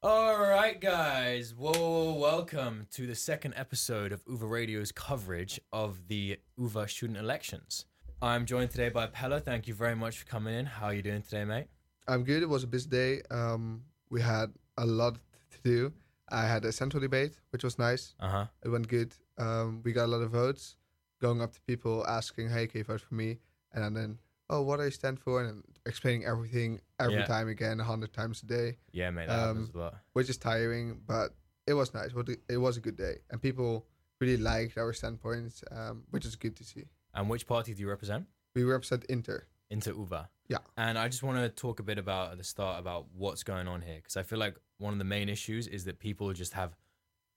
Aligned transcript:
All 0.00 0.38
right, 0.38 0.80
guys. 0.80 1.52
Whoa, 1.56 2.12
welcome 2.12 2.86
to 2.92 3.04
the 3.04 3.16
second 3.16 3.54
episode 3.56 4.12
of 4.12 4.22
UVA 4.28 4.46
Radio's 4.46 4.92
coverage 4.92 5.60
of 5.72 6.06
the 6.06 6.38
UVA 6.56 6.86
student 6.86 7.18
elections. 7.18 7.84
I'm 8.22 8.46
joined 8.46 8.70
today 8.70 8.90
by 8.90 9.08
Pella. 9.08 9.40
Thank 9.40 9.66
you 9.66 9.74
very 9.74 9.96
much 9.96 10.18
for 10.18 10.26
coming 10.26 10.54
in. 10.54 10.66
How 10.66 10.86
are 10.86 10.94
you 10.94 11.02
doing 11.02 11.22
today, 11.22 11.44
mate? 11.44 11.66
I'm 12.06 12.22
good. 12.22 12.44
It 12.44 12.48
was 12.48 12.62
a 12.62 12.68
busy 12.68 12.88
day. 12.88 13.22
Um, 13.32 13.82
we 14.08 14.22
had 14.22 14.52
a 14.76 14.86
lot 14.86 15.14
to 15.50 15.58
do. 15.64 15.92
I 16.30 16.46
had 16.46 16.64
a 16.64 16.70
central 16.70 17.00
debate, 17.00 17.40
which 17.50 17.64
was 17.64 17.76
nice. 17.76 18.14
Uh 18.20 18.28
huh. 18.28 18.46
It 18.64 18.68
went 18.68 18.86
good. 18.86 19.16
Um, 19.36 19.82
we 19.84 19.92
got 19.92 20.04
a 20.04 20.12
lot 20.12 20.22
of 20.22 20.30
votes. 20.30 20.76
Going 21.20 21.42
up 21.42 21.52
to 21.54 21.60
people 21.62 22.06
asking, 22.06 22.50
"Hey, 22.50 22.68
can 22.68 22.78
you 22.78 22.84
vote 22.84 23.00
for 23.00 23.16
me?" 23.16 23.38
And 23.72 23.96
then, 23.96 24.18
"Oh, 24.48 24.62
what 24.62 24.76
do 24.76 24.84
I 24.84 24.90
stand 24.90 25.18
for?" 25.18 25.42
And 25.42 25.64
explaining 25.86 26.24
everything 26.24 26.80
every 26.98 27.14
Yeah. 27.16 27.24
time 27.26 27.48
again, 27.48 27.80
a 27.80 27.84
hundred 27.84 28.12
times 28.12 28.42
a 28.42 28.46
day, 28.46 28.78
Yeah, 28.92 29.10
mate. 29.10 29.26
That 29.28 29.38
Um, 29.38 29.56
happens 29.56 29.74
a 29.74 29.78
lot. 29.78 29.98
which 30.12 30.28
is 30.28 30.36
tiring. 30.38 31.00
But 31.06 31.34
it 31.66 31.74
was 31.74 31.94
nice. 31.94 32.10
It 32.48 32.58
was 32.58 32.76
a 32.76 32.80
good 32.80 32.96
day, 32.96 33.18
and 33.30 33.40
people 33.40 33.86
really 34.20 34.36
liked 34.42 34.76
our 34.78 34.92
standpoints, 34.92 35.62
um, 35.70 36.04
which 36.10 36.24
is 36.24 36.34
good 36.36 36.56
to 36.56 36.64
see. 36.64 36.88
And 37.14 37.28
which 37.30 37.46
party 37.46 37.74
do 37.74 37.80
you 37.80 37.88
represent? 37.88 38.26
We 38.54 38.64
represent 38.64 39.04
Inter. 39.04 39.46
Into 39.70 39.90
UVA. 39.90 40.28
Yeah. 40.48 40.58
And 40.78 40.98
I 40.98 41.08
just 41.08 41.22
want 41.22 41.36
to 41.38 41.48
talk 41.50 41.78
a 41.78 41.82
bit 41.82 41.98
about 41.98 42.32
at 42.32 42.38
the 42.38 42.44
start 42.44 42.80
about 42.80 43.10
what's 43.12 43.42
going 43.42 43.68
on 43.68 43.82
here 43.82 43.96
because 43.96 44.16
I 44.16 44.22
feel 44.22 44.38
like 44.38 44.56
one 44.78 44.92
of 44.94 44.98
the 44.98 45.04
main 45.04 45.28
issues 45.28 45.66
is 45.66 45.84
that 45.84 45.98
people 45.98 46.32
just 46.32 46.54
have 46.54 46.74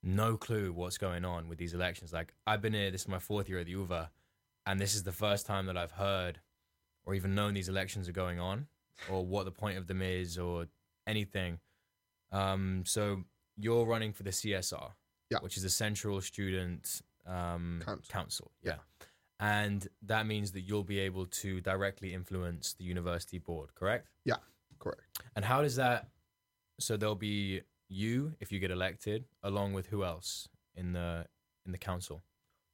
no 0.02 0.38
clue 0.38 0.72
what's 0.72 0.98
going 0.98 1.26
on 1.26 1.50
with 1.50 1.58
these 1.60 1.74
elections. 1.74 2.14
Like 2.14 2.34
I've 2.48 2.62
been 2.62 2.74
here, 2.74 2.90
this 2.90 3.02
is 3.02 3.08
my 3.10 3.20
fourth 3.20 3.50
year 3.50 3.60
at 3.60 3.66
the 3.66 3.74
UVA, 3.74 4.10
and 4.66 4.80
this 4.80 4.96
is 4.96 5.04
the 5.04 5.12
first 5.12 5.46
time 5.46 5.66
that 5.66 5.76
I've 5.78 5.92
heard 5.92 6.40
or 7.04 7.14
even 7.14 7.36
known 7.36 7.54
these 7.54 7.68
elections 7.70 8.08
are 8.08 8.14
going 8.14 8.40
on 8.40 8.68
or 9.10 9.26
what 9.26 9.46
the 9.46 9.52
point 9.52 9.78
of 9.78 9.88
them 9.88 10.02
is 10.02 10.38
or 10.38 10.68
anything. 11.08 11.60
Um, 12.32 12.84
so 12.86 13.24
you're 13.58 13.86
running 13.86 14.14
for 14.14 14.24
the 14.24 14.30
CSR, 14.32 14.92
Yeah. 15.30 15.40
which 15.42 15.58
is 15.58 15.64
the 15.64 15.70
Central 15.70 16.22
Student 16.22 17.02
um, 17.26 17.82
Council. 17.86 18.06
Council. 18.12 18.52
Yeah. 18.64 18.76
And 19.40 19.88
that 20.04 20.28
means 20.28 20.52
that 20.52 20.62
you'll 20.62 20.84
be 20.84 21.00
able 21.00 21.26
to 21.26 21.62
directly 21.62 22.14
influence 22.14 22.74
the 22.74 22.84
university 22.84 23.40
board, 23.40 23.74
correct? 23.74 24.08
Yeah, 24.24 24.36
correct. 24.80 25.02
And 25.36 25.44
how 25.44 25.62
does 25.64 25.76
that? 25.78 26.08
So 26.80 26.96
there'll 26.96 27.16
be 27.16 27.62
you 27.90 28.34
if 28.40 28.52
you 28.52 28.60
get 28.60 28.72
elected, 28.72 29.26
along 29.44 29.74
with 29.74 29.88
who 29.88 30.04
else 30.04 30.48
in 30.76 30.94
the 30.94 31.26
in 31.66 31.72
the 31.72 31.78
council? 31.78 32.22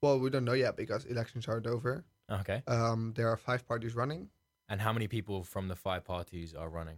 Well, 0.01 0.19
we 0.19 0.29
don't 0.29 0.45
know 0.45 0.53
yet 0.53 0.75
because 0.77 1.05
elections 1.05 1.47
aren't 1.47 1.67
over. 1.67 2.03
Okay. 2.29 2.61
Um, 2.67 3.13
there 3.15 3.29
are 3.29 3.37
five 3.37 3.65
parties 3.67 3.95
running. 3.95 4.29
And 4.69 4.81
how 4.81 4.91
many 4.93 5.07
people 5.07 5.43
from 5.43 5.67
the 5.67 5.75
five 5.75 6.03
parties 6.03 6.53
are 6.53 6.69
running? 6.69 6.97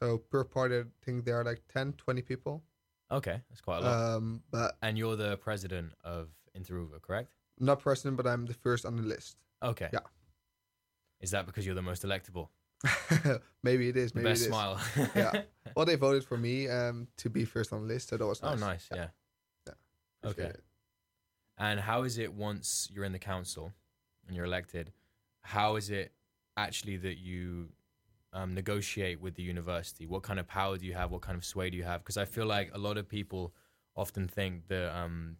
So 0.00 0.18
per 0.18 0.42
party, 0.44 0.78
I 0.78 0.82
think 1.04 1.24
there 1.24 1.38
are 1.40 1.44
like 1.44 1.62
10, 1.72 1.92
20 1.92 2.22
people. 2.22 2.62
Okay, 3.10 3.40
that's 3.50 3.60
quite 3.60 3.78
a 3.78 3.80
lot. 3.82 4.16
Um, 4.16 4.42
but 4.50 4.76
and 4.82 4.96
you're 4.98 5.16
the 5.16 5.36
president 5.36 5.92
of 6.02 6.28
Interuva, 6.58 7.00
correct? 7.00 7.30
not 7.60 7.78
president, 7.80 8.16
but 8.16 8.26
I'm 8.26 8.46
the 8.46 8.54
first 8.54 8.84
on 8.84 8.96
the 8.96 9.02
list. 9.02 9.36
Okay. 9.62 9.88
Yeah. 9.92 10.00
Is 11.20 11.30
that 11.30 11.46
because 11.46 11.64
you're 11.64 11.74
the 11.76 11.82
most 11.82 12.02
electable? 12.02 12.48
maybe 13.62 13.88
it 13.88 13.96
is. 13.96 14.14
Maybe 14.14 14.28
best 14.30 14.42
it 14.42 14.44
is. 14.46 14.48
smile. 14.48 14.80
Yeah. 15.14 15.42
Well, 15.76 15.86
they 15.86 15.94
voted 15.94 16.24
for 16.24 16.36
me 16.36 16.68
um, 16.68 17.06
to 17.18 17.30
be 17.30 17.44
first 17.44 17.72
on 17.72 17.82
the 17.82 17.86
list, 17.86 18.08
so 18.08 18.16
that 18.16 18.26
was 18.26 18.42
nice. 18.42 18.52
oh, 18.60 18.66
nice. 18.66 18.88
nice. 18.90 18.98
Yeah. 19.66 19.72
Appreciate 20.24 20.44
Okay. 20.46 20.54
it. 20.54 20.64
And 21.58 21.80
how 21.80 22.02
is 22.02 22.18
it 22.18 22.32
once 22.32 22.88
you're 22.92 23.04
in 23.04 23.12
the 23.12 23.18
council 23.18 23.72
and 24.26 24.34
you're 24.34 24.46
elected? 24.46 24.92
How 25.42 25.76
is 25.76 25.90
it 25.90 26.12
actually 26.56 26.96
that 26.98 27.18
you 27.18 27.68
um, 28.32 28.54
negotiate 28.54 29.20
with 29.20 29.34
the 29.34 29.42
university? 29.42 30.06
What 30.06 30.22
kind 30.22 30.40
of 30.40 30.46
power 30.46 30.76
do 30.78 30.86
you 30.86 30.94
have? 30.94 31.10
What 31.10 31.22
kind 31.22 31.36
of 31.36 31.44
sway 31.44 31.70
do 31.70 31.76
you 31.76 31.84
have? 31.84 32.00
Because 32.00 32.16
I 32.16 32.24
feel 32.24 32.46
like 32.46 32.70
a 32.74 32.78
lot 32.78 32.98
of 32.98 33.08
people 33.08 33.54
often 33.96 34.26
think 34.28 34.68
that 34.68 34.94
um, 34.96 35.36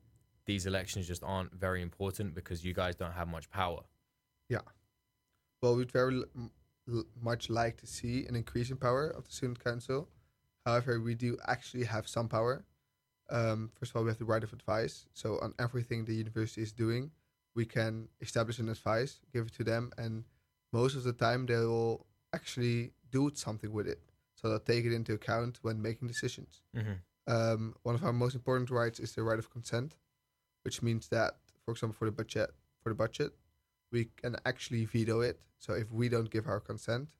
these 0.46 0.66
elections 0.66 1.06
just 1.06 1.22
aren't 1.24 1.52
very 1.52 1.82
important 1.82 2.34
because 2.34 2.64
you 2.64 2.74
guys 2.74 2.94
don't 2.96 3.12
have 3.12 3.28
much 3.28 3.50
power. 3.50 3.80
Yeah. 4.48 4.60
Well, 5.62 5.76
we'd 5.76 5.92
very 5.92 6.22
l- 6.37 7.04
much 7.20 7.48
like 7.48 7.76
to 7.78 7.87
see 7.87 8.26
an 8.26 8.37
increase 8.37 8.70
in 8.70 8.76
power 8.76 9.08
of 9.08 9.25
the 9.25 9.32
student 9.32 9.62
council. 9.62 10.08
However, 10.66 11.00
we 11.00 11.14
do 11.14 11.38
actually 11.47 11.84
have 11.84 12.06
some 12.06 12.28
power. 12.28 12.64
Um, 13.31 13.70
first 13.75 13.92
of 13.92 13.97
all, 13.97 14.04
we 14.04 14.10
have 14.10 14.19
the 14.19 14.25
right 14.25 14.42
of 14.42 14.53
advice. 14.53 15.06
So 15.14 15.38
on 15.41 15.54
everything 15.58 16.04
the 16.04 16.14
university 16.14 16.62
is 16.62 16.72
doing, 16.72 17.10
we 17.54 17.64
can 17.64 18.08
establish 18.20 18.58
an 18.58 18.69
advice, 18.69 19.20
give 19.32 19.47
it 19.47 19.54
to 19.54 19.64
them, 19.64 19.92
and 19.97 20.25
most 20.72 20.97
of 20.97 21.05
the 21.05 21.12
time 21.12 21.47
they 21.47 21.55
will 21.56 22.06
actually 22.33 22.93
do 23.10 23.31
something 23.34 23.72
with 23.72 23.87
it. 23.87 24.00
So 24.34 24.49
they'll 24.49 24.59
take 24.59 24.84
it 24.84 24.93
into 24.94 25.12
account 25.12 25.59
when 25.62 25.81
making 25.81 26.09
decisions. 26.09 26.62
Mm-hmm. 26.77 26.93
Um, 27.33 27.75
one 27.83 27.94
of 27.94 28.03
our 28.05 28.12
most 28.12 28.34
important 28.34 28.71
rights 28.71 28.99
is 28.99 29.12
the 29.12 29.22
right 29.22 29.38
of 29.38 29.50
consent, 29.50 29.97
which 30.65 30.82
means 30.82 31.09
that, 31.09 31.37
for 31.65 31.72
example, 31.72 31.94
for 31.97 32.06
the 32.06 32.11
budget, 32.12 32.50
for 32.82 32.88
the 32.88 32.94
budget, 32.94 33.32
we 33.93 34.06
can 34.16 34.37
actually 34.47 34.84
veto 34.87 35.21
it. 35.21 35.38
So 35.59 35.75
if 35.75 35.93
we 35.93 36.09
don't 36.09 36.31
give 36.31 36.49
our 36.49 36.59
consent, 36.59 37.11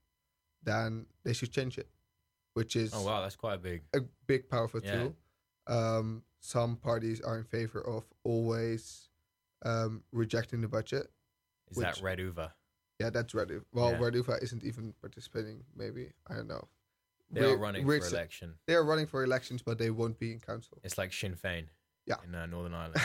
then 0.65 1.07
they 1.25 1.33
should 1.33 1.53
change 1.53 1.79
it, 1.79 1.89
which 2.55 2.75
is 2.75 2.93
Oh 2.95 3.03
wow, 3.05 3.21
that's 3.21 3.37
quite 3.37 3.55
a 3.55 3.59
big. 3.59 3.83
a 3.95 4.01
big 4.27 4.49
powerful 4.49 4.81
Yeah. 4.83 4.95
tool. 5.05 5.17
Um, 5.69 6.25
some 6.41 6.77
parties 6.77 7.21
are 7.21 7.39
in 7.39 7.45
favor 7.45 7.81
of 7.87 8.05
always 8.25 9.09
um, 9.65 10.03
rejecting 10.11 10.61
the 10.61 10.69
budget. 10.69 11.09
Is 11.71 11.77
Which- 11.77 11.87
that 11.87 12.03
Red 12.03 12.19
Uva? 12.19 12.53
Yeah, 13.03 13.11
that's 13.11 13.33
Redu. 13.35 13.63
Well, 13.73 13.93
Yeah. 13.93 14.37
Isn't 14.43 14.65
even 14.65 14.95
participating. 15.01 15.65
Maybe 15.77 16.13
I 16.29 16.35
don't 16.35 16.49
know. 16.49 16.69
They 17.31 17.45
are 17.45 17.57
running 17.57 17.85
for 17.87 17.97
election. 17.97 18.55
They 18.67 18.75
are 18.75 18.85
running 18.85 19.07
for 19.07 19.25
elections, 19.25 19.63
but 19.63 19.79
they 19.79 19.91
won't 19.91 20.19
be 20.19 20.33
in 20.33 20.41
council. 20.41 20.79
It's 20.85 20.99
like 20.99 21.13
Sinn 21.13 21.35
Féin. 21.35 21.67
Yeah. 22.07 22.17
In 22.27 22.35
uh, 22.35 22.47
Northern 22.47 22.75
Ireland. 22.75 23.01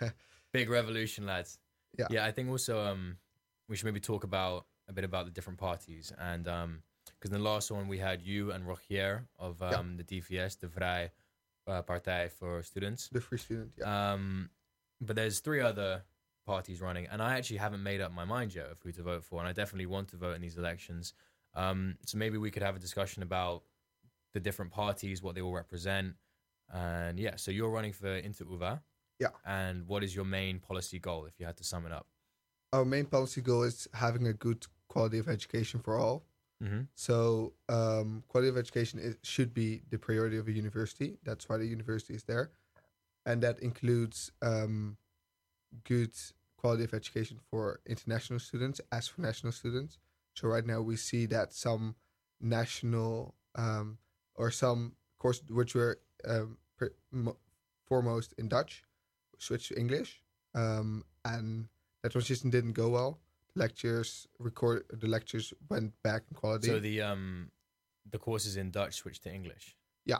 Big 0.52 0.68
revolution, 0.70 1.26
lads. 1.26 1.58
Yeah. 1.98 2.06
Yeah, 2.10 2.24
I 2.24 2.32
think 2.32 2.48
also 2.50 2.80
um 2.80 3.18
we 3.68 3.76
should 3.76 3.86
maybe 3.86 4.00
talk 4.00 4.24
about 4.24 4.66
a 4.88 4.92
bit 4.92 5.04
about 5.04 5.24
the 5.26 5.30
different 5.30 5.58
parties 5.58 6.12
and 6.18 6.48
um 6.48 6.82
because 7.18 7.30
in 7.34 7.42
the 7.42 7.48
last 7.50 7.70
one 7.70 7.88
we 7.88 7.98
had 7.98 8.22
you 8.22 8.52
and 8.52 8.66
Rogier 8.66 9.26
of 9.38 9.62
um 9.62 9.70
Yeah. 9.70 9.96
the 9.98 10.04
DVS, 10.20 10.58
the 10.58 10.66
Vrij 10.68 11.10
uh, 11.66 11.82
Partij 11.82 12.30
for 12.32 12.62
Students. 12.62 13.08
the 13.12 13.20
free 13.20 13.38
student. 13.38 13.72
Yeah. 13.78 14.12
Um, 14.12 14.50
but 15.00 15.16
there's 15.16 15.40
three 15.40 15.60
other 15.60 16.02
parties 16.52 16.78
running, 16.88 17.06
and 17.12 17.18
I 17.28 17.30
actually 17.36 17.60
haven't 17.66 17.82
made 17.90 18.00
up 18.04 18.12
my 18.22 18.26
mind 18.36 18.50
yet 18.58 18.68
of 18.72 18.78
who 18.82 18.90
to 18.92 19.02
vote 19.12 19.24
for, 19.28 19.36
and 19.40 19.48
I 19.52 19.54
definitely 19.60 19.90
want 19.96 20.06
to 20.12 20.16
vote 20.24 20.34
in 20.38 20.42
these 20.46 20.58
elections. 20.62 21.04
Um, 21.62 21.78
so 22.08 22.14
maybe 22.22 22.36
we 22.44 22.50
could 22.50 22.64
have 22.68 22.76
a 22.80 22.82
discussion 22.88 23.22
about 23.22 23.58
the 24.34 24.40
different 24.46 24.70
parties, 24.82 25.16
what 25.22 25.34
they 25.34 25.42
all 25.46 25.56
represent, 25.64 26.08
and 26.72 27.14
yeah. 27.18 27.36
So 27.42 27.50
you're 27.56 27.74
running 27.78 27.94
for 28.00 28.10
Inter 28.28 28.44
Uva, 28.50 28.72
Yeah. 29.18 29.28
And 29.44 29.86
what 29.86 30.04
is 30.04 30.14
your 30.14 30.24
main 30.24 30.58
policy 30.60 30.98
goal, 30.98 31.26
if 31.26 31.34
you 31.38 31.46
had 31.46 31.56
to 31.56 31.64
sum 31.64 31.86
it 31.86 31.92
up? 31.92 32.06
Our 32.72 32.84
main 32.84 33.06
policy 33.06 33.40
goal 33.40 33.64
is 33.64 33.88
having 33.94 34.26
a 34.26 34.32
good 34.46 34.66
quality 34.88 35.18
of 35.18 35.28
education 35.28 35.80
for 35.80 35.98
all. 35.98 36.24
Mm-hmm. 36.62 36.82
So 36.94 37.52
um, 37.68 38.22
quality 38.28 38.48
of 38.48 38.56
education 38.56 38.98
is, 38.98 39.16
should 39.22 39.52
be 39.54 39.82
the 39.90 39.98
priority 39.98 40.38
of 40.38 40.48
a 40.48 40.52
university. 40.52 41.18
That's 41.24 41.48
why 41.48 41.56
the 41.56 41.66
university 41.66 42.14
is 42.14 42.24
there, 42.24 42.50
and 43.24 43.42
that 43.42 43.60
includes 43.60 44.32
um, 44.42 44.96
good 45.84 46.14
quality 46.58 46.84
of 46.84 46.92
education 46.92 47.38
for 47.50 47.80
international 47.86 48.38
students 48.40 48.80
as 48.92 49.08
for 49.08 49.22
national 49.22 49.52
students. 49.52 49.98
So 50.34 50.48
right 50.48 50.66
now 50.66 50.80
we 50.82 50.96
see 50.96 51.24
that 51.26 51.54
some 51.54 51.94
national 52.40 53.34
um, 53.54 53.98
or 54.34 54.50
some 54.50 54.92
courses 55.18 55.44
which 55.50 55.74
were 55.74 55.98
um, 56.26 56.58
pre- 56.76 56.90
mo- 57.10 57.36
foremost 57.86 58.34
in 58.38 58.48
Dutch 58.48 58.84
switched 59.38 59.68
to 59.68 59.78
English, 59.78 60.22
um, 60.54 61.04
and 61.24 61.68
that 62.02 62.12
transition 62.12 62.50
didn't 62.50 62.72
go 62.74 62.88
well. 62.90 63.18
The 63.54 63.60
lectures 63.60 64.26
record 64.38 64.84
the 64.90 65.08
lectures 65.08 65.52
went 65.70 65.92
back 66.02 66.22
in 66.30 66.36
quality. 66.36 66.68
So 66.68 66.78
the 66.78 67.02
um 67.02 67.50
the 68.10 68.18
courses 68.18 68.56
in 68.56 68.70
Dutch 68.70 68.94
switched 68.94 69.22
to 69.24 69.32
English. 69.32 69.76
Yeah. 70.04 70.18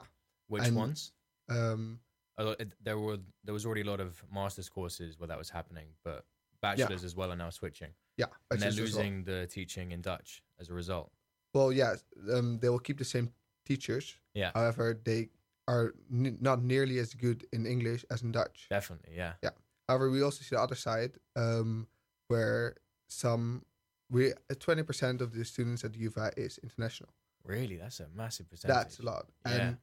Which 0.49 0.65
And- 0.65 0.77
ones? 0.77 1.13
um, 1.49 2.01
lot- 2.45 2.61
There 2.83 2.99
were 2.99 3.19
there 3.45 3.55
was 3.55 3.65
already 3.67 3.83
a 3.83 3.91
lot 3.91 4.01
of 4.01 4.23
masters 4.33 4.69
courses 4.69 5.19
where 5.19 5.29
that 5.29 5.39
was 5.39 5.51
happening, 5.51 5.89
but 6.05 6.25
bachelors 6.61 7.03
as 7.05 7.15
well 7.17 7.31
are 7.33 7.37
now 7.37 7.51
switching. 7.51 7.93
yeah, 8.17 8.27
and 8.51 8.61
they're 8.61 8.69
as 8.69 8.77
well. 8.77 8.85
losing 8.85 9.25
the 9.25 9.47
teaching 9.47 9.93
in 9.93 10.01
Dutch 10.03 10.43
as 10.59 10.69
a 10.71 10.75
result. 10.75 11.11
Well, 11.55 11.73
yeah, 11.73 11.95
um, 12.33 12.59
they 12.61 12.69
will 12.69 12.81
keep 12.81 12.99
the 12.99 13.05
same 13.05 13.33
teachers. 13.65 14.17
Yeah. 14.35 14.51
However, 14.55 14.99
they 15.05 15.31
are 15.67 15.95
n- 16.11 16.39
not 16.41 16.63
nearly 16.63 16.99
as 16.99 17.15
good 17.15 17.47
in 17.53 17.65
English 17.67 18.05
as 18.11 18.23
in 18.23 18.33
Dutch. 18.33 18.67
Definitely, 18.71 19.15
yeah. 19.17 19.35
Yeah. 19.43 19.51
However, 19.89 20.11
we 20.11 20.23
also 20.23 20.43
see 20.43 20.55
the 20.57 20.61
other 20.63 20.75
side, 20.75 21.19
um, 21.37 21.87
where 22.29 22.77
some 23.09 23.65
we 24.11 24.33
twenty 24.59 24.83
percent 24.83 25.21
of 25.21 25.33
the 25.33 25.45
students 25.45 25.85
at 25.85 25.95
UVA 25.97 26.31
is 26.37 26.59
international. 26.59 27.11
Really, 27.45 27.77
that's 27.77 28.01
a 28.01 28.09
massive 28.15 28.49
percentage. 28.51 28.75
That's 28.77 28.99
a 28.99 29.03
lot. 29.03 29.27
Yeah. 29.47 29.75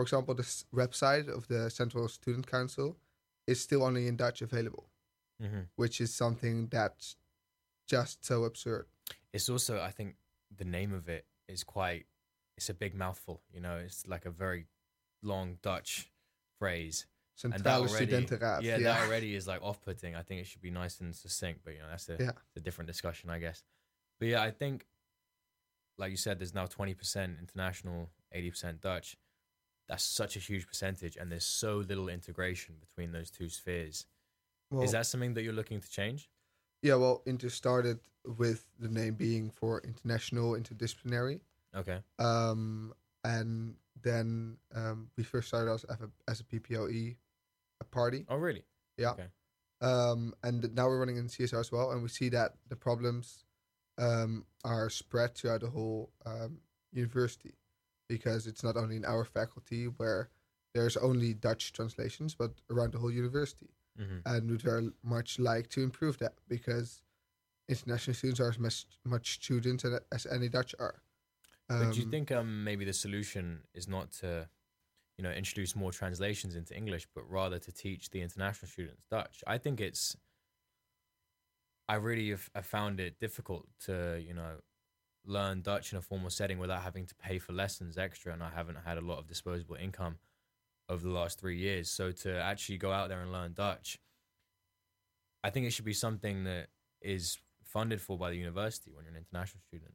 For 0.00 0.04
example, 0.04 0.34
the 0.34 0.42
s- 0.44 0.64
website 0.74 1.28
of 1.28 1.46
the 1.48 1.68
Central 1.68 2.08
Student 2.08 2.46
Council 2.46 2.96
is 3.46 3.60
still 3.60 3.82
only 3.82 4.06
in 4.06 4.16
Dutch 4.16 4.40
available, 4.40 4.88
hmm 5.38 5.64
which 5.76 6.00
is 6.00 6.14
something 6.14 6.68
that's 6.68 7.16
just 7.86 8.24
so 8.24 8.44
absurd. 8.44 8.86
It's 9.34 9.50
also, 9.50 9.78
I 9.78 9.90
think, 9.90 10.16
the 10.56 10.64
name 10.64 10.94
of 10.94 11.10
it 11.10 11.26
is 11.48 11.62
quite. 11.64 12.06
It's 12.56 12.70
a 12.70 12.74
big 12.74 12.94
mouthful. 12.94 13.42
You 13.52 13.60
know, 13.60 13.76
it's 13.76 14.06
like 14.06 14.24
a 14.24 14.30
very 14.30 14.68
long 15.22 15.58
Dutch 15.60 16.10
phrase. 16.58 17.04
And 17.44 17.52
that 17.52 17.58
Centrale 17.58 17.82
already, 17.88 18.06
Studentenraad. 18.26 18.62
yeah, 18.62 18.78
that 18.78 19.06
already 19.06 19.34
is 19.34 19.46
like 19.46 19.60
off-putting. 19.62 20.14
I 20.16 20.22
think 20.22 20.40
it 20.40 20.46
should 20.46 20.62
be 20.62 20.70
nice 20.70 20.98
and 21.00 21.14
succinct, 21.14 21.60
but 21.62 21.74
you 21.74 21.80
know 21.80 21.88
that's 21.90 22.08
a, 22.08 22.16
Yeah. 22.18 22.32
a 22.56 22.60
different 22.60 22.88
discussion, 22.88 23.28
I 23.28 23.38
guess. 23.38 23.62
But 24.18 24.28
yeah, 24.28 24.42
I 24.42 24.50
think, 24.50 24.86
like 25.98 26.10
you 26.10 26.16
said, 26.16 26.38
there's 26.38 26.54
now 26.54 26.64
20% 26.66 27.38
international, 27.38 28.08
80% 28.34 28.80
Dutch. 28.80 29.16
That's 29.90 30.04
such 30.04 30.36
a 30.36 30.38
huge 30.38 30.66
percentage, 30.66 31.16
and 31.16 31.30
there's 31.30 31.44
so 31.44 31.78
little 31.78 32.08
integration 32.08 32.76
between 32.80 33.12
those 33.12 33.30
two 33.30 33.48
spheres. 33.48 34.06
Well, 34.70 34.84
is 34.84 34.92
that 34.92 35.04
something 35.04 35.34
that 35.34 35.42
you're 35.42 35.52
looking 35.52 35.80
to 35.80 35.90
change? 35.90 36.30
yeah, 36.82 36.94
well, 36.94 37.22
Inter 37.26 37.48
started 37.48 37.98
with 38.38 38.66
the 38.78 38.88
name 38.88 39.14
being 39.14 39.50
for 39.50 39.80
international 39.80 40.52
interdisciplinary. 40.52 41.40
Okay. 41.76 41.98
Um, 42.18 42.94
and 43.24 43.74
then 44.02 44.56
um, 44.74 45.08
we 45.16 45.24
first 45.24 45.48
started 45.48 45.72
as, 45.72 45.84
a, 45.84 46.08
as 46.28 46.40
a 46.40 46.44
PPLE 46.44 47.16
a 47.80 47.84
party. 47.84 48.24
Oh, 48.28 48.36
really? 48.36 48.64
Yeah. 48.96 49.10
Okay. 49.10 49.26
Um, 49.82 50.34
and 50.42 50.74
now 50.74 50.86
we're 50.86 51.00
running 51.00 51.16
in 51.16 51.26
CSR 51.26 51.60
as 51.60 51.72
well, 51.72 51.90
and 51.90 52.02
we 52.02 52.08
see 52.08 52.28
that 52.30 52.54
the 52.68 52.76
problems 52.76 53.44
um, 53.98 54.44
are 54.64 54.88
spread 54.88 55.34
throughout 55.34 55.60
the 55.60 55.70
whole 55.70 56.10
um, 56.24 56.58
university 56.92 57.54
because 58.16 58.42
it's 58.50 58.64
not 58.68 58.76
only 58.82 58.96
in 59.00 59.04
our 59.14 59.24
faculty 59.38 59.82
where 59.98 60.22
there's 60.74 60.96
only 61.08 61.30
Dutch 61.48 61.64
translations, 61.78 62.34
but 62.42 62.52
around 62.72 62.90
the 62.92 62.98
whole 63.02 63.14
university. 63.24 63.70
hmm 63.96 64.20
And 64.30 64.42
we'd 64.50 64.62
very 64.72 64.88
much 65.16 65.30
like 65.38 65.66
to 65.74 65.80
improve 65.88 66.14
that 66.24 66.34
because 66.48 66.88
international 67.68 68.14
students 68.20 68.40
are 68.40 68.50
as 68.54 68.58
much, 68.66 68.78
much 69.04 69.26
students 69.42 69.84
as- 69.84 70.02
as 70.16 70.22
any 70.36 70.48
Dutch 70.48 70.72
are. 70.86 70.98
But 71.68 71.92
do 71.94 71.98
you 72.00 72.06
Um, 72.06 72.10
think 72.14 72.30
um, 72.38 72.50
maybe 72.68 72.84
the 72.84 72.98
solution 73.06 73.44
is 73.80 73.86
not 73.86 74.06
to, 74.22 74.48
you 75.16 75.22
know, 75.24 75.32
introduce 75.42 75.72
more 75.82 75.92
translations 75.92 76.52
into 76.60 76.72
English, 76.82 77.04
but 77.14 77.24
rather 77.38 77.58
to 77.66 77.72
teach 77.84 78.02
the 78.10 78.20
international 78.26 78.68
students 78.74 79.02
Dutch? 79.16 79.36
I 79.54 79.58
think 79.58 79.80
it's. 79.80 80.16
I 81.88 81.96
really 81.96 82.30
have, 82.30 82.48
have 82.54 82.66
found 82.66 83.00
it 83.00 83.18
difficult 83.18 83.66
to, 83.86 83.94
you 84.28 84.34
know, 84.34 84.52
learn 85.24 85.62
Dutch 85.62 85.92
in 85.92 85.98
a 85.98 86.02
formal 86.02 86.30
setting 86.30 86.58
without 86.58 86.82
having 86.82 87.06
to 87.06 87.14
pay 87.14 87.38
for 87.38 87.52
lessons 87.52 87.98
extra, 87.98 88.32
and 88.32 88.42
I 88.42 88.50
haven't 88.50 88.78
had 88.84 88.98
a 88.98 89.02
lot 89.02 89.18
of 89.18 89.26
disposable 89.26 89.76
income 89.76 90.18
over 90.88 91.02
the 91.02 91.12
last 91.12 91.38
three 91.38 91.56
years. 91.56 91.90
So 91.90 92.10
to 92.10 92.40
actually 92.40 92.78
go 92.78 92.92
out 92.92 93.08
there 93.08 93.20
and 93.20 93.32
learn 93.32 93.52
Dutch, 93.52 93.98
I 95.42 95.50
think 95.50 95.66
it 95.66 95.70
should 95.70 95.84
be 95.84 95.92
something 95.92 96.44
that 96.44 96.68
is 97.00 97.38
funded 97.62 98.00
for 98.00 98.18
by 98.18 98.30
the 98.30 98.36
university 98.36 98.90
when 98.92 99.04
you're 99.04 99.14
an 99.14 99.18
international 99.18 99.60
student. 99.68 99.94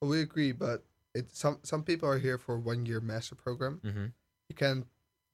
we 0.00 0.20
agree, 0.20 0.52
but 0.52 0.84
it 1.14 1.34
some 1.34 1.58
some 1.62 1.82
people 1.82 2.08
are 2.08 2.18
here 2.18 2.38
for 2.38 2.58
one 2.58 2.86
year 2.86 3.00
master 3.00 3.34
program. 3.34 3.80
Mm-hmm. 3.84 4.06
You 4.48 4.54
can 4.54 4.84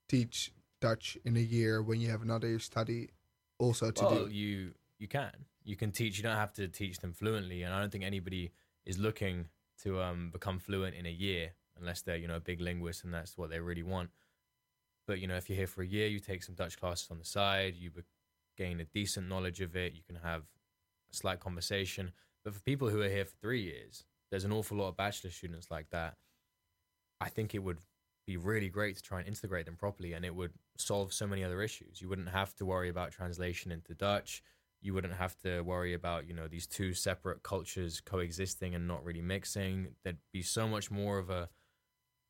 teach 0.09 0.53
Dutch 0.81 1.19
in 1.25 1.37
a 1.37 1.41
year 1.41 1.83
when 1.83 2.01
you 2.01 2.11
have 2.11 2.23
another 2.23 2.49
year 2.49 2.59
study 2.59 3.11
also 3.59 3.91
to 3.91 4.05
well, 4.05 4.25
do. 4.27 4.33
you 4.33 4.73
you 4.99 5.09
can 5.09 5.33
you 5.65 5.77
can 5.77 5.93
teach. 5.93 6.17
You 6.17 6.23
don't 6.23 6.37
have 6.37 6.53
to 6.55 6.69
teach 6.69 6.99
them 6.99 7.13
fluently, 7.13 7.63
and 7.63 7.75
I 7.75 7.81
don't 7.81 7.91
think 7.91 8.05
anybody 8.05 8.53
is 8.87 8.99
looking 8.99 9.47
to 9.83 10.01
um 10.01 10.31
become 10.33 10.59
fluent 10.59 10.95
in 10.95 11.05
a 11.07 11.11
year 11.11 11.53
unless 11.79 12.01
they're 12.01 12.17
you 12.17 12.29
know 12.29 12.37
a 12.37 12.41
big 12.41 12.61
linguist 12.61 13.05
and 13.05 13.13
that's 13.13 13.37
what 13.37 13.51
they 13.51 13.61
really 13.61 13.83
want. 13.83 14.11
But 15.07 15.21
you 15.21 15.27
know, 15.29 15.37
if 15.37 15.49
you're 15.49 15.57
here 15.57 15.67
for 15.67 15.83
a 15.83 15.87
year, 15.87 16.09
you 16.09 16.19
take 16.19 16.43
some 16.43 16.55
Dutch 16.55 16.79
classes 16.79 17.09
on 17.11 17.19
the 17.19 17.25
side. 17.25 17.75
You 17.77 17.91
gain 18.57 18.81
a 18.81 18.85
decent 18.85 19.29
knowledge 19.29 19.61
of 19.61 19.77
it. 19.77 19.95
You 19.95 20.03
can 20.03 20.17
have 20.17 20.43
a 21.11 21.15
slight 21.15 21.41
conversation. 21.41 22.13
But 22.45 22.55
for 22.55 22.61
people 22.61 22.89
who 22.89 23.01
are 23.03 23.09
here 23.09 23.25
for 23.25 23.37
three 23.41 23.63
years, 23.63 24.05
there's 24.31 24.45
an 24.45 24.53
awful 24.53 24.79
lot 24.79 24.89
of 24.89 24.97
bachelor 24.97 25.31
students 25.31 25.71
like 25.71 25.91
that. 25.91 26.17
I 27.21 27.29
think 27.29 27.55
it 27.55 27.61
would 27.61 27.79
be 28.27 28.37
really 28.37 28.69
great 28.69 28.97
to 28.97 29.03
try 29.03 29.21
and 29.21 29.29
integrate 29.29 29.67
them 29.67 29.77
properly, 29.77 30.13
and 30.13 30.25
it 30.25 30.35
would 30.35 30.53
solve 30.77 31.13
so 31.13 31.27
many 31.27 31.45
other 31.45 31.63
issues. 31.63 32.01
You 32.01 32.09
wouldn't 32.09 32.29
have 32.29 32.55
to 32.57 32.67
worry 32.67 32.89
about 32.89 33.13
translation 33.13 33.71
into 33.71 33.95
Dutch. 33.95 34.43
You 34.87 34.95
wouldn't 34.95 35.15
have 35.15 35.37
to 35.39 35.63
worry 35.63 35.95
about 35.95 36.29
you 36.29 36.35
know 36.39 36.47
these 36.49 36.67
two 36.69 36.95
separate 36.95 37.43
cultures 37.43 38.01
coexisting 38.01 38.75
and 38.77 38.87
not 38.87 39.05
really 39.05 39.21
mixing. 39.23 39.75
There'd 40.05 40.19
be 40.33 40.43
so 40.43 40.69
much 40.69 40.91
more 40.91 41.19
of 41.19 41.29
a 41.29 41.49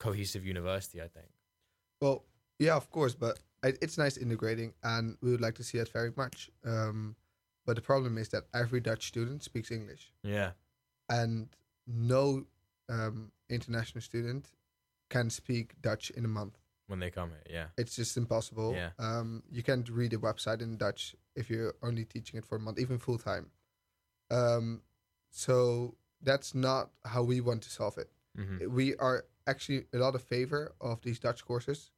cohesive 0.01 0.45
university. 0.47 1.01
I 1.03 1.09
think. 1.09 1.29
Well, 2.01 2.25
yeah, 2.59 2.75
of 2.77 2.91
course, 2.91 3.15
but 3.15 3.39
it's 3.63 3.99
nice 3.99 4.17
integrating, 4.17 4.73
and 4.83 5.17
we 5.21 5.31
would 5.33 5.41
like 5.43 5.57
to 5.57 5.65
see 5.65 5.79
it 5.79 5.91
very 5.91 6.13
much. 6.17 6.51
Um, 6.65 7.17
but 7.67 7.77
the 7.77 7.83
problem 7.83 8.17
is 8.17 8.29
that 8.31 8.45
every 8.55 8.81
Dutch 8.81 9.07
student 9.09 9.43
speaks 9.43 9.71
English, 9.71 10.13
Yeah. 10.23 10.53
and 11.11 11.49
no 11.87 12.47
um, 12.89 13.33
international 13.51 14.01
student 14.01 14.51
can 15.11 15.31
speak 15.31 15.75
Dutch 15.83 16.11
in 16.11 16.25
a 16.25 16.29
month. 16.29 16.57
When 16.87 17.01
they 17.01 17.11
come 17.11 17.31
here, 17.31 17.43
yeah. 17.59 17.67
It's 17.77 17.97
just 17.97 18.17
impossible. 18.17 18.73
Yeah. 18.73 18.91
Um, 18.99 19.43
you 19.51 19.63
can't 19.63 19.89
read 19.91 20.13
a 20.15 20.19
website 20.19 20.63
in 20.63 20.77
Dutch 20.77 21.15
if 21.37 21.51
you're 21.51 21.75
only 21.83 22.05
teaching 22.05 22.39
it 22.39 22.45
for 22.45 22.57
a 22.57 22.61
month, 22.61 22.79
even 22.79 22.99
full 22.99 23.19
time. 23.19 23.51
Um, 24.31 24.83
so 25.31 25.97
that's 26.23 26.55
not 26.55 26.91
how 27.05 27.23
we 27.23 27.41
want 27.41 27.63
to 27.63 27.71
solve 27.71 27.99
it. 27.99 28.11
hmm 28.37 28.59
We 28.69 28.97
are 28.97 29.25
actually 29.47 29.87
a 29.93 29.99
lot 29.99 30.15
of 30.15 30.23
favor 30.23 30.75
of 30.81 31.03
these 31.03 31.19
Dutch 31.19 31.45
courses, 31.45 31.91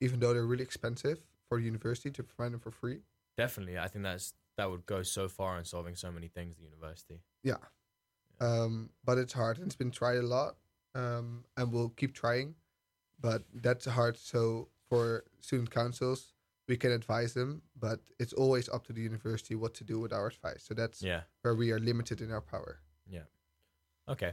even 0.00 0.20
though 0.20 0.32
they're 0.32 0.46
really 0.46 0.62
expensive 0.62 1.18
for 1.48 1.58
the 1.58 1.64
university 1.64 2.10
to 2.10 2.22
provide 2.22 2.52
them 2.52 2.60
for 2.60 2.70
free. 2.70 3.00
Definitely, 3.36 3.78
I 3.78 3.88
think 3.88 4.04
that's 4.04 4.34
that 4.56 4.70
would 4.70 4.84
go 4.86 5.02
so 5.02 5.28
far 5.28 5.58
in 5.58 5.64
solving 5.64 5.94
so 5.94 6.10
many 6.12 6.28
things. 6.28 6.52
at 6.52 6.58
The 6.58 6.64
university. 6.64 7.20
Yeah. 7.42 7.56
Um, 8.40 8.90
but 9.04 9.18
it's 9.18 9.32
hard 9.32 9.58
and 9.58 9.66
it's 9.66 9.76
been 9.76 9.90
tried 9.90 10.18
a 10.18 10.22
lot, 10.22 10.56
um, 10.94 11.44
and 11.56 11.72
we'll 11.72 11.90
keep 11.90 12.14
trying. 12.14 12.54
But 13.20 13.44
that's 13.54 13.86
hard. 13.86 14.16
So 14.18 14.68
for 14.88 15.24
student 15.40 15.70
councils, 15.70 16.32
we 16.70 16.76
can 16.76 16.92
advise 16.92 17.32
them, 17.34 17.62
but 17.86 17.98
it's 18.20 18.32
always 18.32 18.68
up 18.68 18.82
to 18.86 18.92
the 18.92 19.02
university 19.02 19.54
what 19.56 19.74
to 19.74 19.84
do 19.92 19.98
with 19.98 20.12
our 20.12 20.28
advice. 20.28 20.62
So 20.68 20.72
that's 20.72 21.02
Yeah. 21.02 21.22
where 21.42 21.56
we 21.62 21.72
are 21.72 21.80
limited 21.80 22.20
in 22.20 22.30
our 22.30 22.40
power. 22.54 22.78
Yeah. 23.16 23.26
Okay. 24.08 24.32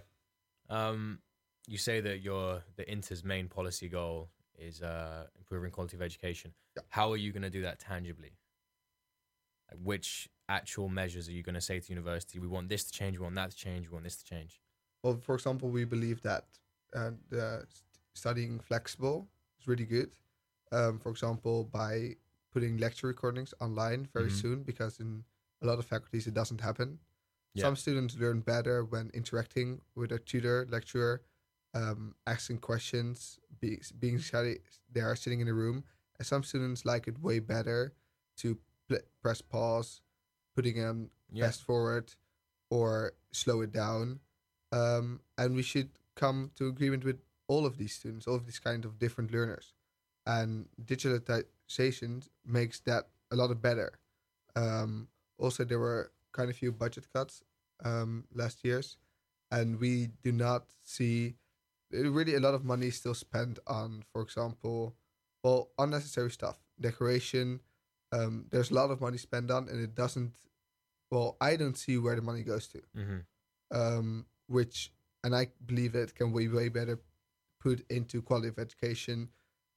Um, 0.70 1.20
you 1.68 1.80
say 1.80 2.00
that 2.08 2.18
your 2.22 2.64
the 2.76 2.86
Inter's 2.96 3.24
main 3.24 3.48
policy 3.50 3.90
goal 3.90 4.30
is 4.70 4.82
uh, 4.84 5.26
improving 5.40 5.72
quality 5.72 5.96
of 5.98 6.02
education. 6.04 6.54
Yeah. 6.76 6.84
How 6.90 7.12
are 7.12 7.18
you 7.26 7.32
going 7.32 7.48
to 7.52 7.56
do 7.60 7.64
that 7.64 7.80
tangibly? 7.80 8.34
Like 9.70 9.80
which 9.92 10.30
actual 10.48 10.90
measures 10.90 11.28
are 11.28 11.34
you 11.38 11.44
going 11.44 11.56
to 11.62 11.68
say 11.70 11.80
to 11.80 11.90
university? 11.90 12.38
We 12.40 12.48
want 12.48 12.70
this 12.70 12.84
to 12.86 12.92
change. 13.00 13.18
We 13.18 13.24
want 13.24 13.36
that 13.36 13.52
to 13.52 13.58
change. 13.58 13.88
We 13.90 13.94
want 13.94 14.04
this 14.04 14.18
to 14.18 14.26
change. 14.34 14.62
Well, 15.04 15.18
for 15.28 15.34
example, 15.36 15.70
we 15.70 15.86
believe 15.86 16.22
that 16.22 16.46
uh, 16.96 17.12
the 17.30 17.66
st- 17.68 17.84
studying 18.14 18.60
flexible 18.60 19.28
is 19.60 19.68
really 19.68 19.86
good. 19.86 20.12
Um, 20.72 21.00
for 21.00 21.10
example, 21.12 21.64
by 21.64 22.16
putting 22.52 22.78
lecture 22.78 23.08
recordings 23.08 23.54
online 23.60 24.06
very 24.14 24.30
Mhm. 24.30 24.42
soon, 24.42 24.64
because 24.64 25.00
in 25.00 25.26
a 25.62 25.66
lot 25.66 25.80
of 25.80 25.86
faculties 25.86 26.28
it 26.28 26.34
doesn't 26.34 26.62
happen. 26.62 27.00
Yeah. 27.54 27.64
Some 27.64 27.76
students 27.76 28.16
learn 28.16 28.42
better 28.42 28.84
when 28.84 29.10
interacting 29.12 29.82
with 29.96 30.12
a 30.12 30.20
tutor, 30.20 30.66
lecturer, 30.70 31.22
um, 31.74 32.16
asking 32.26 32.60
questions, 32.60 33.40
be, 33.60 33.82
being 34.00 34.20
study, 34.20 34.60
they 34.92 35.02
are 35.02 35.16
sitting 35.16 35.40
in 35.42 35.48
a 35.48 35.54
room. 35.54 35.84
And 36.18 36.26
some 36.26 36.44
students 36.44 36.86
like 36.86 37.08
it 37.08 37.20
way 37.20 37.40
better 37.40 37.94
to 38.38 38.60
pl- 38.88 39.00
press 39.22 39.42
pause, 39.42 40.02
putting 40.56 40.76
them 40.78 41.12
Yeah. 41.32 41.46
fast 41.46 41.64
forward 41.64 42.16
or 42.70 43.14
slow 43.32 43.62
it 43.62 43.72
down. 43.72 44.20
Um, 44.72 45.22
and 45.38 45.56
we 45.56 45.62
should 45.64 45.90
come 46.16 46.52
to 46.56 46.68
agreement 46.68 47.04
with 47.04 47.22
all 47.48 47.66
of 47.66 47.78
these 47.78 47.94
students, 47.94 48.28
all 48.28 48.36
of 48.36 48.46
these 48.46 48.60
kind 48.60 48.84
of 48.86 48.98
different 49.00 49.32
learners. 49.32 49.74
And 50.26 50.70
makes 52.46 52.80
that 52.82 53.08
a 53.32 53.36
lot 53.36 53.52
of 53.52 53.62
better. 53.62 54.00
Um, 54.56 55.10
also, 55.38 55.64
there 55.64 55.80
were 55.80 56.12
kind 56.34 56.50
of 56.50 56.56
few 56.56 56.72
budget 56.72 57.06
cuts 57.14 57.44
um, 57.84 58.26
last 58.34 58.64
years, 58.64 58.98
and 59.52 59.80
we 59.80 60.10
do 60.24 60.32
not 60.32 60.66
see 60.84 61.36
uh, 61.94 62.10
really 62.10 62.36
a 62.36 62.40
lot 62.40 62.54
of 62.54 62.64
money 62.64 62.90
still 62.90 63.14
spent 63.14 63.60
on, 63.68 64.04
for 64.12 64.22
example, 64.22 64.96
well, 65.44 65.70
unnecessary 65.78 66.32
stuff, 66.32 66.58
decoration. 66.80 67.60
Um, 68.12 68.46
there's 68.50 68.72
a 68.72 68.74
lot 68.74 68.92
of 68.92 69.02
money 69.02 69.18
spent 69.18 69.52
on, 69.52 69.70
and 69.70 69.82
it 69.82 69.96
doesn't. 69.96 70.34
Well, 71.12 71.38
I 71.40 71.56
don't 71.56 71.78
see 71.78 71.98
where 71.98 72.16
the 72.16 72.22
money 72.22 72.44
goes 72.44 72.68
to. 72.68 72.82
Mm-hmm. 72.98 73.18
Um, 73.72 74.26
which, 74.48 74.92
and 75.24 75.36
I 75.36 75.48
believe 75.66 75.96
it 75.96 76.16
can 76.16 76.34
be 76.34 76.48
way 76.48 76.70
better 76.70 77.00
put 77.62 77.86
into 77.90 78.22
quality 78.22 78.48
of 78.50 78.60
education, 78.60 79.30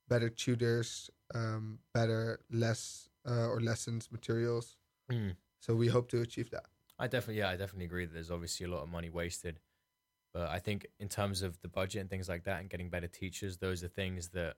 better 0.09 0.29
tutors, 0.29 1.11
um, 1.35 1.79
better 1.95 2.41
less 2.51 3.09
uh, 3.29 3.49
or 3.49 3.61
lessons 3.61 4.11
materials. 4.11 4.77
Mm. 5.11 5.35
So 5.61 5.75
we 5.75 5.89
hope 5.89 6.09
to 6.11 6.21
achieve 6.21 6.51
that. 6.51 6.65
I 6.99 7.07
definitely, 7.07 7.39
yeah, 7.39 7.49
I 7.49 7.57
definitely 7.57 7.87
agree 7.87 8.05
that 8.05 8.13
there's 8.13 8.31
obviously 8.31 8.67
a 8.67 8.71
lot 8.71 8.83
of 8.83 8.89
money 8.89 9.11
wasted. 9.11 9.61
But 10.33 10.49
I 10.49 10.59
think 10.59 10.87
in 10.99 11.09
terms 11.09 11.43
of 11.43 11.61
the 11.61 11.69
budget 11.69 12.01
and 12.01 12.11
things 12.11 12.29
like 12.29 12.45
that 12.45 12.61
and 12.61 12.71
getting 12.71 12.89
better 12.89 13.09
teachers, 13.09 13.57
those 13.57 13.83
are 13.83 13.89
things 13.89 14.29
that 14.29 14.55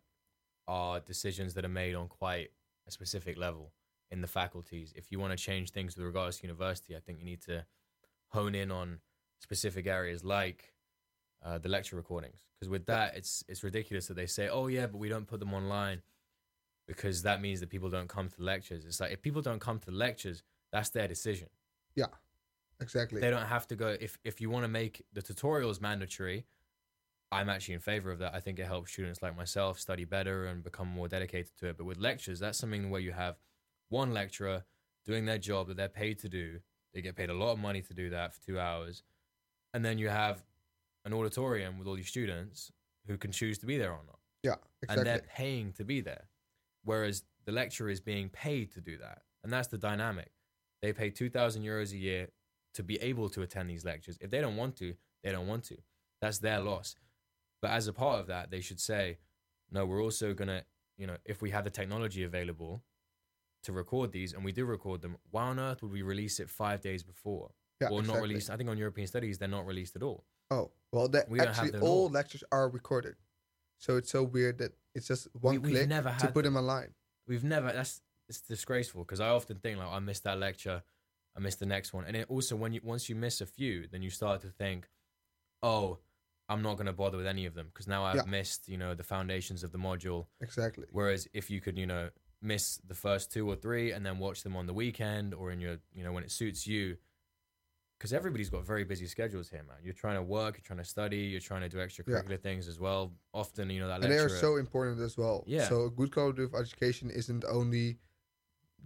are 0.69 1.00
decisions 1.00 1.55
that 1.55 1.64
are 1.64 1.69
made 1.69 1.95
on 1.95 2.09
quite 2.09 2.50
a 2.87 2.91
specific 2.91 3.38
level 3.38 3.73
in 4.11 4.21
the 4.21 4.26
faculties. 4.26 4.93
If 4.97 5.11
you 5.11 5.19
want 5.19 5.37
to 5.37 5.43
change 5.43 5.71
things 5.71 5.97
with 5.97 6.05
regards 6.05 6.38
to 6.38 6.43
university, 6.47 6.95
I 6.95 7.00
think 7.00 7.19
you 7.19 7.25
need 7.25 7.41
to 7.43 7.64
hone 8.29 8.55
in 8.55 8.71
on 8.71 9.00
specific 9.41 9.87
areas 9.87 10.25
like 10.25 10.75
uh, 11.45 11.59
the 11.59 11.69
lecture 11.69 11.97
recordings. 11.97 12.47
Because 12.55 12.69
with 12.69 12.87
that, 12.87 13.17
it's 13.17 13.43
it's 13.49 13.64
ridiculous 13.64 14.07
that 14.09 14.14
they 14.14 14.26
say, 14.26 14.49
"Oh 14.49 14.67
yeah, 14.67 14.87
but 14.87 14.99
we 14.99 15.09
don't 15.09 15.26
put 15.26 15.41
them 15.41 15.55
online 15.55 16.02
because 16.92 17.22
that 17.22 17.40
means 17.40 17.61
that 17.61 17.70
people 17.70 17.90
don't 17.90 18.08
come 18.08 18.28
to 18.28 18.42
lectures." 18.42 18.84
It's 18.84 19.00
like 19.00 19.12
if 19.12 19.22
people 19.22 19.42
don't 19.42 19.61
come 19.61 19.78
to 19.80 19.90
lectures, 19.90 20.42
that's 20.72 20.90
their 20.90 21.08
decision. 21.08 21.49
Yeah, 21.94 22.06
exactly. 22.80 23.20
They 23.20 23.30
don't 23.30 23.46
have 23.46 23.66
to 23.68 23.76
go. 23.76 23.96
If 24.00 24.18
if 24.25 24.40
you 24.40 24.50
want 24.50 24.64
to 24.64 24.68
make 24.68 25.04
the 25.12 25.22
tutorials 25.22 25.80
mandatory, 25.80 26.46
I'm 27.30 27.49
actually 27.49 27.75
in 27.75 27.80
favor 27.80 28.11
of 28.11 28.18
that. 28.18 28.34
I 28.34 28.40
think 28.40 28.58
it 28.58 28.66
helps 28.66 28.92
students 28.92 29.22
like 29.22 29.37
myself 29.37 29.80
study 29.80 30.04
better 30.04 30.46
and 30.46 30.62
become 30.62 30.88
more 30.88 31.08
dedicated 31.08 31.56
to 31.61 31.68
it. 31.68 31.76
But 31.78 31.87
with 31.87 31.99
lectures, 31.99 32.38
that's 32.40 32.58
something 32.58 32.90
where 32.90 33.00
you 33.00 33.12
have 33.12 33.37
one 33.88 34.12
lecturer 34.12 34.64
doing 35.04 35.25
their 35.25 35.38
job 35.38 35.68
that 35.68 35.76
they're 35.76 35.88
paid 35.88 36.18
to 36.20 36.28
do. 36.28 36.61
They 36.92 37.00
get 37.00 37.16
paid 37.16 37.30
a 37.30 37.34
lot 37.34 37.52
of 37.52 37.58
money 37.58 37.80
to 37.82 37.94
do 37.94 38.11
that 38.11 38.34
for 38.34 38.40
two 38.44 38.61
hours, 38.61 39.02
and 39.72 39.82
then 39.84 39.99
you 39.99 40.11
have 40.11 40.44
an 41.04 41.14
auditorium 41.14 41.78
with 41.78 41.88
all 41.88 41.96
your 41.96 42.06
students 42.06 42.70
who 43.06 43.16
can 43.16 43.32
choose 43.32 43.58
to 43.58 43.66
be 43.66 43.78
there 43.78 43.92
or 43.92 44.04
not, 44.06 44.18
yeah, 44.42 44.56
exactly. 44.82 45.00
and 45.00 45.06
they're 45.06 45.26
paying 45.34 45.72
to 45.72 45.84
be 45.84 46.00
there, 46.00 46.28
whereas 46.85 47.23
the 47.45 47.53
lecturer 47.53 47.91
is 47.91 48.01
being 48.01 48.29
paid 48.29 48.73
to 48.73 48.81
do 48.81 48.97
that, 48.99 49.23
and 49.43 49.53
that's 49.53 49.69
the 49.69 49.79
dynamic. 49.79 50.31
They 50.81 50.93
pay 50.93 51.11
two 51.11 51.31
thousand 51.31 51.62
euros 51.62 51.93
a 51.93 51.97
year 51.97 52.29
to 52.75 52.83
be 52.83 52.97
able 53.03 53.29
to 53.31 53.43
attend 53.43 53.69
these 53.69 53.85
lectures. 53.85 54.19
If 54.21 54.31
they 54.31 54.41
don't 54.41 54.57
want 54.57 54.77
to, 54.77 54.95
they 55.23 55.33
don't 55.33 55.47
want 55.47 55.65
to. 55.65 55.77
That's 56.21 56.39
their 56.39 56.61
loss. 56.61 56.97
But 57.61 57.73
as 57.73 57.87
a 57.87 57.93
part 57.93 58.21
of 58.21 58.27
that, 58.29 58.51
they 58.51 58.61
should 58.61 58.81
say, 58.81 59.19
no, 59.71 59.85
we're 59.87 60.03
also 60.03 60.35
gonna, 60.35 60.62
you 60.97 61.07
know, 61.07 61.17
if 61.25 61.43
we 61.43 61.51
have 61.51 61.65
the 61.65 61.71
technology 61.71 62.25
available 62.25 62.83
to 63.65 63.73
record 63.73 64.11
these, 64.12 64.33
and 64.33 64.45
we 64.45 64.53
do 64.53 64.65
record 64.65 65.03
them, 65.03 65.17
why 65.31 65.43
on 65.45 65.61
earth 65.61 65.83
would 65.83 65.93
we 65.93 66.03
release 66.03 66.41
it 66.41 66.51
five 66.51 66.81
days 66.81 67.03
before? 67.03 67.51
yeah, 67.81 67.89
or 67.89 67.97
not 67.97 68.01
exactly. 68.01 68.29
released. 68.29 68.51
I 68.51 68.57
think 68.57 68.71
on 68.71 68.79
European 68.79 69.07
Studies 69.07 69.39
they're 69.39 69.49
not 69.49 69.67
released 69.67 69.97
at 69.97 70.03
all. 70.03 70.25
Oh 70.51 70.71
well, 70.93 71.09
that 71.09 71.29
We 71.29 71.41
actually 71.41 71.73
all 71.81 72.05
all. 72.05 72.09
lectures 72.11 72.45
are 72.53 72.69
recorded, 72.69 73.15
so 73.83 73.97
it's 73.97 74.11
so 74.11 74.23
weird 74.23 74.59
that 74.59 74.73
it's 74.95 75.09
just 75.09 75.27
one 75.41 75.61
we, 75.61 75.71
click 75.71 75.89
never 75.89 76.15
to 76.21 76.29
put 76.29 76.45
them. 76.45 76.57
online. 76.57 76.95
We've 77.27 77.43
never. 77.43 77.73
That's 77.73 78.01
it's 78.29 78.41
disgraceful 78.41 79.03
because 79.03 79.19
I 79.21 79.29
often 79.29 79.57
think 79.59 79.79
like 79.79 79.89
I 79.89 79.99
missed 79.99 80.23
that 80.25 80.39
lecture, 80.39 80.83
I 81.37 81.41
missed 81.41 81.59
the 81.59 81.67
next 81.67 81.93
one, 81.93 82.05
and 82.07 82.17
it 82.17 82.27
also 82.29 82.55
when 82.55 82.73
you 82.73 82.81
once 82.85 83.09
you 83.09 83.17
miss 83.17 83.41
a 83.41 83.47
few, 83.47 83.89
then 83.91 84.01
you 84.01 84.11
start 84.11 84.41
to 84.43 84.49
think, 84.49 84.89
oh, 85.65 85.99
I'm 86.49 86.62
not 86.62 86.77
gonna 86.77 86.93
bother 86.93 87.17
with 87.17 87.27
any 87.27 87.45
of 87.45 87.55
them 87.55 87.67
because 87.73 87.89
now 87.89 88.05
I've 88.05 88.17
Yeah. 88.17 88.23
missed 88.31 88.69
you 88.69 88.79
know 88.79 88.95
the 88.95 89.03
foundations 89.03 89.65
of 89.65 89.73
the 89.73 89.79
module. 89.79 90.27
Exactly. 90.41 90.87
Whereas 90.93 91.27
if 91.33 91.51
you 91.51 91.61
could 91.61 91.77
you 91.77 91.87
know 91.87 92.11
miss 92.41 92.79
the 92.87 92.95
first 92.95 93.33
two 93.33 93.49
or 93.49 93.57
three 93.57 93.91
and 93.91 94.07
then 94.07 94.19
watch 94.19 94.43
them 94.43 94.55
on 94.55 94.67
the 94.67 94.75
weekend 94.75 95.35
or 95.35 95.51
in 95.51 95.61
your 95.61 95.79
you 95.93 96.05
know 96.05 96.12
when 96.12 96.23
it 96.23 96.31
suits 96.31 96.69
you. 96.69 96.97
Because 98.02 98.12
everybody's 98.12 98.50
got 98.50 98.66
very 98.66 98.82
busy 98.82 99.06
schedules 99.06 99.49
here, 99.49 99.62
man. 99.62 99.76
You're 99.80 99.94
trying 99.94 100.16
to 100.16 100.25
work, 100.25 100.56
you're 100.56 100.64
trying 100.64 100.80
to 100.80 100.85
study, 100.85 101.18
you're 101.18 101.38
trying 101.38 101.61
to 101.61 101.68
do 101.68 101.76
extracurricular 101.76 102.40
things 102.40 102.66
as 102.66 102.80
well. 102.80 103.12
Often, 103.32 103.71
you 103.71 103.78
know, 103.78 103.87
that 103.87 104.02
and 104.02 104.12
they 104.12 104.18
are 104.18 104.28
so 104.28 104.56
important 104.56 105.00
as 105.00 105.16
well. 105.16 105.44
Yeah. 105.47 105.68
So 105.68 105.85
a 105.85 105.90
good 105.90 106.12
quality 106.12 106.42
of 106.42 106.52
education 106.52 107.12
isn't 107.12 107.44
only 107.49 107.99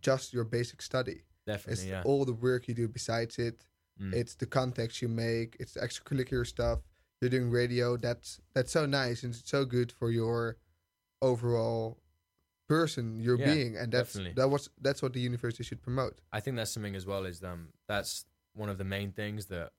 just 0.02 0.34
your 0.34 0.44
basic 0.44 0.82
study. 0.82 1.22
It's 1.22 1.46
definitely, 1.46 1.88
yeah. 1.88 2.02
all 2.04 2.26
the 2.26 2.34
work 2.34 2.68
you 2.68 2.74
do 2.74 2.88
besides 2.88 3.38
it. 3.38 3.64
Mm. 3.98 4.12
It's 4.12 4.34
the 4.34 4.44
context 4.44 5.00
you 5.00 5.08
make. 5.08 5.56
It's 5.58 5.72
the 5.72 5.80
extracurricular 5.80 6.46
stuff. 6.46 6.80
You're 7.22 7.30
doing 7.30 7.48
radio. 7.48 7.96
That's 7.96 8.38
that's 8.54 8.70
so 8.70 8.84
nice 8.84 9.22
and 9.22 9.32
it's 9.32 9.48
so 9.48 9.64
good 9.64 9.92
for 9.92 10.10
your 10.10 10.58
overall 11.22 12.02
person, 12.68 13.18
your 13.18 13.38
Yeah, 13.38 13.54
being, 13.54 13.76
and 13.78 13.90
that's 13.90 14.12
definitely. 14.12 14.34
that 14.34 14.48
was 14.48 14.68
that's 14.78 15.00
what 15.00 15.14
the 15.14 15.20
university 15.20 15.64
should 15.64 15.80
promote. 15.80 16.20
I 16.34 16.40
think 16.40 16.58
that's 16.58 16.72
something 16.72 16.94
as 16.94 17.06
well 17.06 17.24
is 17.24 17.42
um 17.42 17.68
that's 17.88 18.26
one 18.56 18.68
of 18.68 18.78
the 18.78 18.84
main 18.84 19.12
things 19.12 19.46
that 19.46 19.70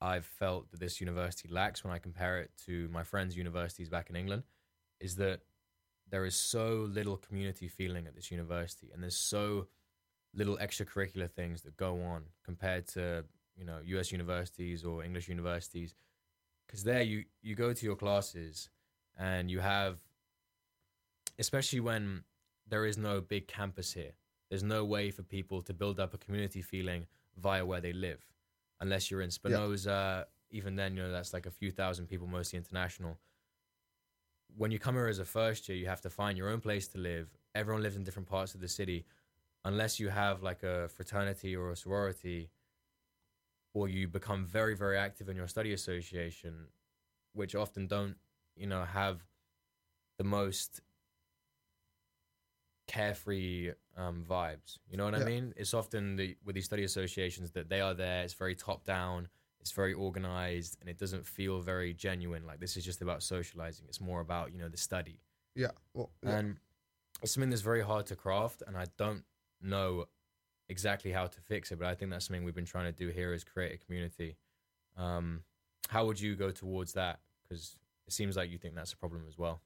I've 0.00 0.26
felt 0.26 0.70
that 0.70 0.80
this 0.80 1.00
university 1.00 1.48
lacks 1.48 1.84
when 1.84 1.92
I 1.92 1.98
compare 1.98 2.40
it 2.40 2.50
to 2.66 2.88
my 2.92 3.02
friends' 3.02 3.36
universities 3.36 3.88
back 3.88 4.10
in 4.10 4.16
England, 4.16 4.42
is 5.00 5.16
that 5.16 5.40
there 6.10 6.24
is 6.24 6.34
so 6.34 6.88
little 6.90 7.16
community 7.16 7.68
feeling 7.68 8.06
at 8.06 8.14
this 8.14 8.30
university, 8.30 8.90
and 8.92 9.02
there's 9.02 9.16
so 9.16 9.66
little 10.34 10.56
extracurricular 10.58 11.30
things 11.30 11.62
that 11.62 11.76
go 11.76 12.02
on 12.02 12.24
compared 12.44 12.86
to 12.88 13.24
you 13.56 13.64
know 13.64 13.78
U.S. 13.84 14.12
universities 14.12 14.84
or 14.84 15.04
English 15.04 15.28
universities, 15.28 15.94
because 16.66 16.84
there 16.84 17.02
you 17.02 17.24
you 17.42 17.54
go 17.54 17.72
to 17.72 17.86
your 17.86 17.96
classes 17.96 18.70
and 19.18 19.50
you 19.50 19.60
have, 19.60 19.98
especially 21.38 21.80
when 21.80 22.24
there 22.66 22.86
is 22.86 22.96
no 22.96 23.20
big 23.20 23.46
campus 23.46 23.92
here 23.92 24.12
there's 24.52 24.62
no 24.62 24.84
way 24.84 25.10
for 25.10 25.22
people 25.22 25.62
to 25.62 25.72
build 25.72 25.98
up 25.98 26.12
a 26.12 26.18
community 26.18 26.60
feeling 26.60 27.06
via 27.42 27.64
where 27.66 27.80
they 27.80 27.92
live 27.92 28.22
unless 28.80 29.10
you're 29.10 29.22
in 29.22 29.30
spinoza 29.30 30.26
even 30.52 30.76
then 30.76 30.94
you 30.94 31.02
know 31.02 31.10
that's 31.10 31.32
like 31.32 31.46
a 31.46 31.50
few 31.50 31.70
thousand 31.70 32.06
people 32.06 32.26
mostly 32.26 32.58
international. 32.58 33.18
When 34.54 34.70
you 34.70 34.78
come 34.78 34.94
here 34.94 35.08
as 35.08 35.18
a 35.18 35.24
first 35.24 35.68
year 35.68 35.78
you 35.78 35.86
have 35.86 36.02
to 36.02 36.10
find 36.10 36.36
your 36.38 36.50
own 36.50 36.60
place 36.60 36.86
to 36.88 36.98
live. 36.98 37.28
Everyone 37.54 37.82
lives 37.82 37.96
in 37.96 38.04
different 38.04 38.28
parts 38.28 38.54
of 38.54 38.60
the 38.60 38.68
city. 38.68 39.06
Unless 39.64 39.98
you 39.98 40.10
have 40.10 40.42
like 40.42 40.62
a 40.62 40.88
fraternity 40.88 41.56
or 41.56 41.70
a 41.70 41.76
sorority 41.76 42.50
or 43.74 43.88
you 43.88 44.06
become 44.06 44.44
very 44.44 44.76
very 44.76 44.98
active 44.98 45.28
in 45.28 45.36
your 45.36 45.48
study 45.48 45.72
association 45.72 46.66
which 47.32 47.54
often 47.54 47.86
don't 47.86 48.16
you 48.54 48.66
know 48.66 48.84
have 48.84 49.24
the 50.18 50.24
most 50.24 50.82
carefree 52.92 53.72
um, 53.96 54.24
vibes. 54.28 54.78
You 54.90 54.96
know 54.96 55.04
what 55.04 55.14
I 55.14 55.24
mean? 55.24 55.54
It's 55.56 55.72
often 55.74 56.16
the, 56.16 56.36
with 56.44 56.54
these 56.54 56.66
study 56.66 56.84
associations 56.84 57.50
that 57.52 57.68
they 57.68 57.80
are 57.80 57.94
there. 57.94 58.22
It's 58.22 58.34
very 58.34 58.54
top 58.54 58.84
down. 58.84 59.28
It's 59.60 59.70
very 59.72 59.94
organized, 59.94 60.76
and 60.80 60.90
it 60.90 60.98
doesn't 60.98 61.24
feel 61.24 61.60
very 61.60 61.94
genuine. 61.94 62.44
Like 62.46 62.60
this 62.60 62.76
is 62.76 62.84
just 62.84 63.00
about 63.00 63.22
socializing. 63.22 63.86
It's 63.88 64.00
more 64.00 64.20
about 64.20 64.52
you 64.52 64.58
know 64.58 64.68
the 64.68 64.76
study, 64.76 65.20
Yeah. 65.54 65.68
Well. 65.94 66.10
Yeah. 66.22 66.38
and 66.38 66.56
it's 67.22 67.32
something 67.32 67.50
that's 67.50 67.62
very 67.62 67.82
hard 67.82 68.06
to 68.06 68.16
craft. 68.16 68.62
And 68.66 68.76
I 68.76 68.86
don't 68.98 69.22
know 69.62 70.06
exactly 70.68 71.12
how 71.12 71.28
to 71.28 71.40
fix 71.40 71.70
it, 71.70 71.78
but 71.78 71.86
I 71.86 71.94
think 71.94 72.10
that's 72.10 72.26
something 72.26 72.44
we've 72.44 72.54
been 72.54 72.64
trying 72.64 72.92
to 72.92 72.98
do 72.98 73.08
here 73.08 73.32
is 73.32 73.44
create 73.44 73.72
a 73.72 73.78
community. 73.84 74.36
Um, 74.96 75.42
how 75.88 76.04
would 76.06 76.20
you 76.20 76.34
go 76.34 76.50
towards 76.50 76.94
that? 76.94 77.20
Because 77.42 77.76
it 78.06 78.12
seems 78.12 78.36
like 78.36 78.50
you 78.50 78.58
think 78.58 78.74
that's 78.74 78.92
a 78.92 78.96
problem 78.96 79.22
as 79.28 79.38
well. 79.38 79.60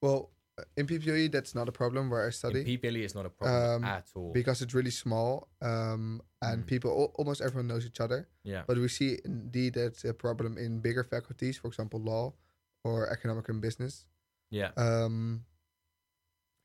well, 0.00 0.30
in 0.76 0.86
PPLE 0.86 1.30
that's 1.32 1.54
not 1.54 1.68
a 1.68 1.72
problem 1.72 2.10
where 2.10 2.26
I 2.26 2.30
study. 2.30 2.60
In 2.60 2.66
PPLE, 2.66 3.02
it's 3.04 3.14
not 3.14 3.24
a 3.26 3.30
problem 3.30 3.84
Um, 3.84 3.84
at 3.84 4.06
all. 4.14 4.32
because 4.32 4.60
it's 4.62 4.74
really 4.74 4.90
small 4.90 5.48
um, 5.62 6.20
and 6.42 6.62
Mm. 6.64 6.66
people 6.66 6.90
al- 6.90 7.12
almost 7.18 7.40
everyone 7.40 7.66
knows 7.68 7.86
each 7.86 8.00
other 8.00 8.28
yeah. 8.44 8.62
but 8.66 8.76
we 8.76 8.88
see 8.88 9.18
indeed 9.24 9.74
that's 9.74 10.04
a 10.04 10.12
problem 10.14 10.58
in 10.58 10.80
bigger 10.80 11.04
faculties 11.04 11.56
for 11.58 11.68
example 11.68 12.00
law 12.00 12.34
or 12.84 13.08
economic 13.10 13.48
and 13.48 13.60
business 13.62 14.04
Yeah. 14.50 14.70
um, 14.76 15.44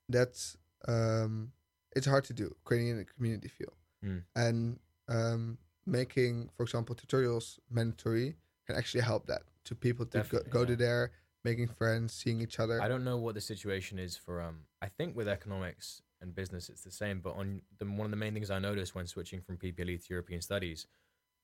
that's 0.09 0.57
um, 0.87 1.51
it's 1.95 2.07
hard 2.07 2.23
to 2.25 2.33
do 2.33 2.55
creating 2.63 2.99
a 2.99 3.05
community 3.05 3.47
feel 3.49 3.73
Mm. 4.05 4.23
and 4.35 4.79
um, 5.07 5.57
making 5.87 6.49
for 6.55 6.63
example 6.63 6.93
tutorials 6.95 7.57
mandatory 7.71 8.35
can 8.67 8.75
actually 8.75 9.01
help 9.01 9.25
that 9.25 9.41
to 9.63 9.73
people 9.75 10.05
to 10.05 10.17
go, 10.17 10.23
Definitely, 10.23 10.51
go 10.51 10.65
to 10.65 10.73
yeah. 10.73 10.77
there 10.85 11.11
making 11.43 11.67
friends 11.67 12.13
seeing 12.13 12.41
each 12.41 12.59
other 12.59 12.81
I 12.81 12.87
don't 12.87 13.03
know 13.03 13.17
what 13.17 13.35
the 13.35 13.41
situation 13.41 13.99
is 13.99 14.15
for 14.17 14.41
um 14.41 14.61
I 14.81 14.87
think 14.87 15.15
with 15.15 15.27
economics 15.27 16.01
and 16.21 16.33
business 16.33 16.69
it's 16.69 16.83
the 16.83 16.91
same, 16.91 17.19
but 17.19 17.35
on 17.35 17.61
the 17.77 17.85
one 17.85 18.05
of 18.05 18.11
the 18.11 18.17
main 18.17 18.33
things 18.33 18.49
I 18.49 18.59
noticed 18.59 18.95
when 18.95 19.07
switching 19.07 19.41
from 19.41 19.57
PPLE 19.57 20.05
to 20.05 20.13
European 20.13 20.41
studies 20.41 20.87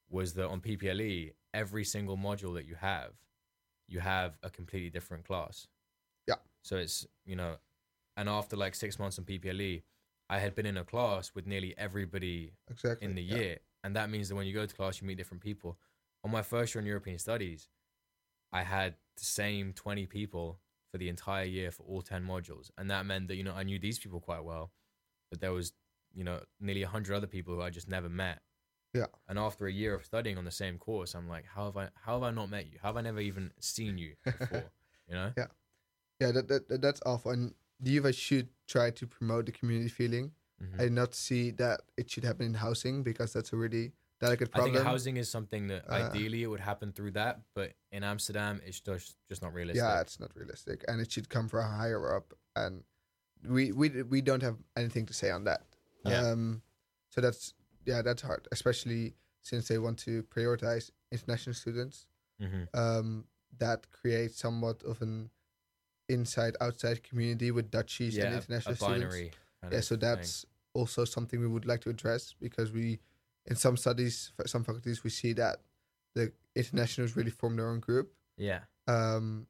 was 0.09 0.33
that 0.33 0.47
on 0.47 0.61
PPLE 0.61 1.33
every 1.53 1.83
single 1.83 2.17
module 2.17 2.53
that 2.55 2.65
you 2.65 2.75
have 2.75 3.11
you 3.87 3.99
have 3.99 4.37
a 4.41 4.49
completely 4.49 4.89
different 4.89 5.25
class. 5.25 5.67
Yeah. 6.27 6.35
So 6.63 6.77
it's, 6.77 7.05
you 7.25 7.35
know, 7.35 7.57
and 8.15 8.29
after 8.29 8.55
like 8.55 8.75
6 8.75 8.97
months 8.97 9.19
on 9.19 9.25
PPLE 9.25 9.83
I 10.29 10.39
had 10.39 10.55
been 10.55 10.65
in 10.65 10.77
a 10.77 10.83
class 10.83 11.31
with 11.35 11.45
nearly 11.45 11.75
everybody 11.77 12.53
exactly 12.69 13.07
in 13.07 13.15
the 13.15 13.21
yeah. 13.21 13.35
year. 13.35 13.57
And 13.83 13.95
that 13.95 14.09
means 14.09 14.29
that 14.29 14.35
when 14.35 14.47
you 14.47 14.53
go 14.53 14.65
to 14.65 14.75
class, 14.75 15.01
you 15.01 15.07
meet 15.07 15.17
different 15.17 15.43
people. 15.43 15.77
On 16.23 16.31
my 16.31 16.41
first 16.41 16.73
year 16.73 16.81
in 16.81 16.87
European 16.87 17.19
studies, 17.19 17.67
I 18.51 18.63
had 18.63 18.95
the 19.17 19.25
same 19.25 19.73
20 19.73 20.05
people 20.07 20.59
for 20.91 20.97
the 20.97 21.09
entire 21.09 21.45
year 21.45 21.71
for 21.71 21.83
all 21.83 22.01
10 22.01 22.23
modules. 22.23 22.69
And 22.77 22.89
that 22.91 23.05
meant 23.05 23.27
that, 23.27 23.35
you 23.35 23.43
know, 23.43 23.53
I 23.53 23.63
knew 23.63 23.79
these 23.79 23.99
people 23.99 24.19
quite 24.19 24.43
well, 24.43 24.71
but 25.29 25.39
there 25.41 25.51
was, 25.51 25.73
you 26.13 26.23
know, 26.23 26.41
nearly 26.59 26.83
100 26.83 27.15
other 27.15 27.27
people 27.27 27.55
who 27.55 27.61
I 27.61 27.69
just 27.69 27.87
never 27.89 28.09
met. 28.09 28.41
Yeah. 28.93 29.07
And 29.27 29.39
after 29.39 29.65
a 29.65 29.71
year 29.71 29.95
of 29.95 30.05
studying 30.05 30.37
on 30.37 30.45
the 30.45 30.51
same 30.51 30.77
course, 30.77 31.15
I'm 31.15 31.27
like, 31.27 31.45
how 31.45 31.65
have 31.65 31.77
I, 31.77 31.89
how 32.05 32.13
have 32.13 32.23
I 32.23 32.31
not 32.31 32.49
met 32.49 32.67
you? 32.71 32.77
How 32.81 32.89
have 32.89 32.97
I 32.97 33.01
never 33.01 33.19
even 33.21 33.51
seen 33.59 33.97
you 33.97 34.13
before? 34.25 34.71
you 35.07 35.15
know? 35.15 35.31
yeah 35.35 36.31
that, 36.31 36.47
that, 36.47 36.69
that- 36.69 36.81
that's 36.81 37.01
awful 37.05 37.31
and 37.31 37.53
the 37.79 37.91
UVA 37.91 38.11
should 38.13 38.47
try 38.67 38.91
to 38.91 39.07
promote 39.07 39.45
the 39.47 39.51
community 39.51 39.89
feeling 39.89 40.31
Mhm. 40.61 40.79
I 40.81 40.87
not 40.89 41.15
see 41.15 41.49
that 41.51 41.81
it 41.97 42.09
should 42.11 42.23
happen 42.23 42.45
in 42.45 42.53
housing 42.53 43.01
because 43.03 43.33
that's 43.33 43.51
a 43.51 43.57
really 43.57 43.91
delicate 44.25 44.49
I 44.53 44.57
problem. 44.57 44.73
think 44.75 44.85
housing 44.91 45.17
is 45.17 45.27
something 45.37 45.63
that 45.71 45.83
Uh, 45.89 45.93
ideally 46.01 46.41
it 46.45 46.49
would 46.53 46.65
happen 46.71 46.91
through 46.95 47.11
that, 47.21 47.35
but 47.57 47.69
in 47.91 48.03
Amsterdam, 48.03 48.61
it's 48.67 48.79
just, 48.79 49.09
just 49.29 49.41
not 49.41 49.53
realistic. 49.53 49.83
yeah, 49.83 50.01
it's 50.05 50.19
not 50.19 50.31
realistic, 50.35 50.77
and 50.87 50.95
it 51.03 51.09
should 51.13 51.27
come 51.35 51.47
from 51.49 51.63
higher 51.81 52.03
up. 52.17 52.33
And 52.55 52.83
we 53.55 53.63
we 53.71 53.87
we 54.13 54.21
don't 54.29 54.43
have 54.43 54.57
anything 54.81 55.05
to 55.07 55.13
say 55.13 55.29
on 55.37 55.43
that. 55.49 55.61
Yeah. 56.05 56.31
Um, 56.31 56.61
so 57.13 57.21
that's 57.21 57.53
yeah, 57.85 58.01
that's 58.07 58.21
hard, 58.29 58.47
especially 58.51 59.13
since 59.41 59.67
they 59.69 59.77
want 59.85 59.97
to 60.07 60.23
prioritize 60.35 60.85
international 61.11 61.53
students. 61.63 62.07
hmm 62.39 62.63
Um, 62.73 63.25
that 63.59 63.79
creates 63.91 64.35
somewhat 64.45 64.83
of 64.83 65.01
an 65.01 65.29
inside 66.07 66.55
outside 66.59 66.99
community 67.09 67.51
with 67.51 67.69
Dutchies 67.71 68.15
yeah, 68.15 68.25
and 68.25 68.33
a 68.33 68.37
international 68.37 68.75
students. 68.75 69.03
binary. 69.03 69.31
kind 69.61 69.73
Yeah, 69.73 69.79
of 69.79 69.85
so 69.85 69.95
thing. 69.95 69.99
that's 70.07 70.45
also 70.73 71.05
something 71.05 71.39
we 71.39 71.47
would 71.55 71.65
like 71.71 71.81
to 71.81 71.89
address 71.89 72.33
because 72.39 72.71
we, 72.71 72.99
in 73.45 73.55
some 73.55 73.77
studies, 73.77 74.31
some 74.45 74.63
faculties, 74.63 75.03
we 75.03 75.09
see 75.09 75.33
that 75.33 75.57
the 76.15 76.31
internationals 76.55 77.15
really 77.15 77.31
form 77.31 77.55
their 77.55 77.69
own 77.69 77.79
group, 77.79 78.13
yeah, 78.37 78.59
um, 78.87 79.47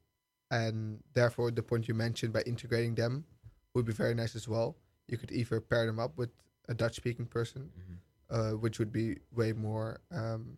and 0.52 1.00
therefore 1.14 1.52
the 1.52 1.64
point 1.64 1.88
you 1.88 1.94
mentioned 1.94 2.34
by 2.34 2.42
integrating 2.42 2.96
them 2.96 3.26
would 3.74 3.86
be 3.86 3.94
very 3.94 4.14
nice 4.14 4.36
as 4.36 4.48
well. 4.48 4.76
You 5.08 5.18
could 5.18 5.32
either 5.32 5.60
pair 5.60 5.86
them 5.86 6.00
up 6.00 6.18
with 6.18 6.30
a 6.70 6.74
Dutch-speaking 6.74 7.26
person, 7.26 7.70
mhm. 7.78 7.98
uh, 8.30 8.58
which 8.58 8.80
would 8.80 8.92
be 8.92 9.18
way 9.36 9.54
more. 9.54 10.00
Um, 10.12 10.58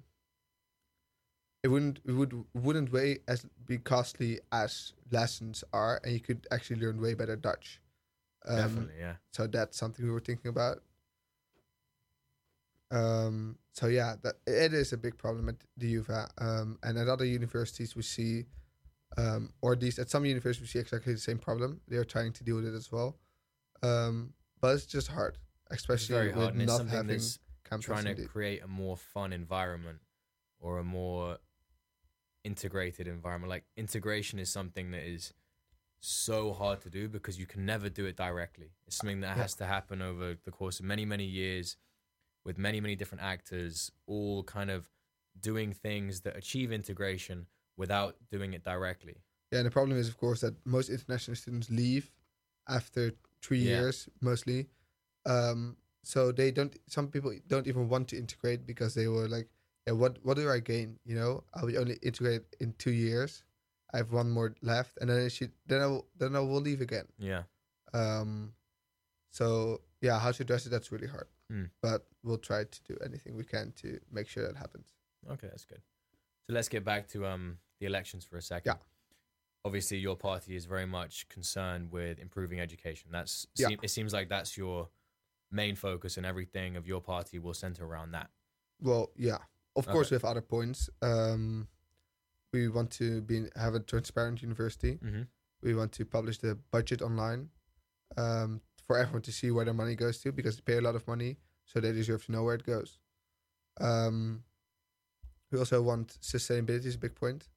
it 1.64 1.70
wouldn't 1.70 2.00
it 2.06 2.12
would 2.12 2.46
wouldn't 2.54 2.92
way 2.92 3.20
as 3.28 3.46
be 3.66 3.80
costly 3.80 4.40
as 4.52 4.94
lessons 5.12 5.64
are, 5.74 6.00
and 6.04 6.14
you 6.14 6.20
could 6.20 6.46
actually 6.52 6.80
learn 6.80 7.02
way 7.02 7.16
better 7.16 7.36
Dutch. 7.36 7.82
Um, 8.46 8.58
definitely, 8.58 8.94
yeah. 9.00 9.14
so 9.34 9.48
that's 9.48 9.76
something 9.76 10.06
we 10.06 10.12
were 10.12 10.20
thinking 10.20 10.50
about. 10.50 10.84
Um, 12.92 13.58
so 13.74 13.88
yeah, 13.88 14.16
that 14.24 14.36
it 14.48 14.74
is 14.74 14.94
a 14.94 14.98
big 14.98 15.18
problem 15.18 15.50
at 15.50 15.56
the 15.78 15.88
UVA, 15.88 16.28
um, 16.38 16.78
and 16.84 16.98
at 16.98 17.08
other 17.08 17.26
universities 17.26 17.96
we 17.96 18.04
see, 18.04 18.46
um, 19.18 19.52
or 19.62 19.74
at 19.74 19.82
least 19.82 20.00
at 20.00 20.10
some 20.10 20.26
universities 20.26 20.62
we 20.62 20.68
see 20.68 20.80
exactly 20.80 21.14
the 21.14 21.20
same 21.20 21.40
problem. 21.40 21.82
They 21.88 21.98
are 21.98 22.06
trying 22.06 22.34
to 22.34 22.44
deal 22.44 22.56
with 22.58 22.66
it 22.68 22.76
as 22.76 22.92
well, 22.92 23.18
um, 23.82 24.34
but 24.62 24.76
it's 24.76 24.86
just 24.86 25.08
hard, 25.08 25.38
especially 25.72 26.28
with 26.28 26.36
hard, 26.36 26.54
and 26.54 26.62
it's 26.62 26.72
not 26.72 26.88
having 26.88 27.20
campus. 27.64 27.86
trying 27.86 28.04
to 28.06 28.12
indeed. 28.12 28.30
create 28.30 28.64
a 28.64 28.68
more 28.68 28.96
fun 28.96 29.34
environment 29.34 30.00
or 30.60 30.78
a 30.78 30.84
more 30.84 31.38
integrated 32.44 33.08
environment. 33.08 33.50
Like 33.50 33.66
integration 33.76 34.40
is 34.40 34.50
something 34.52 34.92
that 34.92 35.04
is 35.04 35.34
so 36.00 36.54
hard 36.54 36.82
to 36.82 36.90
do 36.90 37.10
because 37.10 37.40
you 37.40 37.48
can 37.48 37.66
never 37.66 37.90
do 37.90 38.06
it 38.06 38.16
directly. 38.16 38.70
It's 38.86 38.98
something 38.98 39.22
that 39.22 39.36
Yeah. 39.36 39.42
has 39.42 39.56
to 39.56 39.66
happen 39.66 40.02
over 40.02 40.36
the 40.44 40.52
course 40.52 40.80
of 40.80 40.86
many, 40.86 41.06
many 41.06 41.26
years 41.26 41.78
with 42.46 42.58
many, 42.58 42.80
many 42.80 42.96
different 42.96 43.24
actors, 43.24 43.92
all 44.08 44.44
kind 44.44 44.70
of 44.70 44.90
doing 45.40 45.74
things 45.74 46.22
that 46.22 46.36
achieve 46.38 46.72
integration 46.72 47.48
without 47.78 48.16
doing 48.32 48.54
it 48.54 48.64
directly. 48.64 49.18
Yeah, 49.52 49.60
and 49.60 49.66
the 49.68 49.72
problem 49.72 49.98
is, 49.98 50.08
of 50.08 50.18
course, 50.18 50.42
that 50.42 50.54
most 50.66 50.90
international 50.90 51.36
students 51.36 51.70
leave 51.70 52.12
after 52.68 53.12
three 53.42 53.60
Yeah. 53.60 53.80
years, 53.82 54.08
mostly. 54.22 54.70
Um, 55.26 55.78
so 56.04 56.32
they 56.32 56.52
don't. 56.52 56.76
Some 56.88 57.10
people 57.10 57.34
don't 57.48 57.68
even 57.68 57.90
want 57.90 58.08
to 58.10 58.18
integrate 58.18 58.66
because 58.66 58.94
they 58.94 59.08
were 59.08 59.28
like, 59.28 59.50
"Yeah, 59.88 59.94
what 59.94 60.24
what 60.24 60.38
do 60.38 60.50
I 60.50 60.60
gain? 60.60 61.00
You 61.04 61.16
know, 61.16 61.44
I'll 61.54 61.66
be 61.68 61.78
only 61.78 61.96
integrated 62.04 62.46
in 62.60 62.74
two 62.74 62.92
years. 62.92 63.44
I 63.94 63.98
have 63.98 64.12
one 64.12 64.30
more 64.30 64.56
left, 64.62 64.98
and 65.02 65.10
then 65.10 65.26
I 65.26 65.30
should 65.30 65.52
then 65.66 65.82
I 65.82 65.88
will, 65.88 66.08
then 66.18 66.36
I 66.36 66.40
will 66.40 66.62
leave 66.62 66.82
again." 66.82 67.08
Yeah. 67.18 67.44
Um, 67.94 68.54
so 69.32 69.82
yeah, 70.02 70.20
how 70.20 70.32
to 70.32 70.44
address 70.44 70.66
it? 70.66 70.70
That's 70.70 70.92
really 70.92 71.08
hard. 71.08 71.28
Hmm. 71.50 71.66
But 71.82 72.06
we'll 72.24 72.38
try 72.38 72.64
to 72.64 72.84
do 72.84 72.98
anything 73.06 73.36
we 73.36 73.44
can 73.44 73.72
to 73.82 74.00
make 74.12 74.28
sure 74.28 74.46
that 74.48 74.56
happens. 74.58 74.88
Okay, 75.32 75.48
that's 75.48 75.66
good. 75.66 75.82
So 76.48 76.54
let's 76.54 76.70
get 76.70 76.84
back 76.84 77.08
to 77.10 77.26
um 77.26 77.58
the 77.80 77.86
elections 77.86 78.26
for 78.26 78.38
a 78.38 78.42
second. 78.42 78.74
Yeah. 78.76 78.82
Obviously, 79.64 79.98
your 79.98 80.16
party 80.16 80.56
is 80.56 80.66
very 80.66 80.86
much 80.86 81.28
concerned 81.30 81.92
with 81.92 82.20
improving 82.20 82.60
education. 82.60 83.10
That's 83.12 83.48
Yeah. 83.56 83.70
it 83.82 83.90
seems 83.90 84.14
like 84.14 84.30
that's 84.30 84.56
your 84.58 84.90
main 85.52 85.76
focus, 85.76 86.18
and 86.18 86.26
everything 86.26 86.76
of 86.78 86.88
your 86.88 87.02
party 87.02 87.40
will 87.40 87.54
center 87.54 87.86
around 87.86 88.12
that. 88.12 88.30
Well, 88.80 89.12
yeah. 89.16 89.40
Of 89.76 89.88
course, 89.88 90.08
Okay. 90.08 90.16
we 90.16 90.18
have 90.18 90.26
other 90.26 90.42
points. 90.42 90.90
Um, 91.02 91.68
we 92.54 92.70
want 92.70 92.92
to 92.92 93.22
be 93.22 93.46
have 93.56 93.76
a 93.76 93.80
transparent 93.80 94.42
university. 94.42 94.98
Mm-hmm. 95.04 95.24
We 95.62 95.74
want 95.76 95.92
to 95.94 96.06
publish 96.06 96.38
the 96.38 96.56
budget 96.72 97.02
online 97.02 97.50
um, 98.18 98.62
for 98.88 98.98
everyone 98.98 99.22
to 99.24 99.32
see 99.32 99.52
where 99.52 99.66
their 99.66 99.74
money 99.74 99.96
goes 99.96 100.20
to 100.22 100.32
because 100.32 100.56
they 100.58 100.62
pay 100.62 100.78
a 100.78 100.82
lot 100.82 100.96
of 100.96 101.08
money, 101.08 101.38
so 101.66 101.80
they 101.80 101.92
deserve 101.92 102.26
to 102.26 102.32
know 102.32 102.44
where 102.44 102.56
it 102.56 102.66
goes. 102.66 103.00
Um, 103.80 104.44
we 105.52 105.60
also 105.60 105.82
want 105.82 106.18
sustainability 106.22 106.86
is 106.86 106.96
a 106.96 107.00
big 107.00 107.16
point. 107.16 107.48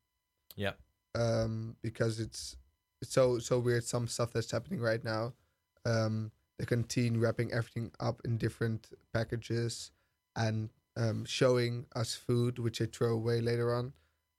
Yeah. 0.56 0.72
Um, 1.14 1.76
because 1.82 2.20
it's 2.20 2.56
it's 3.00 3.12
so 3.12 3.38
so 3.38 3.58
weird. 3.58 3.84
Some 3.84 4.08
stuff 4.08 4.32
that's 4.32 4.50
happening 4.50 4.80
right 4.80 5.02
now. 5.04 5.34
Um, 5.86 6.30
the 6.58 6.66
canteen 6.66 7.18
wrapping 7.20 7.52
everything 7.52 7.92
up 8.00 8.20
in 8.24 8.36
different 8.36 8.88
packages 9.14 9.92
and 10.36 10.70
um, 10.96 11.24
showing 11.24 11.86
us 11.94 12.14
food 12.14 12.58
which 12.58 12.78
they 12.80 12.86
throw 12.86 13.12
away 13.14 13.40
later 13.40 13.74
on. 13.74 13.92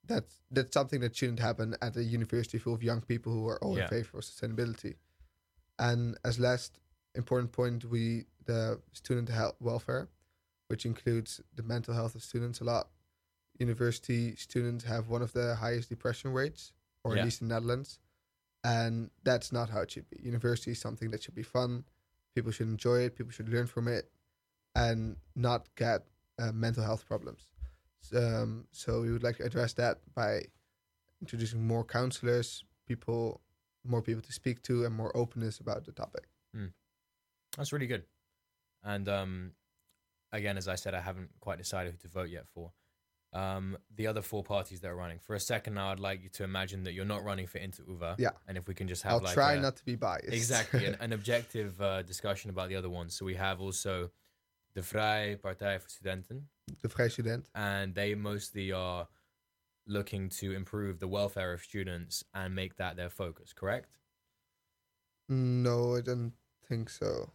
That's 0.06 0.36
that's 0.52 0.74
something 0.74 1.00
that 1.02 1.16
shouldn't 1.16 1.40
happen 1.40 1.76
at 1.82 1.96
a 1.96 2.04
university 2.04 2.58
full 2.58 2.74
of 2.74 2.84
young 2.84 3.02
people 3.02 3.32
who 3.34 3.48
are 3.48 3.64
all 3.64 3.78
Yeah. 3.78 3.84
in 3.84 3.90
favor 3.90 4.18
of 4.18 4.24
sustainability. 4.24 4.96
And 5.80 6.18
as 6.24 6.40
last 6.40 6.78
important 7.16 7.52
point, 7.52 7.86
we 7.86 8.26
the 8.46 8.82
student 8.94 9.30
health 9.30 9.56
welfare, 9.60 10.10
which 10.68 10.86
includes 10.86 11.40
the 11.56 11.64
mental 11.64 11.94
health 11.94 12.16
of 12.16 12.22
students 12.24 12.60
a 12.62 12.64
lot. 12.64 12.90
University 13.58 14.36
students 14.36 14.84
have 14.86 15.08
one 15.08 15.22
of 15.22 15.34
the 15.34 15.56
highest 15.56 15.90
depression 15.90 16.32
rates, 16.34 16.74
or 17.04 17.14
Yeah. 17.16 17.20
at 17.22 17.26
least 17.26 17.42
in 17.42 17.48
Netherlands, 17.48 18.00
and 18.64 19.10
that's 19.24 19.52
not 19.52 19.70
how 19.70 19.82
it 19.82 19.92
should 19.92 20.10
be. 20.10 20.18
University 20.22 20.72
is 20.72 20.80
something 20.80 21.12
that 21.12 21.24
should 21.24 21.36
be 21.36 21.44
fun. 21.44 21.86
People 22.36 22.52
should 22.52 22.68
enjoy 22.68 23.00
it. 23.02 23.16
People 23.16 23.32
should 23.32 23.50
learn 23.50 23.68
from 23.68 23.88
it, 23.88 24.12
and 24.76 25.18
not 25.36 25.74
get 25.76 26.06
uh, 26.38 26.52
mental 26.54 26.84
health 26.84 27.06
problems. 27.06 27.48
Um, 28.16 28.68
so 28.72 29.02
we 29.02 29.12
would 29.12 29.24
like 29.24 29.38
to 29.38 29.44
address 29.44 29.74
that 29.74 30.00
by 30.16 30.46
introducing 31.22 31.66
more 31.68 31.84
counselors, 31.84 32.64
people, 32.88 33.42
more 33.90 34.02
people 34.02 34.22
to 34.22 34.32
speak 34.32 34.62
to, 34.64 34.86
and 34.86 34.96
more 34.96 35.12
openness 35.16 35.60
about 35.60 35.86
the 35.86 35.92
topic. 35.92 36.28
That's 37.58 37.74
really 37.74 37.88
good. 37.88 38.04
And 38.84 39.10
um, 39.10 39.52
again, 40.32 40.58
as 40.58 40.68
I 40.68 40.76
said, 40.76 40.94
I 40.94 41.02
haven't 41.02 41.30
quite 41.40 41.58
decided 41.58 41.92
who 41.94 41.98
to 41.98 42.08
vote 42.08 42.30
yet 42.30 42.48
for. 42.54 42.72
Um, 43.34 43.78
the 43.96 44.08
other 44.08 44.22
four 44.22 44.44
parties 44.44 44.80
that 44.82 44.88
are 44.88 44.96
running. 44.96 45.20
For 45.20 45.36
a 45.36 45.40
second 45.40 45.74
now, 45.76 45.92
I'd 45.92 46.00
like 46.00 46.24
you 46.24 46.30
to 46.30 46.44
imagine 46.44 46.84
that 46.84 46.94
you're 46.94 47.06
not 47.06 47.24
running 47.24 47.48
for 47.48 47.58
Inter 47.60 47.84
Uva. 47.88 48.16
Yeah. 48.18 48.30
And 48.48 48.58
if 48.58 48.68
we 48.68 48.74
can 48.74 48.88
just 48.88 49.04
have 49.04 49.14
I'll 49.14 49.22
like 49.24 49.34
try 49.34 49.54
a- 49.54 49.62
not 49.62 49.76
to 49.78 49.86
be 49.86 49.96
biased. 49.96 50.34
exactly 50.34 50.86
an, 50.86 50.96
an 51.00 51.12
objective 51.14 51.80
uh, 51.82 52.02
discussion 52.04 52.50
about 52.50 52.70
the 52.70 52.76
other 52.76 52.90
ones. 52.90 53.16
So 53.16 53.26
we 53.26 53.36
have 53.36 53.60
also 53.62 54.10
the 54.74 54.82
Vrij 54.82 55.38
Partij 55.42 55.80
voor 55.80 55.90
Studenten, 55.90 56.50
The 56.82 56.90
Vrij 56.90 57.10
Student. 57.10 57.50
and 57.54 57.94
they 57.96 58.16
mostly 58.16 58.72
are 58.72 59.08
looking 59.90 60.30
to 60.30 60.54
improve 60.54 61.00
the 61.00 61.08
welfare 61.08 61.52
of 61.54 61.62
students 61.62 62.24
and 62.34 62.56
make 62.56 62.76
that 62.78 62.96
their 62.96 63.10
focus. 63.10 63.54
Correct? 63.54 63.98
No, 65.28 65.96
I 65.96 66.02
don't 66.02 66.34
think 66.68 66.90
so. 66.90 67.32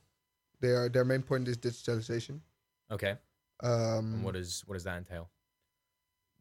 Their 0.60 0.88
their 0.88 1.04
main 1.04 1.22
point 1.22 1.48
is 1.48 1.56
digitalization. 1.56 2.40
Okay. 2.90 3.16
Um, 3.62 4.14
And 4.14 4.24
what 4.24 4.36
is 4.36 4.62
what 4.66 4.74
does 4.74 4.84
that 4.84 4.98
entail? 4.98 5.30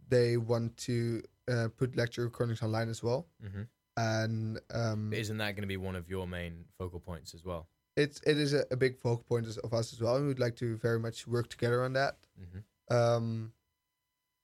they 0.09 0.37
want 0.37 0.75
to 0.77 1.23
uh, 1.49 1.67
put 1.77 1.95
lecture 1.95 2.23
recordings 2.23 2.61
online 2.61 2.89
as 2.89 3.01
well, 3.01 3.27
hmm 3.41 3.63
and 3.95 4.59
um, 4.73 5.13
isn't 5.13 5.37
that 5.37 5.51
going 5.51 5.61
to 5.61 5.67
be 5.67 5.77
one 5.77 5.95
of 5.95 6.09
your 6.09 6.27
main 6.27 6.65
focal 6.77 6.99
points 6.99 7.33
as 7.33 7.43
well? 7.45 7.67
it's 7.95 8.19
it 8.25 8.37
is 8.39 8.53
a, 8.53 8.65
a 8.71 8.75
big 8.75 8.97
focal 8.97 9.23
point 9.23 9.45
of 9.63 9.73
us 9.73 9.93
as 9.93 10.01
well. 10.01 10.15
and 10.15 10.23
We 10.23 10.27
would 10.29 10.39
like 10.39 10.55
to 10.57 10.75
very 10.77 10.99
much 10.99 11.27
work 11.27 11.47
together 11.49 11.83
on 11.83 11.93
that. 11.93 12.17
hmm 12.37 12.59
Um, 12.95 13.53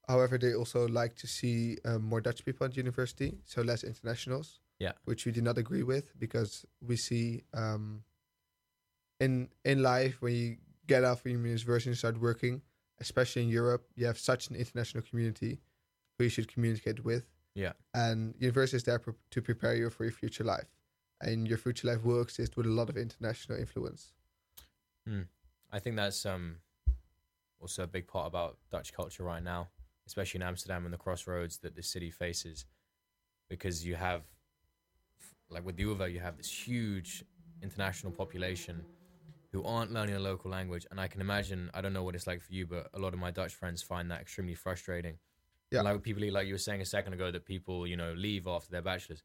however, 0.09 0.37
they 0.37 0.53
also 0.61 0.87
like 1.01 1.13
to 1.23 1.27
see 1.27 1.77
um, 1.85 2.01
more 2.11 2.21
Dutch 2.21 2.43
people 2.43 2.65
at 2.67 2.75
university, 2.75 3.29
so 3.45 3.61
less 3.61 3.83
internationals. 3.83 4.59
Yeah. 4.81 4.93
which 5.03 5.25
we 5.25 5.33
do 5.33 5.41
not 5.41 5.57
agree 5.57 5.83
with 5.83 6.05
because 6.17 6.65
we 6.89 6.95
see 6.95 7.43
um, 7.53 8.03
in 9.19 9.49
in 9.65 9.77
life 9.83 10.15
when 10.21 10.33
you 10.33 10.57
get 10.87 11.03
out 11.03 11.19
from 11.19 11.31
university 11.31 11.89
and 11.89 11.97
start 11.97 12.17
working, 12.29 12.61
especially 13.05 13.41
in 13.43 13.49
Europe, 13.49 13.83
you 13.95 14.05
have 14.05 14.17
such 14.17 14.47
an 14.49 14.55
international 14.55 15.03
community 15.09 15.59
who 16.17 16.23
you 16.23 16.29
should 16.29 16.47
communicate 16.53 17.03
with. 17.03 17.25
Yeah. 17.55 17.73
and 17.93 18.35
university 18.39 18.77
is 18.77 18.83
there 18.83 18.99
pre- 18.99 19.15
to 19.31 19.41
prepare 19.41 19.75
you 19.75 19.89
for 19.89 20.03
your 20.07 20.13
future 20.13 20.45
life, 20.45 20.69
and 21.19 21.45
your 21.49 21.57
future 21.57 21.87
life 21.91 22.01
will 22.05 22.21
exist 22.21 22.55
with 22.55 22.65
a 22.65 22.69
lot 22.79 22.87
of 22.89 22.95
international 22.95 23.57
influence. 23.59 24.13
I 25.75 25.79
think 25.79 25.95
that's 25.97 26.25
um 26.25 26.45
also 27.59 27.83
a 27.83 27.87
big 27.87 28.07
part 28.07 28.27
about 28.27 28.57
Dutch 28.71 28.93
culture 28.93 29.23
right 29.23 29.43
now, 29.43 29.67
especially 30.09 30.39
in 30.39 30.47
Amsterdam 30.51 30.85
and 30.85 30.93
the 30.93 30.97
crossroads 30.97 31.59
that 31.59 31.75
the 31.75 31.83
city 31.83 32.09
faces, 32.09 32.65
because 33.47 33.85
you 33.85 33.95
have, 33.95 34.23
like 35.51 35.63
with 35.63 35.75
the 35.77 35.83
UVA, 35.83 36.09
you 36.09 36.19
have 36.19 36.35
this 36.35 36.51
huge 36.51 37.23
international 37.61 38.11
population 38.11 38.83
who 39.51 39.63
aren't 39.63 39.91
learning 39.91 40.15
the 40.15 40.19
local 40.31 40.49
language, 40.49 40.87
and 40.89 40.99
I 40.99 41.07
can 41.07 41.21
imagine 41.21 41.69
I 41.75 41.81
don't 41.81 41.93
know 41.93 42.01
what 42.03 42.15
it's 42.15 42.25
like 42.25 42.41
for 42.41 42.51
you, 42.53 42.65
but 42.65 42.89
a 42.95 42.99
lot 42.99 43.13
of 43.13 43.19
my 43.19 43.29
Dutch 43.29 43.53
friends 43.53 43.83
find 43.83 44.09
that 44.09 44.21
extremely 44.21 44.55
frustrating. 44.55 45.17
Yeah. 45.71 45.81
like 45.83 46.01
people 46.01 46.23
like 46.31 46.47
you 46.47 46.55
were 46.55 46.57
saying 46.69 46.81
a 46.81 46.85
second 46.97 47.13
ago 47.13 47.29
that 47.29 47.45
people 47.45 47.85
you 47.85 47.95
know 47.95 48.13
leave 48.13 48.47
after 48.47 48.71
their 48.71 48.81
bachelors. 48.81 49.21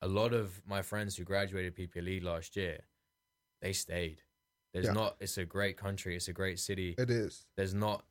A 0.00 0.08
lot 0.08 0.32
of 0.32 0.62
my 0.66 0.80
friends 0.80 1.14
who 1.16 1.24
graduated 1.24 1.76
PPLE 1.76 2.22
last 2.22 2.56
year, 2.56 2.78
they 3.60 3.74
stayed. 3.74 4.22
There's 4.72 4.86
Yeah. 4.86 4.92
not. 4.92 5.16
It's 5.20 5.36
a 5.36 5.44
great 5.44 5.76
country. 5.76 6.16
It's 6.16 6.28
a 6.28 6.32
great 6.32 6.58
city 6.58 6.94
It 6.96 7.10
is. 7.10 7.44
there's 7.56 7.74
not 7.74 8.06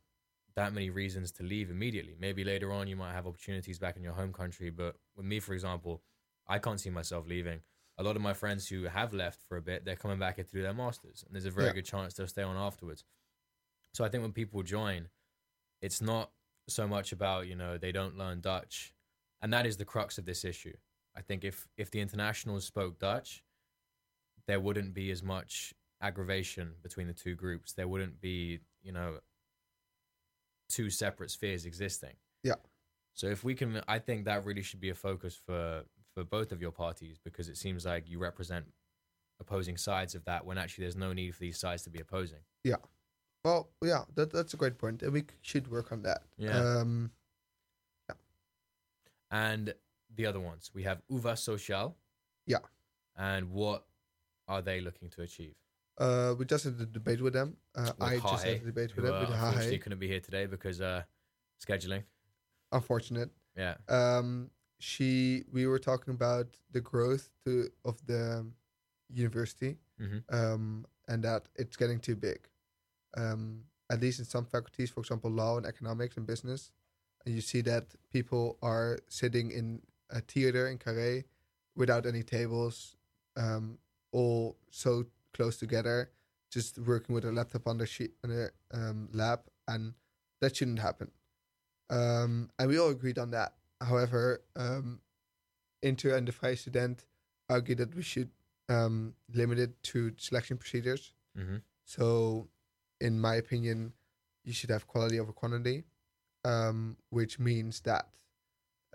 that 0.55 0.73
many 0.73 0.89
reasons 0.89 1.31
to 1.33 1.43
leave 1.43 1.71
immediately. 1.71 2.15
Maybe 2.19 2.43
later 2.43 2.71
on 2.71 2.87
you 2.87 2.95
might 2.95 3.13
have 3.13 3.25
opportunities 3.27 3.79
back 3.79 3.95
in 3.97 4.03
your 4.03 4.13
home 4.13 4.33
country, 4.33 4.69
but 4.69 4.95
with 5.15 5.25
me, 5.25 5.39
for 5.39 5.53
example, 5.53 6.03
I 6.47 6.59
can't 6.59 6.79
see 6.79 6.89
myself 6.89 7.27
leaving. 7.27 7.61
A 7.97 8.03
lot 8.03 8.15
of 8.15 8.21
my 8.21 8.33
friends 8.33 8.67
who 8.67 8.83
have 8.83 9.13
left 9.13 9.41
for 9.47 9.57
a 9.57 9.61
bit, 9.61 9.85
they're 9.85 9.95
coming 9.95 10.19
back 10.19 10.35
to 10.37 10.43
do 10.43 10.61
their 10.61 10.73
masters, 10.73 11.23
and 11.25 11.33
there's 11.35 11.45
a 11.45 11.51
very 11.51 11.67
Yeah. 11.67 11.73
good 11.73 11.85
chance 11.85 12.13
they'll 12.13 12.27
stay 12.27 12.43
on 12.43 12.57
afterwards. 12.57 13.03
So 13.93 14.03
I 14.03 14.09
think 14.09 14.23
when 14.23 14.33
people 14.33 14.63
join, 14.63 15.09
it's 15.81 16.01
not 16.01 16.31
so 16.67 16.87
much 16.87 17.11
about 17.11 17.47
you 17.47 17.55
know 17.55 17.77
they 17.77 17.91
don't 17.91 18.17
learn 18.17 18.41
Dutch, 18.41 18.93
and 19.41 19.51
that 19.53 19.65
is 19.65 19.77
the 19.77 19.85
crux 19.85 20.17
of 20.17 20.25
this 20.25 20.43
issue. 20.45 20.75
I 21.15 21.21
think 21.21 21.43
if 21.43 21.67
if 21.77 21.91
the 21.91 21.99
internationals 21.99 22.65
spoke 22.65 22.97
Dutch, 22.99 23.43
there 24.47 24.59
wouldn't 24.59 24.93
be 24.93 25.11
as 25.11 25.21
much 25.21 25.73
aggravation 26.01 26.75
between 26.81 27.07
the 27.07 27.13
two 27.13 27.35
groups. 27.35 27.73
There 27.73 27.87
wouldn't 27.87 28.19
be 28.21 28.61
you 28.81 28.91
know 28.91 29.19
two 30.73 30.89
separate 30.89 31.31
spheres 31.31 31.65
existing. 31.65 32.15
Yeah. 32.43 32.55
So 33.13 33.27
if 33.27 33.43
we 33.43 33.53
can, 33.53 33.81
I 33.87 33.99
think 33.99 34.25
that 34.25 34.43
really 34.45 34.63
should 34.63 34.81
be 34.81 34.89
a 34.89 34.95
focus 34.95 35.35
for 35.45 35.83
for 36.13 36.23
both 36.23 36.51
of 36.51 36.61
your 36.61 36.71
parties 36.71 37.17
because 37.23 37.49
it 37.49 37.57
seems 37.57 37.85
like 37.85 38.09
you 38.09 38.19
represent 38.19 38.65
opposing 39.39 39.77
sides 39.77 40.15
of 40.15 40.23
that 40.25 40.45
when 40.45 40.57
actually 40.57 40.83
there's 40.83 40.95
no 40.95 41.11
need 41.13 41.33
for 41.33 41.41
these 41.41 41.59
sides 41.59 41.83
to 41.83 41.89
be 41.89 41.99
opposing. 41.99 42.39
Yeah. 42.63 42.81
Well, 43.43 43.69
yeah, 43.83 44.03
that 44.15 44.31
that's 44.31 44.53
a 44.53 44.57
great 44.57 44.77
point, 44.77 45.03
and 45.03 45.11
we 45.13 45.23
should 45.41 45.69
work 45.69 45.91
on 45.91 46.01
that. 46.03 46.21
Yeah. 46.37 46.57
Um, 46.57 47.11
And 49.31 49.73
the 50.15 50.27
other 50.27 50.39
ones, 50.39 50.69
we 50.75 50.83
have 50.83 51.01
Uva 51.09 51.35
Social. 51.35 51.95
Yeah. 52.45 52.59
And 53.17 53.49
what 53.49 53.83
are 54.47 54.61
they 54.61 54.79
looking 54.79 55.09
to 55.09 55.23
achieve? 55.23 55.55
Uh, 55.97 56.33
we 56.37 56.45
just 56.45 56.63
had 56.63 56.79
a 56.79 56.85
debate 56.85 57.21
with 57.21 57.33
them. 57.33 57.57
Uh, 57.75 57.91
With 57.99 58.09
I 58.09 58.19
just 58.19 58.43
had 58.45 58.55
a 58.55 58.59
debate 58.59 58.95
with 58.95 59.05
them 59.05 59.19
with 59.19 59.29
unfortunately 59.29 59.77
couldn't 59.79 59.99
be 59.99 60.07
here 60.07 60.19
today 60.19 60.45
because 60.45 60.81
uh, 60.81 61.03
scheduling. 61.65 62.03
Unfortunate. 62.71 63.29
Yeah. 63.55 63.75
Um, 63.87 64.49
she, 64.79 65.43
we 65.51 65.67
were 65.67 65.79
talking 65.79 66.13
about 66.13 66.47
the 66.71 66.81
growth 66.81 67.29
to 67.45 67.69
of 67.85 68.05
the 68.05 68.45
university, 69.13 69.77
hmm 69.99 70.17
um, 70.31 70.85
and 71.07 71.23
that 71.23 71.47
it's 71.55 71.75
getting 71.75 71.99
too 71.99 72.15
big. 72.15 72.39
Um, 73.15 73.65
at 73.91 74.01
least 74.01 74.19
in 74.19 74.25
some 74.25 74.45
faculties, 74.45 74.89
for 74.89 75.01
example, 75.01 75.29
law 75.29 75.57
and 75.57 75.65
economics 75.65 76.17
and 76.17 76.25
business, 76.25 76.71
and 77.25 77.35
you 77.35 77.41
see 77.41 77.61
that 77.61 77.85
people 78.11 78.57
are 78.61 78.97
sitting 79.07 79.51
in 79.51 79.81
a 80.09 80.21
theater 80.21 80.67
in 80.67 80.77
Carré 80.79 81.25
without 81.75 82.05
any 82.05 82.23
tables, 82.23 82.95
um, 83.37 83.77
all 84.11 84.57
so 84.71 85.05
close 85.33 85.57
together, 85.57 86.09
just 86.51 86.77
working 86.79 87.13
with 87.15 87.25
a 87.25 87.31
laptop 87.31 87.67
on 87.67 87.77
their 87.77 87.87
sheet 87.87 88.11
on 88.23 88.29
their 88.29 88.53
um, 88.73 89.09
lab, 89.13 89.41
and 89.67 89.93
that 90.41 90.55
shouldn't 90.55 90.79
happen. 90.79 91.11
Um, 91.89 92.49
and 92.59 92.69
we 92.69 92.79
all 92.79 92.89
agreed 92.89 93.17
on 93.17 93.31
that. 93.31 93.53
However, 93.81 94.41
um, 94.55 94.99
Inter 95.81 96.15
and 96.15 96.27
the 96.27 96.31
Vrije 96.31 96.57
Student 96.59 97.05
argue 97.49 97.75
that 97.75 97.93
we 97.95 98.01
should 98.01 98.29
um, 98.69 99.13
limit 99.33 99.59
it 99.59 99.83
to 99.83 100.13
selection 100.17 100.57
procedures. 100.57 101.13
hmm 101.35 101.57
So, 101.85 102.47
in 103.01 103.19
my 103.19 103.35
opinion, 103.35 103.93
you 104.45 104.53
should 104.53 104.69
have 104.69 104.87
quality 104.87 105.19
over 105.19 105.33
quantity, 105.33 105.83
um, 106.45 106.97
which 107.09 107.39
means 107.39 107.81
that 107.81 108.07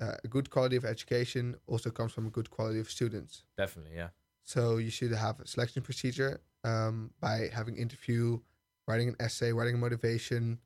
uh, 0.00 0.14
a 0.24 0.28
good 0.28 0.48
quality 0.50 0.76
of 0.76 0.84
education 0.84 1.56
also 1.66 1.90
comes 1.90 2.12
from 2.12 2.26
a 2.26 2.30
good 2.30 2.50
quality 2.50 2.80
of 2.80 2.90
students. 2.90 3.44
Definitely. 3.56 3.96
Yeah. 3.96 4.08
So 4.48 4.78
you 4.78 4.88
should 4.88 5.12
have 5.12 5.40
a 5.40 5.46
selection 5.46 5.82
procedure 5.82 6.40
um, 6.64 7.10
by 7.20 7.50
having 7.52 7.76
interview, 7.76 8.40
writing 8.86 9.08
an 9.08 9.16
essay, 9.20 9.52
writing 9.52 9.74
a 9.74 9.78
motivation, 9.78 10.58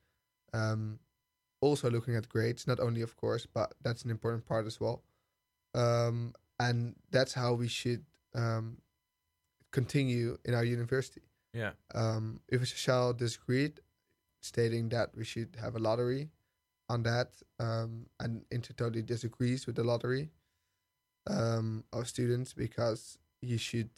um, 0.53 1.01
also 1.61 1.91
looking 1.91 2.15
at 2.15 2.29
grades. 2.29 2.69
Not 2.69 2.79
only, 2.79 3.03
of 3.03 3.17
course, 3.17 3.45
but 3.45 3.75
that's 3.83 4.05
an 4.05 4.11
important 4.13 4.47
part 4.47 4.69
as 4.69 4.79
well. 4.81 5.03
Um, 5.75 6.33
and 6.61 6.95
that's 7.11 7.35
how 7.35 7.55
we 7.55 7.67
should 7.67 8.05
um, 8.37 8.77
continue 9.73 10.39
in 10.45 10.55
our 10.55 10.65
university. 10.65 11.23
Yeah. 11.53 11.73
Um, 11.93 12.39
if 12.49 12.61
Shashal 12.61 13.17
disagreed, 13.17 13.81
stating 14.43 14.91
that 14.91 15.11
we 15.17 15.25
should 15.25 15.57
have 15.61 15.75
a 15.75 15.81
lottery 15.81 16.31
on 16.89 17.03
that, 17.03 17.33
um, 17.59 18.07
and 18.21 18.45
Inter 18.53 18.75
totally 18.77 19.03
disagrees 19.03 19.67
with 19.67 19.75
the 19.75 19.83
lottery 19.83 20.31
um, 21.27 21.83
of 21.93 22.07
students 22.07 22.53
because 22.53 23.19
you 23.43 23.59
should 23.59 23.91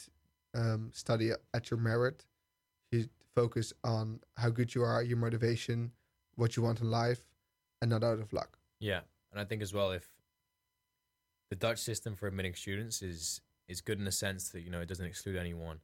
um, 0.54 0.90
study 0.92 1.30
at 1.52 1.70
your 1.70 1.78
merit. 1.78 2.24
You 2.90 3.02
should 3.02 3.10
focus 3.34 3.72
on 3.84 4.20
how 4.36 4.50
good 4.50 4.74
you 4.74 4.82
are, 4.82 5.02
your 5.02 5.18
motivation, 5.18 5.92
what 6.36 6.56
you 6.56 6.62
want 6.62 6.80
in 6.80 6.90
life, 6.90 7.20
and 7.80 7.90
not 7.90 8.02
out 8.02 8.18
of 8.18 8.32
luck. 8.32 8.58
Yeah, 8.80 9.00
and 9.30 9.40
I 9.40 9.44
think 9.44 9.62
as 9.62 9.72
well 9.72 9.90
if 9.90 10.08
the 11.50 11.56
Dutch 11.56 11.78
system 11.78 12.16
for 12.16 12.26
admitting 12.26 12.54
students 12.54 13.02
is 13.02 13.40
is 13.68 13.80
good 13.80 13.98
in 13.98 14.04
the 14.04 14.12
sense 14.12 14.50
that 14.50 14.60
you 14.62 14.70
know 14.70 14.80
it 14.80 14.88
doesn't 14.88 15.06
exclude 15.06 15.36
anyone, 15.36 15.80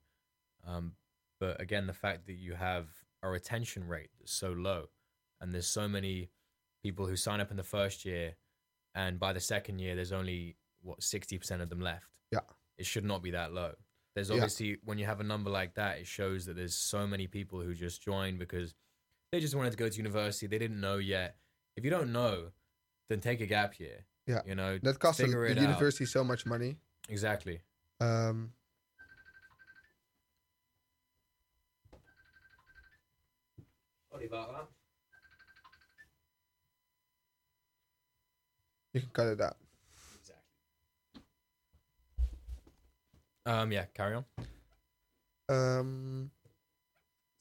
um, 0.67 0.93
but 1.39 1.61
again 1.61 1.87
the 1.87 1.93
fact 1.93 2.27
that 2.27 2.35
you 2.35 2.55
have 2.55 2.89
a 3.23 3.29
retention 3.29 3.87
rate 3.87 4.11
that's 4.19 4.33
so 4.33 4.53
low, 4.53 4.87
and 5.41 5.55
there's 5.55 5.67
so 5.67 5.89
many 5.89 6.31
people 6.83 7.07
who 7.07 7.17
sign 7.17 7.41
up 7.41 7.51
in 7.51 7.57
the 7.57 7.63
first 7.63 8.05
year, 8.05 8.37
and 8.95 9.19
by 9.19 9.33
the 9.33 9.41
second 9.41 9.79
year 9.79 9.95
there's 9.95 10.13
only 10.13 10.57
what 10.83 11.03
sixty 11.03 11.39
percent 11.39 11.63
of 11.63 11.69
them 11.69 11.81
left. 11.81 12.07
Yeah. 12.33 12.41
It 12.81 12.87
should 12.87 13.05
not 13.05 13.23
be 13.23 13.31
that 13.33 13.53
low. 13.53 13.75
There's 14.15 14.31
Yeah. 14.31 14.37
obviously 14.37 14.79
when 14.85 14.99
you 14.99 15.07
have 15.07 15.21
a 15.21 15.25
number 15.25 15.51
like 15.51 15.75
that, 15.75 15.99
it 15.99 16.07
shows 16.07 16.47
that 16.47 16.57
there's 16.57 16.75
so 16.75 17.07
many 17.07 17.27
people 17.27 17.61
who 17.61 17.75
just 17.75 18.03
joined 18.03 18.39
because 18.39 18.75
they 19.31 19.39
just 19.39 19.55
wanted 19.55 19.71
to 19.73 19.77
go 19.77 19.89
to 19.89 19.97
university. 19.97 20.47
They 20.47 20.59
didn't 20.59 20.81
know 20.81 20.97
yet. 20.97 21.37
If 21.77 21.85
you 21.85 21.91
don't 21.91 22.11
know, 22.13 22.51
then 23.09 23.21
take 23.21 23.41
a 23.41 23.47
gap 23.47 23.79
year. 23.79 24.07
Yeah. 24.27 24.41
You 24.47 24.55
know, 24.55 24.79
That 24.79 24.99
costs 24.99 25.19
the 25.19 25.25
figure 25.27 25.45
the 25.45 25.53
it 25.53 25.59
out. 25.59 25.63
university 25.63 26.07
so 26.07 26.25
much 26.25 26.47
money. 26.47 26.77
Exactly. 27.09 27.61
Um, 28.01 28.53
Sorry 34.11 34.27
about 34.27 34.53
that. 34.53 34.69
you 38.93 39.01
can 39.01 39.11
cut 39.11 39.27
it 39.29 39.41
out. 39.41 39.57
Exactly. 40.19 41.23
Um. 43.47 43.73
Yeah. 43.73 43.87
Carry 43.95 44.17
on. 44.17 44.25
Um, 45.51 46.31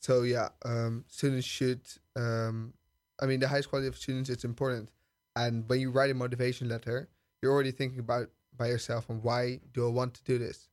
so 0.01 0.23
yeah, 0.23 0.49
um, 0.65 1.05
students 1.07 1.45
should. 1.45 1.81
Um, 2.15 2.73
I 3.21 3.25
mean, 3.25 3.39
the 3.39 3.47
highest 3.47 3.69
quality 3.69 3.88
of 3.88 3.97
students 3.97 4.29
is 4.29 4.43
important, 4.43 4.89
and 5.35 5.67
when 5.69 5.79
you 5.79 5.91
write 5.91 6.09
a 6.09 6.13
motivation 6.13 6.67
letter, 6.67 7.09
you're 7.41 7.51
already 7.51 7.71
thinking 7.71 7.99
about 7.99 8.29
by 8.57 8.67
yourself 8.67 9.09
on 9.09 9.21
why 9.21 9.59
do 9.73 9.85
I 9.85 9.91
want 9.91 10.15
to 10.15 10.23
do 10.23 10.38
this, 10.38 10.69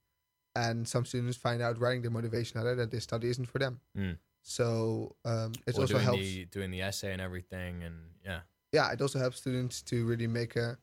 and 0.55 0.89
some 0.89 1.05
students 1.05 1.37
find 1.37 1.61
out 1.61 1.79
writing 1.79 2.03
the 2.03 2.11
motivation 2.11 2.61
letter 2.61 2.75
that 2.77 2.91
this 2.91 3.05
study 3.05 3.29
isn't 3.29 3.47
for 3.47 3.59
them. 3.59 3.81
Mm. 3.97 4.17
So 4.43 5.17
um, 5.25 5.53
it 5.67 5.77
or 5.77 5.83
also 5.83 5.95
doing 5.95 6.05
helps. 6.05 6.21
the 6.21 6.45
doing 6.47 6.71
the 6.71 6.81
essay 6.83 7.13
and 7.13 7.21
everything, 7.21 7.83
and 7.83 7.97
yeah. 8.25 8.41
yeah, 8.73 8.93
it 8.93 9.03
also 9.03 9.19
helps 9.19 9.39
students 9.39 9.83
to 9.83 10.07
really 10.07 10.29
make 10.29 10.57
a 10.57 10.79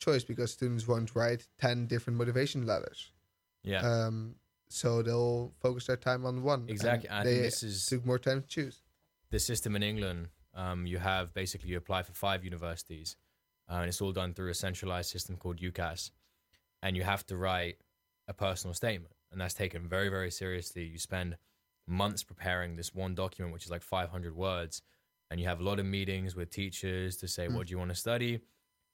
choice 0.00 0.22
because 0.22 0.52
students 0.52 0.86
won't 0.86 1.14
write 1.14 1.48
ten 1.58 1.86
different 1.86 2.16
motivation 2.16 2.64
letters. 2.64 3.10
Yeah. 3.68 3.82
Um, 4.06 4.36
so 4.70 5.02
they'll 5.02 5.52
focus 5.60 5.86
their 5.86 5.96
time 5.96 6.26
on 6.26 6.42
one. 6.42 6.60
and 6.62 6.70
exactly. 6.70 7.08
I 7.08 7.24
they 7.24 7.38
this 7.38 7.62
is 7.62 7.86
took 7.86 8.04
more 8.04 8.18
time 8.18 8.42
to 8.42 8.48
choose. 8.48 8.82
the 9.30 9.38
system 9.38 9.76
in 9.76 9.82
England, 9.82 10.28
um, 10.54 10.86
you 10.86 10.98
have 10.98 11.32
basically 11.34 11.68
you 11.70 11.76
apply 11.76 12.02
for 12.02 12.12
five 12.12 12.44
universities, 12.44 13.16
uh, 13.70 13.76
and 13.80 13.88
it's 13.88 14.00
all 14.00 14.12
done 14.12 14.34
through 14.34 14.50
a 14.50 14.54
centralized 14.54 15.10
system 15.10 15.36
called 15.36 15.58
UCAS, 15.60 16.10
and 16.82 16.96
you 16.96 17.02
have 17.02 17.24
to 17.26 17.36
write 17.36 17.76
a 18.26 18.34
personal 18.34 18.74
statement, 18.74 19.14
and 19.32 19.40
that's 19.40 19.54
taken 19.54 19.88
very 19.88 20.08
very 20.08 20.30
seriously. 20.30 20.84
You 20.84 20.98
spend 20.98 21.36
months 21.86 22.22
preparing 22.22 22.76
this 22.76 22.94
one 22.94 23.14
document, 23.14 23.52
which 23.54 23.64
is 23.64 23.70
like 23.70 23.82
500 23.82 24.36
words, 24.36 24.82
and 25.30 25.40
you 25.40 25.46
have 25.46 25.60
a 25.60 25.64
lot 25.64 25.78
of 25.78 25.86
meetings 25.86 26.36
with 26.36 26.50
teachers 26.50 27.16
to 27.18 27.26
say 27.28 27.46
Mm. 27.48 27.54
what 27.54 27.66
do 27.66 27.70
you 27.72 27.78
want 27.78 27.90
to 27.90 27.94
study, 27.96 28.40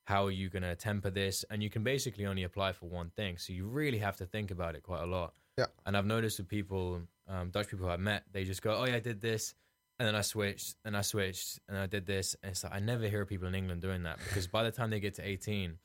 how 0.04 0.26
are 0.26 0.30
you 0.30 0.50
going 0.50 0.62
to 0.62 0.74
temper 0.76 1.10
this, 1.10 1.44
and 1.50 1.62
you 1.62 1.70
can 1.70 1.82
basically 1.82 2.26
only 2.26 2.44
apply 2.44 2.72
for 2.72 2.86
one 2.86 3.10
thing, 3.10 3.38
so 3.38 3.52
you 3.52 3.66
really 3.66 3.98
have 3.98 4.16
to 4.18 4.26
think 4.26 4.50
about 4.50 4.74
it 4.74 4.82
quite 4.82 5.02
a 5.02 5.06
lot. 5.06 5.34
Yeah. 5.56 5.66
And 5.86 5.96
I've 5.96 6.06
noticed 6.06 6.38
with 6.38 6.48
people, 6.48 7.02
um, 7.28 7.50
Dutch 7.50 7.68
people 7.68 7.88
I've 7.88 8.00
met, 8.00 8.24
they 8.32 8.44
just 8.44 8.62
go, 8.62 8.76
"Oh 8.76 8.84
yeah, 8.84 8.96
I 8.96 9.00
did 9.00 9.20
this." 9.20 9.54
and 9.98 10.08
then 10.08 10.16
I 10.16 10.22
switched, 10.22 10.76
and 10.84 10.96
I 10.96 11.02
switched, 11.02 11.60
and 11.68 11.78
I 11.78 11.86
did 11.86 12.06
this. 12.06 12.34
And 12.42 12.50
it's 12.50 12.64
like 12.64 12.74
I 12.74 12.80
never 12.80 13.08
hear 13.08 13.24
people 13.24 13.46
in 13.46 13.54
England 13.54 13.80
doing 13.80 14.02
that 14.04 14.18
because 14.18 14.46
by 14.46 14.64
the 14.64 14.72
time 14.72 14.90
they 14.90 15.00
get 15.00 15.14
to 15.14 15.26
18, 15.26 15.78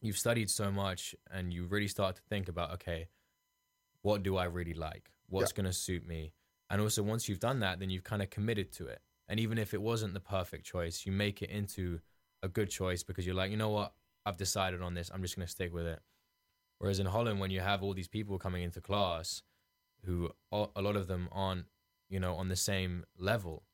you've 0.00 0.16
studied 0.16 0.48
so 0.50 0.70
much, 0.70 1.14
and 1.30 1.52
you 1.52 1.66
really 1.66 1.88
start 1.88 2.16
to 2.16 2.22
think 2.28 2.48
about, 2.48 2.74
okay, 2.74 3.08
what 4.02 4.22
do 4.22 4.36
I 4.36 4.44
really 4.44 4.74
like? 4.74 5.10
What's 5.28 5.52
going 5.52 5.66
to 5.66 5.72
suit 5.72 6.06
me? 6.06 6.32
And 6.70 6.80
also, 6.80 7.02
once 7.02 7.28
you've 7.28 7.40
done 7.40 7.60
that, 7.60 7.80
then 7.80 7.90
you've 7.90 8.04
kind 8.04 8.22
of 8.22 8.30
committed 8.30 8.72
to 8.74 8.86
it. 8.86 9.00
And 9.28 9.40
even 9.40 9.58
if 9.58 9.74
it 9.74 9.82
wasn't 9.82 10.14
the 10.14 10.20
perfect 10.20 10.64
choice, 10.64 11.04
you 11.04 11.12
make 11.12 11.42
it 11.42 11.50
into 11.50 12.00
a 12.42 12.48
good 12.48 12.70
choice 12.70 13.02
because 13.02 13.26
you're 13.26 13.34
like, 13.34 13.50
you 13.50 13.56
know 13.56 13.70
what? 13.70 13.92
I've 14.26 14.36
decided 14.36 14.82
on 14.82 14.94
this. 14.94 15.10
I'm 15.12 15.22
just 15.22 15.36
going 15.36 15.46
to 15.46 15.50
stick 15.50 15.72
with 15.72 15.86
it. 15.86 16.00
Whereas 16.78 17.00
in 17.00 17.06
Holland, 17.06 17.40
when 17.40 17.50
you 17.50 17.60
have 17.60 17.82
all 17.82 17.94
these 17.94 18.08
people 18.08 18.38
coming 18.38 18.62
into 18.62 18.80
class 18.80 19.42
who 20.04 20.30
a 20.52 20.80
lot 20.80 20.96
of 20.96 21.08
them 21.08 21.28
aren't, 21.32 21.66
you 22.08 22.20
know, 22.20 22.34
on 22.34 22.48
the 22.48 22.56
same 22.56 23.04
level, 23.16 23.64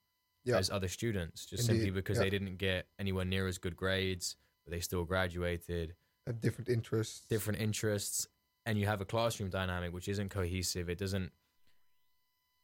Yeah. 0.44 0.57
as 0.57 0.70
other 0.70 0.88
students, 0.88 1.44
just 1.44 1.68
Indeed, 1.68 1.83
simply 1.83 1.90
because 1.90 2.16
yeah. 2.16 2.24
they 2.24 2.31
didn't 2.31 2.57
get 2.57 2.87
anywhere 2.98 3.24
near 3.27 3.46
as 3.46 3.59
good 3.59 3.77
grades, 3.77 4.37
but 4.64 4.72
they 4.72 4.81
still 4.81 5.05
graduated. 5.05 5.94
Have 6.27 6.40
different 6.40 6.70
interests. 6.70 7.27
Different 7.29 7.61
interests, 7.61 8.27
and 8.64 8.79
you 8.79 8.87
have 8.87 9.03
a 9.03 9.05
classroom 9.05 9.50
dynamic 9.50 9.92
which 9.92 10.09
isn't 10.09 10.31
cohesive. 10.31 10.88
It 10.88 10.96
doesn't 10.98 11.31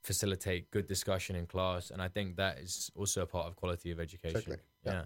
facilitate 0.02 0.70
good 0.70 0.86
discussion 0.86 1.36
in 1.36 1.46
class, 1.46 1.90
and 1.90 2.00
I 2.00 2.08
think 2.08 2.36
that 2.36 2.58
is 2.58 2.90
also 2.94 3.22
a 3.22 3.26
part 3.26 3.46
of 3.46 3.56
quality 3.56 3.90
of 3.90 4.00
education. 4.00 4.36
Exactly, 4.38 4.56
yeah. 4.84 4.92
yeah. 4.92 5.04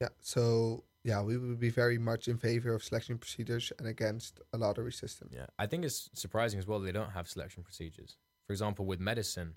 Yeah. 0.00 0.08
So 0.20 0.84
yeah, 1.04 1.22
we 1.22 1.36
would 1.36 1.58
be 1.60 1.70
very 1.70 1.98
much 1.98 2.28
in 2.28 2.36
favor 2.38 2.74
of 2.74 2.82
selection 2.84 3.18
procedures 3.18 3.72
and 3.78 3.88
against 3.88 4.40
a 4.52 4.58
lottery 4.58 4.92
system. 4.92 5.28
Yeah, 5.32 5.46
I 5.58 5.66
think 5.66 5.84
it's 5.84 6.10
surprising 6.14 6.58
as 6.58 6.66
well 6.66 6.80
they 6.80 6.92
don't 6.92 7.10
have 7.10 7.28
selection 7.28 7.62
procedures. 7.62 8.16
For 8.46 8.52
example, 8.52 8.84
with 8.84 9.00
medicine, 9.00 9.54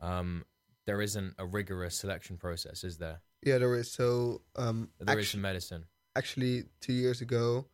um, 0.00 0.44
there 0.86 1.00
isn't 1.00 1.34
a 1.38 1.46
rigorous 1.46 1.96
selection 1.96 2.36
process, 2.36 2.84
is 2.84 2.98
there? 2.98 3.20
Yeah, 3.44 3.58
there 3.58 3.74
is. 3.74 3.90
So 3.90 4.42
um, 4.56 4.90
There 5.00 5.18
is 5.18 5.26
actu- 5.26 5.38
in 5.38 5.42
medicine. 5.42 5.84
actually, 6.16 6.64
two 6.80 6.92
years 6.92 7.20
ago, 7.20 7.66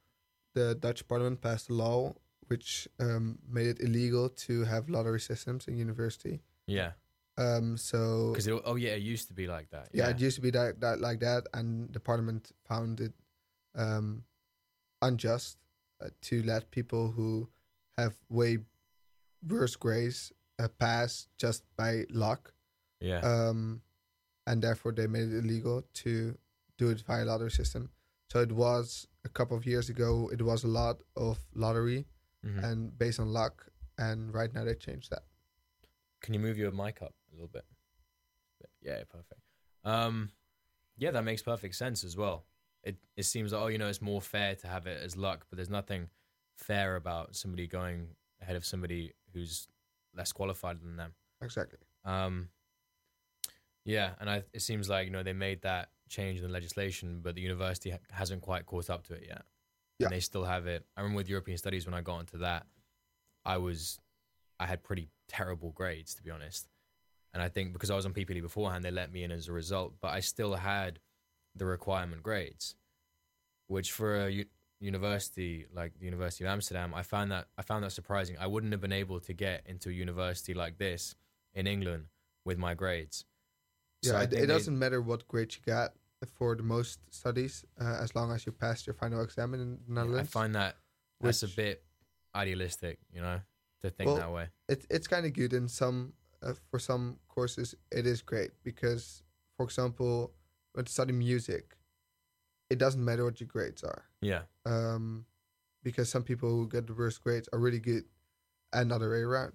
the 0.55 0.75
Dutch 0.75 1.07
parliament 1.09 1.41
passed 1.41 1.71
a 1.71 1.75
law 1.75 2.15
which 2.49 2.87
um, 3.01 3.39
made 3.49 3.67
it 3.67 3.81
illegal 3.81 4.29
to 4.29 4.65
have 4.65 4.89
lottery 4.91 5.21
systems 5.21 5.69
in 5.69 5.77
university. 5.77 6.41
Yeah, 6.67 6.93
Um, 7.39 7.77
so 7.79 8.33
because 8.33 8.49
oh 8.65 8.77
yeah, 8.77 8.91
it 8.91 9.03
used 9.03 9.29
to 9.29 9.35
be 9.35 9.47
like 9.47 9.71
that. 9.71 9.89
yeah, 9.93 10.09
it 10.11 10.21
used 10.21 10.37
to 10.37 10.43
be 10.43 10.51
that, 10.51 10.81
that 10.81 11.01
like 11.01 11.21
that, 11.21 11.47
and 11.55 11.93
the 11.93 12.01
parliament 12.01 12.53
found 12.69 13.01
it 13.01 13.13
um, 13.75 14.25
unjust 15.01 15.57
uh, 16.03 16.09
to 16.23 16.43
let 16.43 16.71
people 16.71 17.11
who 17.11 17.49
have 17.97 18.15
way 18.29 18.59
worse 19.49 19.77
grades 19.77 20.33
uh, 20.59 20.69
pass 20.79 21.29
just 21.39 21.65
by 21.77 22.05
luck. 22.11 22.53
yeah, 23.01 23.21
um, 23.21 23.81
and 24.47 24.63
therefore 24.63 24.93
they 24.93 25.07
made 25.07 25.33
it 25.33 25.39
illegal 25.39 25.83
to 25.95 26.37
do 26.77 26.91
it 26.91 27.01
via 27.07 27.25
lottery 27.25 27.51
system. 27.51 27.91
So 28.31 28.41
it 28.41 28.53
was 28.53 29.07
a 29.25 29.29
couple 29.29 29.57
of 29.57 29.65
years 29.67 29.89
ago. 29.89 30.31
It 30.33 30.43
was 30.43 30.65
a 30.65 30.69
lot 30.69 31.01
of 31.17 31.39
lottery 31.55 32.07
Mhm. 32.45 32.65
and 32.65 32.99
based 32.99 33.21
on 33.21 33.33
luck, 33.33 33.67
and 33.99 34.35
right 34.35 34.53
now 34.53 34.65
they 34.65 34.75
changed 34.75 35.11
that. 35.11 35.23
Can 36.21 36.35
you 36.35 36.41
move 36.41 36.59
your 36.59 36.71
mic 36.73 37.01
up 37.03 37.15
a 37.33 37.37
little 37.37 37.49
bit? 37.49 37.65
But 38.61 38.71
Yeah, 38.81 39.03
perfect. 39.11 39.41
Um, 39.85 40.31
yeah, 40.97 41.11
that 41.11 41.25
makes 41.25 41.43
perfect 41.43 41.75
sense 41.75 42.05
as 42.05 42.17
well. 42.17 42.45
It 42.83 42.97
it 43.17 43.25
seems 43.25 43.53
like 43.53 43.63
oh, 43.63 43.67
you 43.69 43.79
know, 43.79 43.89
it's 43.89 44.03
more 44.03 44.21
fair 44.21 44.55
to 44.57 44.67
have 44.67 44.87
it 44.87 45.03
as 45.03 45.17
luck, 45.17 45.47
but 45.49 45.57
there's 45.57 45.71
nothing 45.71 46.09
fair 46.57 46.97
about 46.97 47.35
somebody 47.35 47.67
going 47.67 48.09
ahead 48.41 48.57
of 48.57 48.65
somebody 48.65 49.13
who's 49.33 49.69
less 50.15 50.33
qualified 50.33 50.81
than 50.81 50.97
them. 50.97 51.15
Exactly. 51.41 51.79
Um, 52.05 52.49
yeah, 53.85 54.11
and 54.21 54.31
I, 54.31 54.43
it 54.53 54.63
seems 54.63 54.89
like 54.89 55.07
you 55.07 55.13
know 55.13 55.23
they 55.23 55.33
made 55.33 55.63
that 55.63 55.91
change 56.09 56.39
in 56.39 56.47
the 56.47 56.53
legislation, 56.53 57.21
but 57.23 57.35
the 57.35 57.41
university 57.41 57.91
ha- 57.91 57.99
hasn't 58.11 58.43
quite 58.43 58.67
caught 58.67 58.91
up 58.91 59.07
to 59.07 59.15
it 59.15 59.25
yet. 59.27 59.43
Yeah. 59.99 60.07
And 60.07 60.15
they 60.15 60.21
still 60.21 60.45
have 60.45 60.67
it. 60.67 60.85
I 60.97 61.01
remember 61.01 61.19
with 61.19 61.29
European 61.29 61.59
studies 61.59 61.87
when 61.87 61.95
I 61.95 62.01
got 62.01 62.21
into 62.21 62.39
that, 62.39 62.67
I 63.45 63.57
was, 63.59 63.99
I 64.61 64.67
had 64.67 64.83
pretty 64.83 65.09
terrible 65.29 65.71
grades 65.71 66.15
to 66.15 66.23
be 66.23 66.31
honest, 66.31 66.69
and 67.33 67.43
I 67.43 67.49
think 67.49 67.73
because 67.73 67.91
I 67.91 67.97
was 67.97 68.07
on 68.07 68.13
PPD 68.13 68.41
beforehand, 68.43 68.85
they 68.85 68.91
let 68.91 69.13
me 69.13 69.23
in 69.23 69.31
as 69.33 69.49
a 69.49 69.53
result, 69.53 69.95
but 70.01 70.09
I 70.09 70.21
still 70.21 70.55
had 70.55 70.99
the 71.55 71.67
requirement 71.67 72.23
grades, 72.23 72.75
which 73.67 73.93
for 73.93 74.27
a 74.27 74.31
u- 74.31 74.45
university 74.81 75.67
like 75.73 75.99
the 75.99 76.05
University 76.05 76.45
of 76.45 76.51
Amsterdam, 76.51 76.93
I 76.95 77.03
found 77.03 77.31
that 77.31 77.47
I 77.57 77.63
found 77.63 77.85
that 77.85 77.93
surprising. 77.93 78.37
I 78.39 78.47
wouldn't 78.47 78.73
have 78.73 78.81
been 78.81 78.93
able 78.93 79.21
to 79.21 79.33
get 79.33 79.63
into 79.67 79.89
a 79.89 79.93
university 79.93 80.55
like 80.55 80.79
this 80.79 81.15
in 81.55 81.67
England 81.67 82.07
with 82.45 82.59
my 82.59 82.75
grades. 82.75 83.25
So 84.03 84.17
Yeah, 84.17 84.23
it, 84.23 84.33
it 84.33 84.47
doesn't 84.47 84.79
matter 84.79 85.01
what 85.01 85.29
grade 85.29 85.55
you 85.55 85.61
got 85.65 85.93
for 86.35 86.55
the 86.55 86.63
most 86.63 87.01
studies, 87.11 87.65
uh, 87.81 87.99
as 88.01 88.15
long 88.15 88.33
as 88.33 88.47
you 88.47 88.53
passed 88.53 88.87
your 88.87 88.95
final 88.95 89.23
exam 89.23 89.55
in 89.55 89.79
the 89.89 90.19
I 90.19 90.23
find 90.25 90.55
that 90.55 90.77
that's 91.21 91.43
a 91.43 91.49
bit 91.49 91.83
idealistic, 92.35 92.99
you 93.13 93.21
know, 93.21 93.41
to 93.83 93.91
think 93.91 94.09
Well, 94.09 94.17
that 94.17 94.33
way. 94.33 94.49
it, 94.69 94.85
it's 94.91 95.07
kind 95.07 95.27
of 95.27 95.33
good 95.33 95.53
in 95.53 95.69
some 95.69 96.13
uh, 96.43 96.55
for 96.71 96.79
some 96.79 97.19
courses 97.29 97.75
it 97.91 98.07
is 98.07 98.23
great 98.23 98.51
because 98.63 99.23
for 99.57 99.65
example 99.65 100.33
when 100.73 100.85
to 100.85 100.93
study 100.93 101.13
music 101.13 101.77
it 102.71 102.79
doesn't 102.79 103.05
matter 103.05 103.25
what 103.25 103.39
your 103.39 103.49
grades 103.49 103.83
are. 103.85 104.05
Yeah, 104.23 104.43
um, 104.65 105.27
because 105.83 106.09
some 106.09 106.23
people 106.23 106.49
who 106.49 106.69
get 106.69 106.87
the 106.87 106.95
worst 106.95 107.23
grades 107.23 107.49
are 107.53 107.59
really 107.59 107.81
good 107.81 108.05
and 108.73 108.91
other 108.91 109.11
way 109.11 109.19
around. 109.21 109.53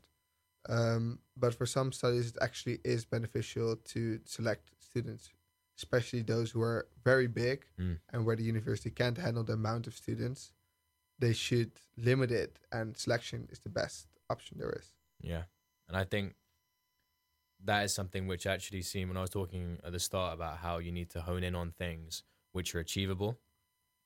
Um, 0.69 1.19
but 1.36 1.56
for 1.56 1.65
some 1.65 1.91
studies 1.91 2.28
it 2.32 2.38
actually 2.41 2.80
is 2.84 3.06
beneficial 3.06 3.78
to 3.93 4.19
select 4.26 4.71
students 4.80 5.30
especially 5.78 6.23
those 6.23 6.50
who 6.52 6.62
are 6.62 6.88
very 7.04 7.28
big 7.28 7.65
Mm. 7.80 8.00
and 8.12 8.26
where 8.26 8.36
the 8.36 8.43
university 8.43 8.89
can't 8.89 9.17
handle 9.17 9.43
the 9.43 9.54
amount 9.54 9.86
of 9.88 9.95
students 9.95 10.52
they 11.19 11.34
should 11.34 11.71
limit 11.95 12.32
it 12.32 12.60
and 12.71 12.97
selection 12.97 13.47
is 13.52 13.60
the 13.60 13.69
best 13.69 14.08
option 14.30 14.58
there 14.60 14.71
is. 14.71 14.93
Yeah, 15.21 15.43
and 15.88 15.95
I 15.95 16.04
think 16.04 16.36
that 17.63 17.84
is 17.86 17.93
something 17.93 18.28
which 18.28 18.46
actually 18.46 18.82
seemed 18.82 19.10
when 19.10 19.17
I 19.17 19.22
was 19.22 19.30
talking 19.30 19.80
at 19.84 19.91
the 19.91 20.00
start 20.00 20.34
about 20.34 20.58
how 20.58 20.78
you 20.78 20.91
need 20.91 21.10
to 21.12 21.22
hone 21.22 21.43
in 21.43 21.56
on 21.56 21.72
things 21.72 22.24
which 22.52 22.74
are 22.76 22.80
achievable 22.80 23.39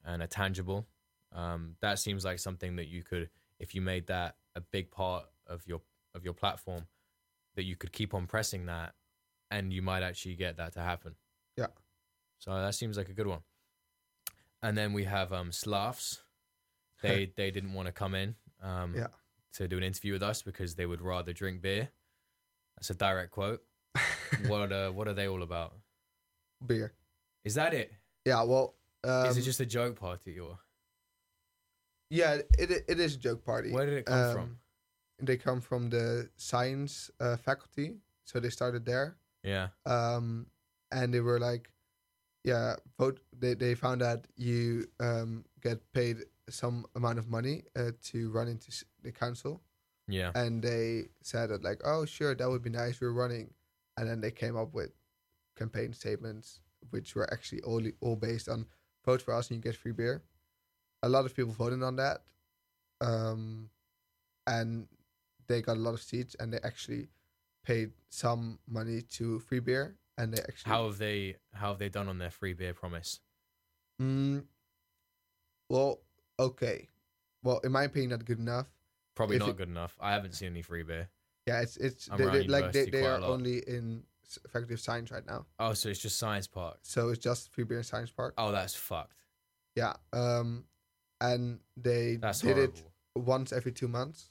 and 0.06 0.22
are 0.22 0.28
tangible. 0.28 0.88
Um, 1.34 1.76
that 1.82 2.00
seems 2.00 2.26
like 2.26 2.40
something 2.40 2.76
that 2.78 2.88
you 2.88 3.04
could, 3.04 3.30
if 3.60 3.76
you 3.76 3.82
made 3.82 4.08
that 4.08 4.36
a 4.56 4.62
big 4.62 4.92
part 4.92 5.26
of 5.48 5.66
your 5.68 5.82
of 6.14 6.24
your 6.26 6.34
platform, 6.34 6.88
that 7.56 7.64
you 7.64 7.76
could 7.76 7.92
keep 7.94 8.14
on 8.14 8.28
pressing 8.28 8.66
that, 8.66 8.94
and 9.50 9.72
you 9.72 9.82
might 9.82 10.04
actually 10.04 10.36
get 10.36 10.58
that 10.58 10.74
to 10.74 10.82
happen. 10.82 11.16
Yeah. 11.58 11.68
So 12.40 12.52
that 12.54 12.76
seems 12.76 12.98
like 12.98 13.10
a 13.10 13.14
good 13.14 13.28
one. 13.28 13.40
And 14.62 14.78
then 14.78 14.94
we 14.94 15.06
have 15.06 15.32
um, 15.34 15.52
Slavs. 15.52 16.22
They 17.02 17.32
they 17.38 17.52
didn't 17.52 17.74
want 17.74 17.88
to 17.88 17.92
come 17.92 18.16
in 18.16 18.36
um, 18.62 18.94
Yeah. 18.96 19.08
to 19.54 19.68
do 19.68 19.78
an 19.78 19.84
interview 19.84 20.14
with 20.14 20.24
us 20.24 20.42
because 20.42 20.76
they 20.76 20.86
would 20.86 21.02
rather 21.02 21.34
drink 21.34 21.62
beer. 21.62 21.90
That's 22.82 22.89
a 22.89 22.96
direct 22.96 23.30
quote. 23.30 23.62
what 24.48 24.72
uh, 24.72 24.89
what 24.89 25.08
are 25.08 25.13
they 25.13 25.28
all 25.28 25.44
about? 25.44 25.74
beer 26.65 26.94
Is 27.44 27.54
that 27.54 27.76
it? 27.76 27.91
Yeah, 28.26 28.41
well, 28.44 28.74
um, 29.04 29.28
Is 29.28 29.38
it 29.38 29.44
just 29.44 29.60
a 29.60 29.65
joke 29.67 30.00
party 30.00 30.39
or 30.39 30.58
yeah? 32.10 32.39
It 32.58 32.72
it 32.88 33.00
is 33.00 33.15
a 33.15 33.20
joke 33.20 33.46
party. 33.46 33.72
where 33.72 33.86
did 33.86 33.98
it 34.00 34.06
come 34.06 34.34
from? 34.34 34.41
Um, 34.41 34.58
They 35.22 35.38
come 35.38 35.62
from 35.62 35.91
the 35.91 36.30
science 36.38 37.12
uh, 37.20 37.38
faculty, 37.38 37.98
so 38.26 38.39
they 38.39 38.50
started 38.50 38.84
there. 38.84 39.17
Yeah, 39.44 39.67
Um, 39.86 40.48
and 40.91 41.13
they 41.13 41.20
were 41.20 41.39
like, 41.39 41.70
yeah, 42.44 42.78
vote. 42.98 43.20
They 43.38 43.54
they 43.54 43.76
found 43.76 44.02
that 44.02 44.26
you 44.38 44.88
um 45.00 45.46
get 45.62 45.78
paid 45.94 46.26
some 46.50 46.86
amount 46.96 47.20
of 47.20 47.28
money 47.30 47.63
uh, 47.76 47.91
to 48.10 48.32
run 48.32 48.48
into 48.48 48.72
the 49.04 49.12
council, 49.12 49.62
yeah, 50.08 50.32
and 50.36 50.62
they 50.62 51.10
said 51.22 51.50
that 51.50 51.64
like, 51.64 51.82
oh 51.84 52.06
sure, 52.06 52.36
that 52.36 52.50
would 52.50 52.62
be 52.64 52.70
nice. 52.70 53.00
We're 53.02 53.12
running, 53.12 53.54
and 53.98 54.10
then 54.10 54.22
they 54.22 54.32
came 54.32 54.58
up 54.58 54.74
with 54.74 54.92
campaign 55.58 55.94
statements 55.94 56.62
which 56.90 57.16
were 57.16 57.32
actually 57.32 57.62
all 57.62 57.82
all 58.02 58.16
based 58.16 58.50
on 58.50 58.66
vote 59.06 59.22
for 59.22 59.34
us 59.34 59.50
and 59.50 59.58
you 59.58 59.62
get 59.62 59.76
free 59.76 59.92
beer. 59.92 60.24
A 61.04 61.10
lot 61.10 61.26
of 61.26 61.36
people 61.36 61.52
voted 61.52 61.82
on 61.82 61.96
that, 61.96 62.22
um, 63.00 63.70
and 64.46 64.88
they 65.48 65.62
got 65.62 65.78
a 65.78 65.80
lot 65.80 65.94
of 65.94 66.02
seats, 66.02 66.36
and 66.40 66.54
they 66.54 66.60
actually 66.64 67.08
paid 67.64 67.92
some 68.10 68.60
money 68.68 69.02
to 69.02 69.40
free 69.40 69.60
beer, 69.60 69.96
and 70.18 70.34
they 70.34 70.42
actually 70.42 70.70
How 70.72 70.86
have 70.86 70.98
they 70.98 71.38
how 71.54 71.70
have 71.70 71.80
they 71.80 71.90
done 71.90 72.08
on 72.08 72.18
their 72.18 72.32
free 72.32 72.54
beer 72.54 72.74
promise? 72.74 73.20
Mm, 74.02 74.44
well, 75.70 76.02
okay. 76.40 76.88
Well, 77.44 77.60
in 77.64 77.72
my 77.72 77.84
opinion, 77.84 78.12
not 78.12 78.26
good 78.26 78.40
enough. 78.40 78.68
Probably 79.15 79.36
If 79.38 79.41
not 79.41 79.50
it- 79.50 79.58
good 79.58 79.69
enough. 79.69 79.97
I 80.00 80.12
haven't 80.13 80.34
seen 80.34 80.50
any 80.50 80.62
free 80.62 80.84
beer. 80.84 81.10
Yeah, 81.47 81.62
it's 81.62 81.76
it's 81.78 82.06
they, 82.17 82.26
they, 82.26 82.43
like 82.47 82.71
they, 82.71 82.86
they 82.89 83.06
are 83.06 83.19
only 83.19 83.58
in 83.67 84.04
faculty 84.50 84.76
of 84.76 84.80
science 84.80 85.12
right 85.12 85.26
now, 85.26 85.45
Oh, 85.60 85.74
so 85.74 85.89
it's 85.89 86.00
just 86.00 86.17
science 86.17 86.47
park. 86.47 86.78
so 86.84 87.10
it's 87.10 87.19
just 87.19 87.52
free 87.52 87.63
beer 87.65 87.80
in 87.80 87.84
science 87.84 88.12
park. 88.12 88.34
Oh, 88.38 88.52
that's 88.52 88.76
fucked. 88.76 89.13
Yeah, 89.76 89.93
um, 90.13 90.65
and 91.19 91.60
they 91.76 92.17
That's 92.17 92.41
did 92.41 92.56
horrible. 92.56 92.74
it 92.78 92.84
once 93.15 93.52
every 93.52 93.71
two 93.71 93.88
months. 93.88 94.30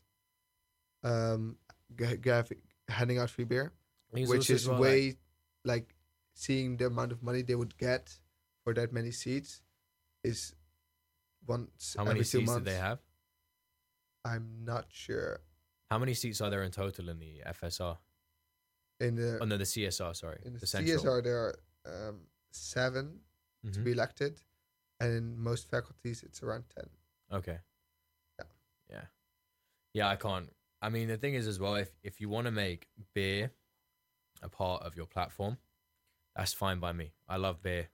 Um, 1.02 1.56
g- 1.98 2.16
g- 2.18 2.56
handing 2.88 3.18
out 3.18 3.30
free 3.30 3.44
beer, 3.44 3.72
I 4.10 4.14
think 4.14 4.24
it's 4.24 4.30
which 4.30 4.50
is 4.50 4.66
well, 4.68 4.76
like- 4.78 4.82
way 4.82 5.16
like 5.64 5.94
seeing 6.34 6.76
the 6.76 6.86
amount 6.86 7.12
of 7.12 7.22
money 7.22 7.42
they 7.42 7.54
would 7.54 7.76
get 7.76 8.14
for 8.64 8.72
that 8.74 8.92
many 8.92 9.10
seats 9.10 9.62
is 10.24 10.54
once 11.46 11.94
how 11.98 12.04
many 12.04 12.20
every 12.20 12.24
two 12.24 12.38
seats 12.38 12.46
months. 12.46 12.64
did 12.64 12.72
they 12.74 12.78
have? 12.78 12.98
I'm 14.24 14.64
not 14.64 14.86
sure 14.90 15.40
How 15.90 15.98
many 15.98 16.14
seats 16.14 16.40
are 16.40 16.50
there 16.50 16.62
in 16.62 16.70
total 16.70 17.08
in 17.08 17.18
the 17.18 17.42
FSR? 17.46 17.98
in 19.00 19.16
the 19.16 19.38
Oh 19.40 19.44
no, 19.46 19.56
the 19.56 19.64
CSR. 19.64 20.14
Sorry, 20.14 20.40
In 20.44 20.52
the, 20.54 20.58
the. 20.60 20.66
CSR, 20.66 21.22
there 21.24 21.38
are 21.38 21.58
um, 22.08 22.20
7 22.52 23.20
to 23.64 23.70
Mhm. 23.80 23.84
be 23.84 23.92
elected, 23.92 24.42
and 25.00 25.12
in 25.12 25.38
most 25.38 25.68
faculties, 25.70 26.22
it's 26.22 26.42
around 26.42 26.64
10. 26.76 26.90
Okay. 27.32 27.58
Yeah. 28.38 28.44
Yeah. 28.90 29.04
Yeah, 29.94 30.08
I 30.08 30.16
can't. 30.16 30.54
I 30.82 30.88
mean, 30.90 31.08
the 31.08 31.16
thing 31.16 31.34
is 31.34 31.46
as 31.46 31.58
well, 31.58 31.74
if 31.76 31.90
if 32.02 32.20
you 32.20 32.28
want 32.28 32.46
to 32.46 32.50
make 32.50 32.88
beer 33.14 33.52
a 34.42 34.48
part 34.48 34.82
of 34.82 34.96
your 34.96 35.06
platform, 35.06 35.58
that's 36.36 36.52
fine 36.52 36.78
by 36.78 36.92
me. 36.92 37.12
I 37.28 37.36
love 37.36 37.62
beer. 37.62 37.88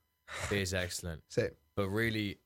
Beer 0.50 0.62
is 0.62 0.74
excellent. 0.84 1.22
Same. 1.28 1.50
But 1.76 1.88
really, 1.88 2.40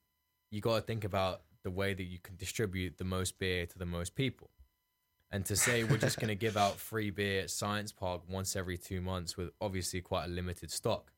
you 0.51 0.61
got 0.61 0.77
to 0.77 0.83
think 0.83 1.05
about 1.05 1.43
the 1.62 1.70
way 1.70 1.94
that 1.94 2.05
you 2.05 2.18
can 2.18 2.37
distribute 2.37 2.99
the 2.99 3.05
most 3.05 3.38
beer 3.38 3.66
to 3.66 3.79
the 3.79 3.87
most 3.87 4.14
people. 4.14 4.51
And 5.31 5.44
to 5.46 5.55
say 5.55 5.85
we're 5.85 5.99
just 5.99 6.18
going 6.18 6.29
to 6.29 6.35
give 6.35 6.57
out 6.57 6.77
free 6.77 7.11
beer 7.11 7.42
at 7.42 7.51
Science 7.51 7.92
Park 7.92 8.23
once 8.29 8.57
every 8.57 8.77
two 8.77 9.01
months 9.01 9.37
with 9.37 9.51
obviously 9.61 10.01
quite 10.01 10.25
a 10.25 10.29
limited 10.29 10.70
stock, 10.70 11.12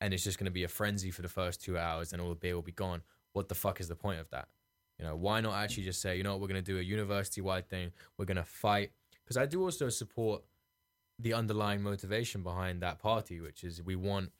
and 0.00 0.14
it's 0.14 0.22
just 0.22 0.38
going 0.38 0.44
to 0.44 0.52
be 0.52 0.64
a 0.64 0.68
frenzy 0.68 1.10
for 1.10 1.22
the 1.22 1.28
first 1.28 1.62
two 1.62 1.76
hours 1.76 2.12
and 2.12 2.22
all 2.22 2.28
the 2.28 2.36
beer 2.36 2.54
will 2.54 2.62
be 2.62 2.72
gone. 2.72 3.02
What 3.32 3.48
the 3.48 3.54
fuck 3.54 3.80
is 3.80 3.88
the 3.88 3.96
point 3.96 4.20
of 4.20 4.30
that? 4.30 4.48
You 4.98 5.04
know, 5.04 5.16
why 5.16 5.40
not 5.40 5.54
actually 5.54 5.84
just 5.84 6.00
say, 6.00 6.16
you 6.16 6.22
know 6.22 6.32
what, 6.32 6.40
we're 6.40 6.48
going 6.48 6.62
to 6.62 6.72
do 6.72 6.78
a 6.78 6.82
university 6.82 7.40
wide 7.40 7.68
thing. 7.68 7.92
We're 8.16 8.24
going 8.24 8.36
to 8.36 8.44
fight. 8.44 8.90
Because 9.24 9.36
I 9.36 9.46
do 9.46 9.62
also 9.62 9.88
support 9.88 10.42
the 11.18 11.34
underlying 11.34 11.82
motivation 11.82 12.42
behind 12.42 12.80
that 12.82 12.98
party, 12.98 13.40
which 13.40 13.64
is 13.64 13.82
we 13.82 13.96
want 13.96 14.30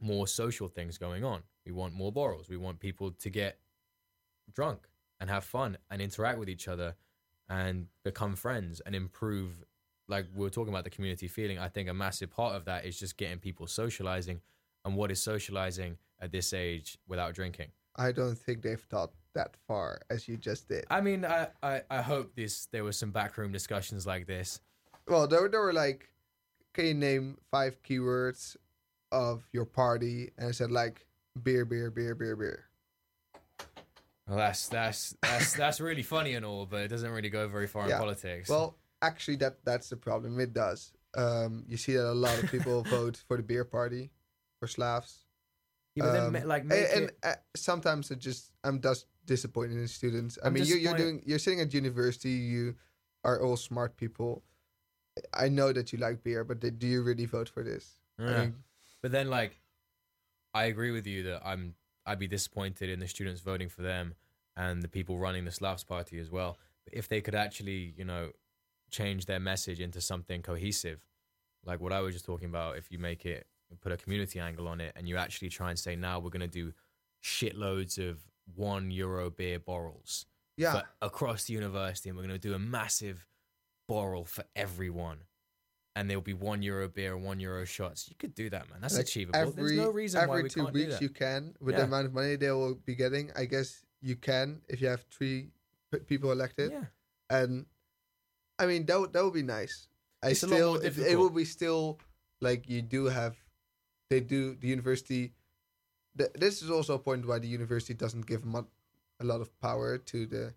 more 0.00 0.26
social 0.26 0.68
things 0.68 0.98
going 0.98 1.24
on. 1.24 1.42
We 1.64 1.72
want 1.72 1.94
more 1.94 2.12
borrels. 2.12 2.48
We 2.48 2.56
want 2.56 2.80
people 2.80 3.10
to 3.10 3.30
get 3.30 3.58
drunk 4.54 4.88
and 5.20 5.30
have 5.30 5.44
fun 5.44 5.78
and 5.90 6.00
interact 6.02 6.38
with 6.38 6.48
each 6.48 6.68
other 6.68 6.94
and 7.48 7.86
become 8.04 8.36
friends 8.36 8.80
and 8.84 8.94
improve. 8.94 9.64
Like 10.08 10.26
we 10.34 10.44
were 10.44 10.50
talking 10.50 10.72
about 10.72 10.84
the 10.84 10.90
community 10.90 11.28
feeling, 11.28 11.58
I 11.58 11.68
think 11.68 11.88
a 11.88 11.94
massive 11.94 12.30
part 12.30 12.54
of 12.54 12.64
that 12.66 12.84
is 12.84 12.98
just 12.98 13.16
getting 13.16 13.38
people 13.38 13.66
socializing. 13.66 14.40
And 14.84 14.96
what 14.96 15.10
is 15.10 15.20
socializing 15.20 15.98
at 16.20 16.32
this 16.32 16.52
age 16.52 16.98
without 17.08 17.34
drinking? 17.34 17.68
I 17.96 18.12
don't 18.12 18.36
think 18.36 18.62
they've 18.62 18.80
thought 18.80 19.12
that 19.34 19.56
far 19.66 20.02
as 20.10 20.28
you 20.28 20.36
just 20.36 20.68
did. 20.68 20.84
I 20.90 21.00
mean, 21.00 21.24
I, 21.24 21.48
I, 21.62 21.82
I 21.90 22.02
hope 22.02 22.34
this 22.34 22.66
there 22.66 22.84
was 22.84 22.96
some 22.96 23.10
backroom 23.10 23.52
discussions 23.52 24.06
like 24.06 24.26
this. 24.26 24.60
Well, 25.08 25.26
there, 25.26 25.48
there 25.48 25.60
were 25.60 25.72
like, 25.72 26.10
can 26.74 26.86
you 26.86 26.94
name 26.94 27.38
five 27.50 27.82
keywords 27.82 28.56
of 29.12 29.48
your 29.52 29.64
party? 29.64 30.30
And 30.36 30.48
I 30.48 30.50
said 30.52 30.70
like 30.70 31.06
beer, 31.42 31.64
beer, 31.64 31.90
beer, 31.90 32.14
beer, 32.14 32.36
beer. 32.36 32.65
Well, 34.28 34.38
that's 34.38 34.68
that's 34.68 35.14
that's 35.22 35.54
that's 35.54 35.80
really 35.80 36.02
funny 36.02 36.34
and 36.34 36.44
all, 36.44 36.66
but 36.66 36.82
it 36.82 36.88
doesn't 36.88 37.10
really 37.10 37.30
go 37.30 37.46
very 37.48 37.66
far 37.68 37.88
Yeah. 37.88 37.94
in 37.96 38.00
politics. 38.00 38.48
Well, 38.48 38.76
actually, 39.02 39.36
that 39.36 39.64
that's 39.64 39.88
the 39.88 39.96
problem. 39.96 40.38
It 40.40 40.52
does. 40.52 40.92
Um, 41.16 41.64
you 41.68 41.76
see 41.76 41.94
that 41.94 42.10
a 42.10 42.12
lot 42.12 42.42
of 42.42 42.50
people 42.50 42.82
vote 42.90 43.22
for 43.28 43.36
the 43.36 43.42
beer 43.42 43.64
party, 43.64 44.10
for 44.60 44.66
Slavs. 44.66 45.24
yeah, 45.94 46.04
but 46.04 46.12
then 46.12 46.42
Um, 46.42 46.48
like 46.48 46.62
and, 46.62 46.72
and 46.72 47.12
uh, 47.22 47.34
sometimes 47.54 48.10
it 48.10 48.18
just 48.18 48.50
I'm 48.64 48.80
just 48.80 49.06
disappointed 49.24 49.78
in 49.78 49.88
students. 49.88 50.38
I 50.42 50.48
I'm 50.48 50.52
mean, 50.54 50.64
you, 50.64 50.76
you're 50.76 50.96
doing 50.96 51.22
you're 51.24 51.38
sitting 51.38 51.60
at 51.60 51.72
university. 51.72 52.30
You 52.30 52.74
are 53.24 53.40
all 53.40 53.56
smart 53.56 53.96
people. 53.96 54.42
I 55.32 55.48
know 55.48 55.72
that 55.72 55.92
you 55.92 55.98
like 55.98 56.22
beer, 56.22 56.44
but 56.44 56.60
do 56.60 56.86
you 56.86 57.02
really 57.02 57.24
vote 57.26 57.48
for 57.48 57.62
this? 57.62 58.00
I 58.18 58.22
mean, 58.22 58.54
But 59.02 59.12
then, 59.12 59.28
like, 59.30 59.60
I 60.52 60.64
agree 60.64 60.90
with 60.90 61.06
you 61.06 61.22
that 61.24 61.40
I'm 61.46 61.74
I'd 62.06 62.18
be 62.18 62.28
disappointed 62.28 62.88
in 62.88 63.00
the 63.00 63.08
students 63.08 63.40
voting 63.40 63.68
for 63.68 63.82
them 63.82 64.14
and 64.56 64.82
the 64.82 64.88
people 64.88 65.18
running 65.18 65.44
the 65.44 65.50
Slavs 65.50 65.84
party 65.84 66.18
as 66.18 66.30
well. 66.30 66.58
But 66.84 66.94
if 66.94 67.08
they 67.08 67.20
could 67.20 67.34
actually, 67.34 67.94
you 67.96 68.04
know, 68.04 68.30
change 68.90 69.26
their 69.26 69.40
message 69.40 69.80
into 69.80 70.00
something 70.00 70.42
cohesive, 70.42 71.00
like 71.64 71.80
what 71.80 71.92
I 71.92 72.00
was 72.00 72.14
just 72.14 72.24
talking 72.24 72.48
about, 72.48 72.78
if 72.78 72.90
you 72.90 72.98
make 72.98 73.26
it 73.26 73.46
put 73.80 73.92
a 73.92 73.96
community 73.96 74.38
angle 74.38 74.68
on 74.68 74.80
it 74.80 74.92
and 74.96 75.08
you 75.08 75.16
actually 75.16 75.48
try 75.48 75.70
and 75.70 75.78
say, 75.78 75.96
now 75.96 76.20
we're 76.20 76.30
gonna 76.30 76.46
do 76.46 76.72
shitloads 77.22 77.98
of 77.98 78.20
one 78.54 78.90
euro 78.90 79.28
beer 79.28 79.58
borrels 79.58 80.26
yeah, 80.56 80.82
across 81.02 81.44
the 81.44 81.52
university, 81.52 82.08
and 82.08 82.16
we're 82.16 82.22
gonna 82.24 82.38
do 82.38 82.54
a 82.54 82.58
massive 82.58 83.26
borrel 83.88 84.24
for 84.24 84.44
everyone. 84.54 85.18
And 85.96 86.10
there'll 86.10 86.20
be 86.22 86.34
one 86.34 86.60
euro 86.62 86.88
beer 86.88 87.14
and 87.16 87.24
one 87.24 87.40
euro 87.40 87.64
shots. 87.64 88.06
You 88.08 88.16
could 88.18 88.34
do 88.34 88.50
that, 88.50 88.68
man. 88.70 88.80
That's 88.82 88.94
like 88.96 89.06
achievable. 89.06 89.38
Every, 89.38 89.76
There's 89.76 89.86
no 89.86 89.90
reason 89.90 90.20
every 90.20 90.30
why 90.36 90.42
we 90.42 90.48
two 90.50 90.60
can't 90.64 90.74
do 90.74 90.78
weeks 90.80 90.92
that. 90.94 91.02
you 91.02 91.08
can 91.08 91.54
with 91.58 91.74
Yeah. 91.74 91.80
the 91.80 91.86
amount 91.86 92.06
of 92.06 92.12
money 92.12 92.36
they 92.36 92.50
will 92.52 92.74
be 92.74 92.94
getting. 92.94 93.32
I 93.34 93.46
guess 93.46 93.82
you 94.02 94.14
can 94.16 94.60
if 94.68 94.80
you 94.82 94.88
have 94.88 95.02
three 95.10 95.48
people 96.06 96.30
elected, 96.32 96.70
yeah, 96.70 96.84
and 97.30 97.64
I 98.58 98.66
mean 98.66 98.84
that 98.86 99.00
would, 99.00 99.12
that 99.14 99.24
would 99.24 99.32
be 99.32 99.42
nice. 99.42 99.88
I 100.22 100.30
It's 100.30 100.42
a 100.42 100.46
lot 100.46 100.56
still 100.56 100.74
more 100.74 100.84
it, 100.84 100.98
it 100.98 101.16
will 101.18 101.30
be 101.30 101.46
still 101.46 101.98
like 102.40 102.68
you 102.68 102.82
do 102.82 103.06
have 103.06 103.34
they 104.10 104.20
do 104.20 104.54
the 104.54 104.68
university. 104.68 105.32
Th- 106.18 106.30
this 106.34 106.60
is 106.62 106.70
also 106.70 106.94
a 106.94 106.98
point 106.98 107.26
why 107.26 107.38
the 107.38 107.48
university 107.48 107.94
doesn't 107.94 108.26
give 108.26 108.44
mu- 108.44 108.68
a 109.18 109.24
lot 109.24 109.40
of 109.40 109.48
power 109.60 109.96
to 109.96 110.26
the 110.26 110.52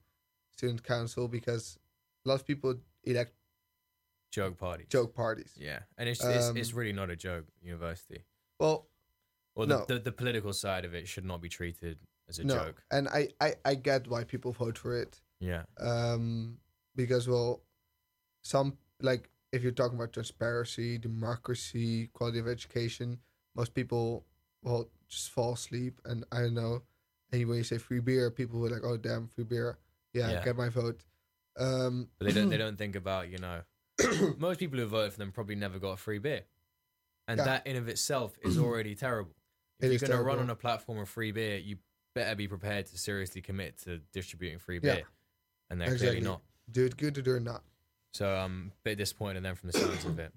student 0.51 0.83
council 0.83 1.27
because 1.29 1.79
a 2.25 2.29
lot 2.29 2.35
of 2.35 2.45
people 2.45 2.75
elect 3.05 3.33
joke 4.31 4.57
parties. 4.57 4.87
joke 4.89 5.13
parties. 5.15 5.53
Yeah, 5.57 5.79
and 5.97 6.07
it's 6.09 6.23
it's, 6.23 6.47
Um, 6.49 6.57
it's 6.57 6.73
really 6.73 6.93
not 6.93 7.09
a 7.09 7.15
joke. 7.15 7.45
University. 7.61 8.23
Well, 8.59 8.87
Well, 9.55 9.67
the, 9.67 9.77
no. 9.79 9.85
the 9.85 9.99
the 9.99 10.11
political 10.11 10.53
side 10.53 10.85
of 10.85 10.93
it 10.93 11.07
should 11.07 11.25
not 11.25 11.41
be 11.41 11.49
treated 11.49 11.97
as 12.27 12.39
a 12.39 12.43
no, 12.43 12.55
joke. 12.55 12.83
and 12.91 13.07
I, 13.07 13.29
I 13.41 13.55
I 13.65 13.75
get 13.75 14.07
why 14.07 14.23
people 14.23 14.51
vote 14.51 14.77
for 14.77 14.95
it. 14.97 15.21
Yeah, 15.39 15.63
um, 15.79 16.57
because 16.95 17.27
well, 17.27 17.63
some 18.41 18.77
like 19.01 19.29
if 19.51 19.63
you're 19.63 19.71
talking 19.71 19.97
about 19.97 20.13
transparency, 20.13 20.97
democracy, 20.97 22.07
quality 22.13 22.39
of 22.39 22.47
education, 22.47 23.19
most 23.55 23.73
people 23.73 24.25
will 24.63 24.89
just 25.07 25.31
fall 25.31 25.53
asleep. 25.53 25.99
And 26.05 26.23
I 26.31 26.41
don't 26.41 26.53
know. 26.53 26.83
And 27.31 27.47
when 27.47 27.57
you 27.57 27.63
say 27.63 27.77
free 27.77 27.99
beer, 27.99 28.29
people 28.31 28.59
were 28.59 28.69
like, 28.69 28.83
"Oh 28.83 28.97
damn, 28.97 29.27
free 29.27 29.43
beer! 29.45 29.77
Yeah, 30.13 30.31
Yeah. 30.31 30.43
get 30.45 30.55
my 30.57 30.69
vote." 30.69 31.03
Um, 31.57 32.09
but 32.19 32.27
they 32.27 32.33
don't 32.33 32.49
they 32.49 32.57
don't 32.65 32.77
think 32.77 32.95
about 32.95 33.29
you 33.29 33.37
know 33.37 33.61
most 34.37 34.59
people 34.59 34.79
who 34.79 34.85
voted 34.85 35.13
for 35.13 35.19
them 35.19 35.31
probably 35.31 35.55
never 35.55 35.79
got 35.79 35.91
a 35.91 35.97
free 35.97 36.19
beer, 36.19 36.43
and 37.27 37.37
Yeah. 37.39 37.45
that 37.45 37.67
in 37.67 37.75
of 37.75 37.87
itself 37.87 38.37
is 38.41 38.57
already 38.57 38.95
terrible. 38.95 39.35
If 39.79 39.85
It 39.85 39.91
you're 39.91 39.99
going 40.09 40.11
to 40.11 40.23
run 40.23 40.39
on 40.39 40.49
a 40.49 40.55
platform 40.55 40.99
of 40.99 41.07
free 41.09 41.31
beer, 41.31 41.57
you 41.57 41.77
better 42.13 42.35
be 42.35 42.47
prepared 42.47 42.85
to 42.87 42.97
seriously 42.97 43.41
commit 43.41 43.77
to 43.83 43.99
distributing 44.11 44.59
free 44.59 44.79
Yeah. 44.81 44.95
beer, 44.95 45.03
and 45.69 45.79
they're 45.79 45.87
Exactly. 45.93 46.07
clearly 46.19 46.21
not. 46.25 46.41
do 46.71 46.85
it 46.85 46.97
good 46.97 47.17
or 47.17 47.21
do 47.21 47.35
it 47.35 47.39
not. 47.41 47.63
So 48.13 48.27
I'm 48.35 48.71
a 48.75 48.81
bit 48.83 48.97
disappointed 48.97 49.37
in 49.37 49.43
them 49.43 49.55
from 49.55 49.67
the 49.67 49.73
sounds 49.73 50.05
of 50.05 50.19
it. 50.19 50.33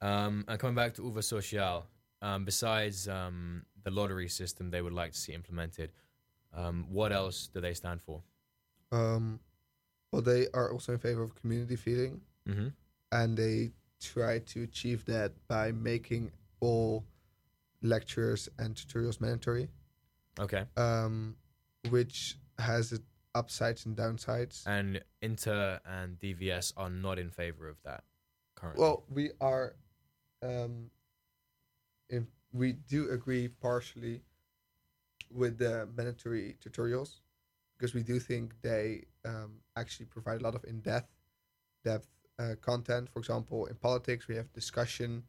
Um, 0.00 0.44
and 0.48 0.58
coming 0.60 0.74
back 0.76 0.94
to 0.94 1.02
Uva 1.02 1.22
Social, 1.22 1.86
um, 2.22 2.44
besides 2.44 3.08
um, 3.08 3.64
the 3.82 3.90
lottery 3.90 4.28
system 4.28 4.70
they 4.70 4.82
would 4.82 4.92
like 4.92 5.12
to 5.12 5.18
see 5.18 5.32
implemented, 5.32 5.92
um, 6.52 6.86
what 6.90 7.10
else 7.12 7.48
do 7.48 7.60
they 7.60 7.74
stand 7.74 8.02
for? 8.02 8.22
Um, 8.92 9.40
well, 10.12 10.22
they 10.22 10.46
are 10.54 10.70
also 10.72 10.92
in 10.92 10.98
favor 10.98 11.22
of 11.22 11.34
community 11.34 11.76
feeding, 11.76 12.20
hmm 12.46 12.68
and 13.14 13.36
they 13.38 13.70
try 14.00 14.40
to 14.40 14.64
achieve 14.64 15.04
that 15.06 15.32
by 15.48 15.70
making 15.72 16.32
all 16.60 17.04
lectures 17.80 18.48
and 18.58 18.74
tutorials 18.74 19.20
mandatory. 19.20 19.68
Okay. 20.40 20.64
um, 20.76 21.36
which 21.90 22.36
has 22.58 22.90
its 22.90 23.04
upsides 23.36 23.86
and 23.86 23.96
downsides. 23.96 24.66
And 24.66 25.00
Inter 25.22 25.78
and 25.86 26.18
DVS 26.18 26.72
are 26.76 26.90
not 26.90 27.20
in 27.20 27.30
favor 27.30 27.68
of 27.68 27.76
that 27.84 28.02
currently. 28.56 28.82
Well, 28.82 29.04
we 29.08 29.30
are, 29.40 29.76
um, 30.42 30.90
in, 32.10 32.26
we 32.52 32.72
do 32.72 33.10
agree 33.10 33.46
partially 33.46 34.22
with 35.30 35.58
the 35.58 35.88
mandatory 35.96 36.56
tutorials 36.64 37.20
because 37.76 37.94
we 37.94 38.02
do 38.02 38.18
think 38.18 38.54
they 38.62 39.04
um, 39.24 39.52
actually 39.76 40.06
provide 40.06 40.40
a 40.40 40.44
lot 40.44 40.56
of 40.56 40.64
in-depth 40.64 41.12
depth 41.84 42.08
uh, 42.38 42.54
content. 42.60 43.08
For 43.10 43.18
example, 43.18 43.66
in 43.66 43.74
politics, 43.76 44.28
we 44.28 44.36
have 44.36 44.52
discussion. 44.52 45.24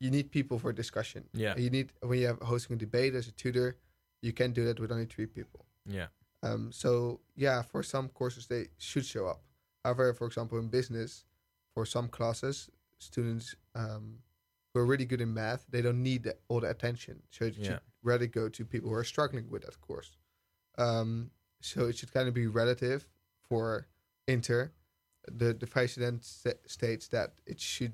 You 0.00 0.10
need 0.10 0.30
people 0.30 0.58
for 0.58 0.72
discussion. 0.72 1.24
yeah. 1.34 1.56
You 1.56 1.70
need 1.70 1.92
when 2.02 2.18
you 2.18 2.26
have 2.26 2.38
hosting 2.40 2.74
a 2.76 2.78
debate 2.78 3.14
as 3.14 3.28
a 3.28 3.32
tutor, 3.32 3.76
you 4.22 4.32
can 4.32 4.52
do 4.52 4.64
that 4.64 4.80
with 4.80 4.90
only 4.92 5.06
three 5.06 5.26
people. 5.26 5.66
Yeah. 5.86 6.06
Um, 6.42 6.72
so 6.72 7.20
yeah, 7.36 7.62
for 7.62 7.82
some 7.82 8.08
courses 8.08 8.46
they 8.46 8.68
should 8.78 9.04
show 9.04 9.26
up. 9.26 9.42
However, 9.84 10.14
for 10.14 10.26
example, 10.26 10.58
in 10.58 10.68
business, 10.68 11.24
for 11.74 11.84
some 11.86 12.08
classes, 12.08 12.70
students 12.98 13.54
um, 13.74 14.18
who 14.72 14.80
are 14.80 14.86
really 14.86 15.04
good 15.04 15.20
in 15.20 15.32
math, 15.34 15.64
they 15.70 15.82
don't 15.82 16.02
need 16.02 16.22
the, 16.24 16.36
all 16.48 16.60
the 16.60 16.70
attention. 16.70 17.22
So 17.30 17.44
it 17.46 17.56
Yeah. 17.56 17.64
should 17.66 17.80
rather 18.02 18.26
go 18.26 18.48
to 18.48 18.64
people 18.64 18.88
who 18.90 18.94
are 18.96 19.04
struggling 19.04 19.50
with 19.50 19.62
that 19.62 19.78
course. 19.82 20.16
Um, 20.78 21.30
so 21.60 21.86
it 21.88 21.96
should 21.98 22.12
kind 22.12 22.26
of 22.28 22.32
be 22.34 22.46
relative 22.46 23.06
for 23.48 23.86
inter. 24.26 24.72
The 25.28 25.52
the 25.54 25.66
president 25.66 26.24
sta- 26.24 26.60
states 26.66 27.08
that 27.08 27.34
it 27.46 27.60
should 27.60 27.92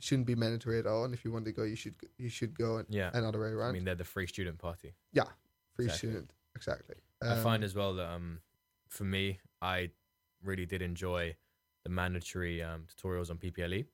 shouldn't 0.00 0.26
be 0.26 0.34
mandatory 0.34 0.78
at 0.78 0.86
all, 0.86 1.04
and 1.04 1.14
if 1.14 1.24
you 1.24 1.32
want 1.32 1.44
to 1.46 1.52
go, 1.52 1.62
you 1.62 1.76
should 1.76 1.94
you 2.18 2.28
should 2.28 2.56
go 2.58 2.78
and 2.78 2.86
Yeah. 2.90 3.10
another 3.14 3.40
way 3.40 3.48
around. 3.48 3.70
I 3.70 3.72
mean, 3.72 3.84
they're 3.84 3.94
the 3.94 4.04
free 4.04 4.26
student 4.26 4.58
party. 4.58 4.94
Yeah, 5.12 5.24
free 5.74 5.86
exactly. 5.86 6.08
student, 6.10 6.30
exactly. 6.56 6.96
I 7.22 7.36
find 7.42 7.62
Um, 7.62 7.64
as 7.64 7.74
well 7.74 7.94
that 7.94 8.06
um, 8.08 8.40
for 8.88 9.04
me, 9.04 9.40
I 9.62 9.90
really 10.42 10.66
did 10.66 10.82
enjoy 10.82 11.36
the 11.84 11.90
mandatory 11.90 12.62
um, 12.62 12.86
tutorials 12.86 13.30
on 13.30 13.38
PPLE. 13.38 13.86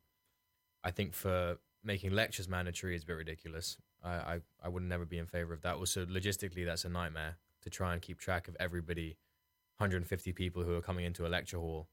I 0.82 0.90
think 0.90 1.12
for 1.14 1.58
making 1.84 2.12
lectures 2.12 2.48
mandatory 2.48 2.94
is 2.96 3.02
a 3.02 3.06
bit 3.06 3.14
ridiculous. 3.16 3.76
I, 4.02 4.10
I, 4.10 4.40
I 4.62 4.68
would 4.68 4.82
never 4.82 5.04
be 5.04 5.18
in 5.18 5.26
favor 5.26 5.52
of 5.52 5.60
that. 5.62 5.74
Also, 5.76 6.06
logistically, 6.06 6.64
that's 6.64 6.84
a 6.84 6.88
nightmare 6.88 7.36
to 7.62 7.70
try 7.70 7.92
and 7.92 8.00
keep 8.02 8.18
track 8.18 8.48
of 8.48 8.56
everybody, 8.58 9.16
150 9.76 10.32
people 10.32 10.62
who 10.64 10.74
are 10.74 10.80
coming 10.80 11.04
into 11.04 11.26
a 11.26 11.28
lecture 11.28 11.58
hall. 11.58 11.88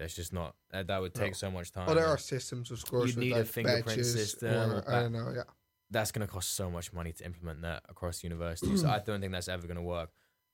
There's 0.00 0.16
just 0.16 0.32
not 0.32 0.54
that, 0.70 0.86
that 0.86 0.98
would 1.02 1.14
No. 1.14 1.22
take 1.22 1.34
so 1.34 1.50
much 1.50 1.72
time. 1.72 1.84
Well, 1.84 1.94
there 1.94 2.06
are 2.06 2.16
systems, 2.16 2.70
of 2.70 2.82
course. 2.86 3.08
You'd 3.10 3.18
need 3.18 3.32
a 3.34 3.44
fingerprint 3.44 3.84
badges 3.84 4.14
system 4.14 4.72
Or, 4.72 4.76
or 4.78 4.90
I 4.94 5.02
don't 5.02 5.12
know. 5.12 5.30
Yeah. 5.36 5.42
That's 5.90 6.10
going 6.10 6.26
to 6.26 6.32
cost 6.32 6.54
so 6.56 6.70
much 6.70 6.90
money 6.94 7.12
to 7.12 7.24
implement 7.26 7.60
that 7.62 7.82
across 7.86 8.24
universities. 8.24 8.80
so 8.80 8.88
I 8.88 8.98
don't 9.06 9.20
think 9.20 9.32
that's 9.32 9.48
ever 9.48 9.66
going 9.66 9.76
to 9.76 9.82
work. 9.82 10.08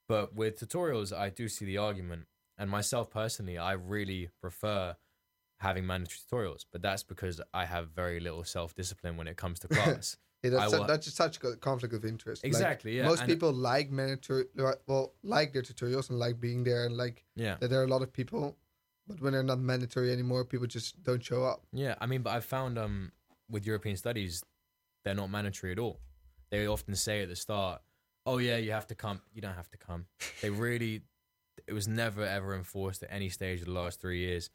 But 0.08 0.34
with 0.34 0.58
tutorials, 0.58 1.16
I 1.16 1.30
do 1.30 1.48
see 1.48 1.64
the 1.64 1.78
argument. 1.78 2.26
And 2.58 2.68
myself 2.68 3.08
personally, 3.08 3.56
I 3.56 3.72
really 3.74 4.30
prefer 4.40 4.96
having 5.60 5.86
mandatory 5.86 6.18
tutorials. 6.28 6.64
But 6.72 6.82
that's 6.82 7.04
because 7.04 7.40
I 7.54 7.66
have 7.66 7.90
very 7.90 8.18
little 8.18 8.42
self 8.42 8.74
discipline 8.74 9.16
when 9.16 9.28
it 9.28 9.36
comes 9.36 9.60
to 9.60 9.68
class. 9.76 10.16
Yeah, 10.42 10.50
that's, 10.50 10.72
will- 10.72 10.86
that's 10.86 11.04
just 11.06 11.16
such 11.16 11.36
a 11.44 11.54
conflict 11.56 11.94
of 11.94 12.04
interest. 12.04 12.42
Like, 12.42 12.48
exactly. 12.48 12.96
Yeah. 12.96 13.04
most 13.04 13.20
and- 13.20 13.28
people 13.28 13.52
like 13.52 13.92
mandatory, 13.92 14.46
well, 14.88 15.12
like 15.22 15.52
their 15.52 15.62
tutorials 15.62 16.10
and 16.10 16.18
like 16.18 16.40
being 16.40 16.64
there 16.64 16.84
and 16.86 16.96
like 16.96 17.24
Yeah. 17.36 17.56
that 17.60 17.68
there 17.70 17.80
are 17.80 17.84
a 17.84 17.88
lot 17.88 18.02
of 18.02 18.12
people. 18.12 18.56
But 19.06 19.20
when 19.20 19.32
they're 19.32 19.42
not 19.42 19.60
mandatory 19.60 20.12
anymore, 20.12 20.44
people 20.44 20.66
just 20.66 21.02
don't 21.02 21.22
show 21.24 21.44
up. 21.44 21.62
Yeah, 21.72 21.94
I 22.00 22.06
mean, 22.06 22.22
but 22.22 22.30
I've 22.30 22.44
found 22.44 22.78
um 22.78 23.12
with 23.48 23.66
European 23.66 23.96
studies, 23.96 24.42
they're 25.04 25.14
not 25.14 25.30
mandatory 25.30 25.72
at 25.72 25.78
all. 25.78 26.00
They 26.50 26.66
often 26.66 26.94
say 26.96 27.22
at 27.22 27.28
the 27.28 27.36
start, 27.36 27.82
"Oh 28.24 28.38
yeah, 28.38 28.56
you 28.56 28.72
have 28.72 28.86
to 28.88 28.94
come." 28.94 29.20
You 29.32 29.42
don't 29.42 29.54
have 29.54 29.70
to 29.70 29.78
come. 29.78 30.06
They 30.42 30.50
really, 30.50 31.02
it 31.66 31.72
was 31.72 31.86
never 31.86 32.24
ever 32.24 32.54
enforced 32.54 33.02
at 33.02 33.12
any 33.12 33.28
stage 33.28 33.60
of 33.60 33.66
the 33.66 33.72
last 33.72 34.00
three 34.00 34.20
years. 34.20 34.50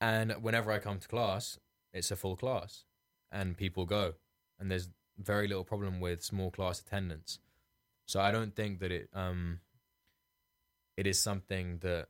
And 0.00 0.32
whenever 0.42 0.70
I 0.70 0.78
come 0.78 0.98
to 0.98 1.08
class, 1.08 1.58
it's 1.92 2.10
a 2.10 2.16
full 2.16 2.36
class, 2.36 2.84
and 3.32 3.56
people 3.56 3.84
go, 3.84 4.14
and 4.58 4.70
there's 4.70 4.88
very 5.18 5.48
little 5.48 5.64
problem 5.64 6.00
with 6.00 6.22
small 6.22 6.50
class 6.50 6.80
attendance. 6.80 7.40
So 8.06 8.20
I 8.20 8.30
don't 8.30 8.54
think 8.54 8.78
that 8.80 8.92
it 8.92 9.10
um 9.12 9.60
it 10.96 11.06
is 11.06 11.20
something 11.20 11.78
that 11.78 12.08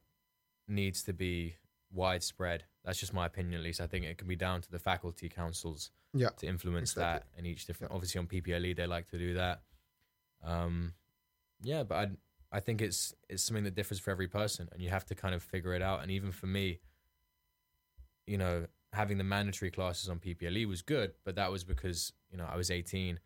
needs 0.68 1.02
to 1.04 1.12
be 1.12 1.56
widespread. 1.92 2.64
That's 2.84 2.98
just 3.00 3.12
my 3.14 3.26
opinion, 3.26 3.54
at 3.60 3.64
least. 3.64 3.80
I 3.80 3.86
think 3.86 4.04
it 4.04 4.18
can 4.18 4.28
be 4.28 4.36
down 4.36 4.60
to 4.62 4.70
the 4.70 4.78
faculty 4.78 5.28
councils 5.28 5.90
Yeah, 6.14 6.28
to 6.38 6.46
influence 6.46 6.92
exactly. 6.92 7.28
that 7.34 7.38
in 7.38 7.46
each 7.46 7.66
different. 7.66 7.92
Obviously, 7.92 8.18
on 8.18 8.26
PPLE 8.26 8.76
they 8.76 8.86
like 8.86 9.08
to 9.08 9.18
do 9.18 9.34
that. 9.34 9.62
Um, 10.44 10.94
yeah, 11.60 11.82
but 11.82 11.94
I 11.96 12.10
I 12.56 12.60
think 12.60 12.80
it's 12.80 13.14
it's 13.28 13.42
something 13.42 13.64
that 13.64 13.74
differs 13.74 13.98
for 13.98 14.10
every 14.10 14.28
person, 14.28 14.68
and 14.72 14.80
you 14.82 14.88
have 14.90 15.04
to 15.06 15.14
kind 15.14 15.34
of 15.34 15.42
figure 15.42 15.74
it 15.74 15.82
out. 15.82 16.02
And 16.02 16.10
even 16.10 16.32
for 16.32 16.46
me, 16.46 16.78
you 18.26 18.38
know, 18.38 18.66
having 18.92 19.18
the 19.18 19.24
mandatory 19.24 19.70
classes 19.70 20.08
on 20.08 20.18
PPLE 20.18 20.66
was 20.66 20.82
good, 20.82 21.12
but 21.24 21.34
that 21.36 21.50
was 21.50 21.64
because 21.64 22.12
you 22.30 22.38
know 22.38 22.46
I 22.50 22.56
was 22.56 22.70
18 22.70 23.18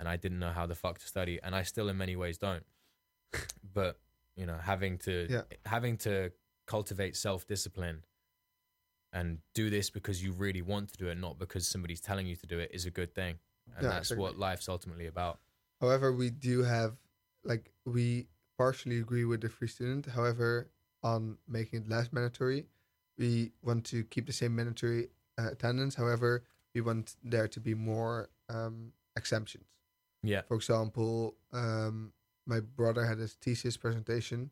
and 0.00 0.08
I 0.08 0.16
didn't 0.16 0.38
know 0.38 0.50
how 0.52 0.66
the 0.66 0.74
fuck 0.76 0.98
to 0.98 1.06
study, 1.06 1.40
and 1.42 1.54
I 1.54 1.62
still 1.62 1.88
in 1.88 1.96
many 1.96 2.14
ways 2.16 2.38
don't. 2.38 2.64
but 3.74 3.98
you 4.36 4.46
know, 4.46 4.56
having 4.62 4.98
to 4.98 5.26
Yeah. 5.28 5.42
having 5.66 5.96
to 5.98 6.30
cultivate 6.68 7.16
self 7.16 7.46
discipline 7.46 8.04
and 9.12 9.38
do 9.54 9.70
this 9.70 9.90
because 9.90 10.22
you 10.22 10.32
really 10.32 10.62
want 10.62 10.92
to 10.92 10.96
do 10.98 11.08
it, 11.08 11.18
not 11.18 11.38
because 11.38 11.66
somebody's 11.66 12.00
telling 12.00 12.26
you 12.26 12.36
to 12.36 12.46
do 12.46 12.58
it, 12.58 12.70
is 12.72 12.86
a 12.86 12.90
good 12.90 13.14
thing, 13.14 13.38
and 13.76 13.84
Yeah, 13.84 13.90
that's 13.90 14.14
what 14.14 14.38
life's 14.38 14.68
ultimately 14.68 15.06
about. 15.06 15.40
However, 15.80 16.12
we 16.12 16.30
do 16.30 16.62
have 16.62 16.92
like 17.44 17.72
we 17.84 18.26
partially 18.58 18.98
agree 18.98 19.24
with 19.24 19.40
the 19.40 19.48
free 19.48 19.68
student. 19.68 20.06
However, 20.06 20.70
on 21.02 21.38
making 21.48 21.82
it 21.82 21.88
less 21.88 22.12
mandatory, 22.12 22.66
we 23.16 23.52
want 23.62 23.84
to 23.86 24.04
keep 24.04 24.26
the 24.26 24.32
same 24.32 24.54
mandatory 24.54 25.08
uh, 25.38 25.50
attendance. 25.52 25.94
However, 25.94 26.44
we 26.74 26.80
want 26.80 27.16
there 27.24 27.48
to 27.48 27.60
be 27.60 27.74
more 27.74 28.28
um, 28.48 28.92
exemptions. 29.16 29.64
Yeah, 30.22 30.42
For 30.48 30.56
example, 30.56 31.36
um, 31.52 32.12
my 32.46 32.60
brother 32.60 33.06
had 33.06 33.18
his 33.18 33.34
thesis 33.34 33.76
presentation. 33.76 34.50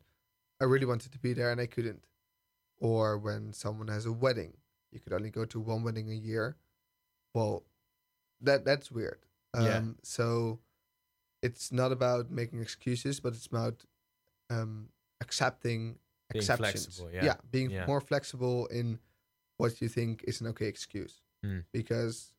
I 0.59 0.65
really 0.65 0.85
wanted 0.85 1.11
to 1.11 1.19
be 1.19 1.33
there 1.33 1.51
and 1.51 1.61
I 1.61 1.65
couldn't. 1.67 2.05
Or 2.79 3.17
when 3.17 3.53
someone 3.53 3.87
has 3.87 4.05
a 4.05 4.11
wedding, 4.11 4.53
you 4.91 4.99
could 4.99 5.13
only 5.13 5.29
go 5.29 5.45
to 5.45 5.59
one 5.59 5.83
wedding 5.83 6.09
a 6.11 6.13
year. 6.15 6.55
Well, 7.33 7.63
that 8.41 8.65
that's 8.65 8.91
weird. 8.91 9.19
Um, 9.53 9.65
Yeah. 9.65 9.83
So 10.03 10.59
it's 11.41 11.71
not 11.71 11.91
about 11.91 12.29
making 12.31 12.61
excuses, 12.61 13.19
but 13.19 13.33
it's 13.33 13.47
about 13.47 13.83
um, 14.49 14.89
accepting 15.21 15.99
Being 16.31 16.41
exceptions. 16.41 16.85
flexible, 16.85 17.11
yeah. 17.11 17.35
being 17.51 17.69
Yeah. 17.71 17.85
more 17.85 17.99
flexible 18.01 18.67
in 18.67 18.99
what 19.57 19.81
you 19.81 19.89
think 19.89 20.23
is 20.27 20.39
an 20.41 20.47
okay 20.47 20.67
excuse, 20.67 21.21
Mm. 21.43 21.65
because 21.71 22.33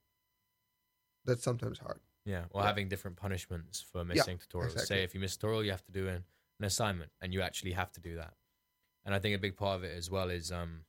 that's 1.25 1.43
sometimes 1.43 1.79
hard. 1.79 2.01
yeah. 2.25 2.47
Or 2.51 2.61
Yeah. 2.63 2.67
having 2.67 2.89
different 2.89 3.17
punishments 3.17 3.81
for 3.81 4.05
missing 4.05 4.39
tutorials. 4.39 4.73
exactly. 4.73 4.87
Say 4.97 5.03
if 5.05 5.15
you 5.15 5.21
miss 5.21 5.37
tutorial, 5.37 5.65
you 5.65 5.71
have 5.71 5.85
to 5.85 5.93
do 5.93 6.09
an, 6.09 6.25
an 6.59 6.65
assignment, 6.65 7.11
and 7.21 7.33
you 7.33 7.41
actually 7.41 7.73
have 7.73 7.93
to 7.93 8.01
do 8.01 8.17
that. 8.17 8.35
And 9.05 9.15
I 9.15 9.19
think 9.19 9.35
a 9.35 9.39
big 9.39 9.57
part 9.57 9.77
of 9.77 9.85
it 9.85 9.97
as 9.97 10.11
well 10.11 10.29
is 10.29 10.53
um, 10.53 10.83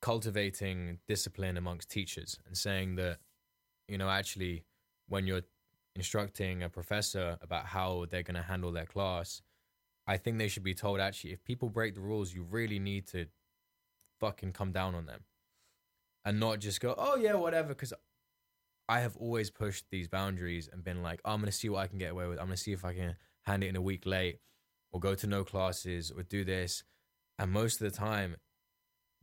cultivating 0.00 0.98
discipline 1.08 1.56
amongst 1.56 1.90
teachers 1.90 2.38
and 2.46 2.56
saying 2.56 2.96
that, 2.96 3.18
you 3.88 3.98
know, 3.98 4.08
actually, 4.08 4.64
when 5.08 5.26
you're 5.26 5.42
instructing 5.96 6.62
a 6.62 6.68
professor 6.68 7.38
about 7.42 7.66
how 7.66 8.06
they're 8.10 8.22
going 8.22 8.36
to 8.36 8.42
handle 8.42 8.70
their 8.70 8.86
class, 8.86 9.42
I 10.06 10.16
think 10.16 10.38
they 10.38 10.48
should 10.48 10.62
be 10.62 10.74
told 10.74 11.00
actually, 11.00 11.32
if 11.32 11.42
people 11.44 11.68
break 11.68 11.94
the 11.94 12.00
rules, 12.00 12.32
you 12.32 12.42
really 12.42 12.78
need 12.78 13.06
to 13.08 13.26
fucking 14.20 14.52
come 14.52 14.72
down 14.72 14.94
on 14.94 15.06
them 15.06 15.24
and 16.24 16.38
not 16.38 16.60
just 16.60 16.80
go, 16.80 16.94
oh, 16.96 17.16
yeah, 17.16 17.34
whatever. 17.34 17.68
Because 17.68 17.92
I 18.88 19.00
have 19.00 19.16
always 19.16 19.50
pushed 19.50 19.86
these 19.90 20.08
boundaries 20.08 20.68
and 20.72 20.84
been 20.84 21.02
like, 21.02 21.20
oh, 21.24 21.32
I'm 21.32 21.40
going 21.40 21.50
to 21.50 21.56
see 21.56 21.68
what 21.68 21.80
I 21.80 21.86
can 21.88 21.98
get 21.98 22.12
away 22.12 22.26
with. 22.26 22.38
I'm 22.38 22.46
going 22.46 22.56
to 22.56 22.62
see 22.62 22.72
if 22.72 22.84
I 22.84 22.94
can 22.94 23.16
hand 23.48 23.64
it 23.64 23.68
in 23.68 23.76
a 23.76 23.80
week 23.82 24.06
late 24.06 24.38
or 24.92 25.00
go 25.00 25.14
to 25.14 25.26
no 25.26 25.42
classes 25.44 26.10
or 26.10 26.22
do 26.22 26.44
this. 26.44 26.84
And 27.38 27.50
most 27.50 27.80
of 27.80 27.90
the 27.90 27.96
time, 27.96 28.36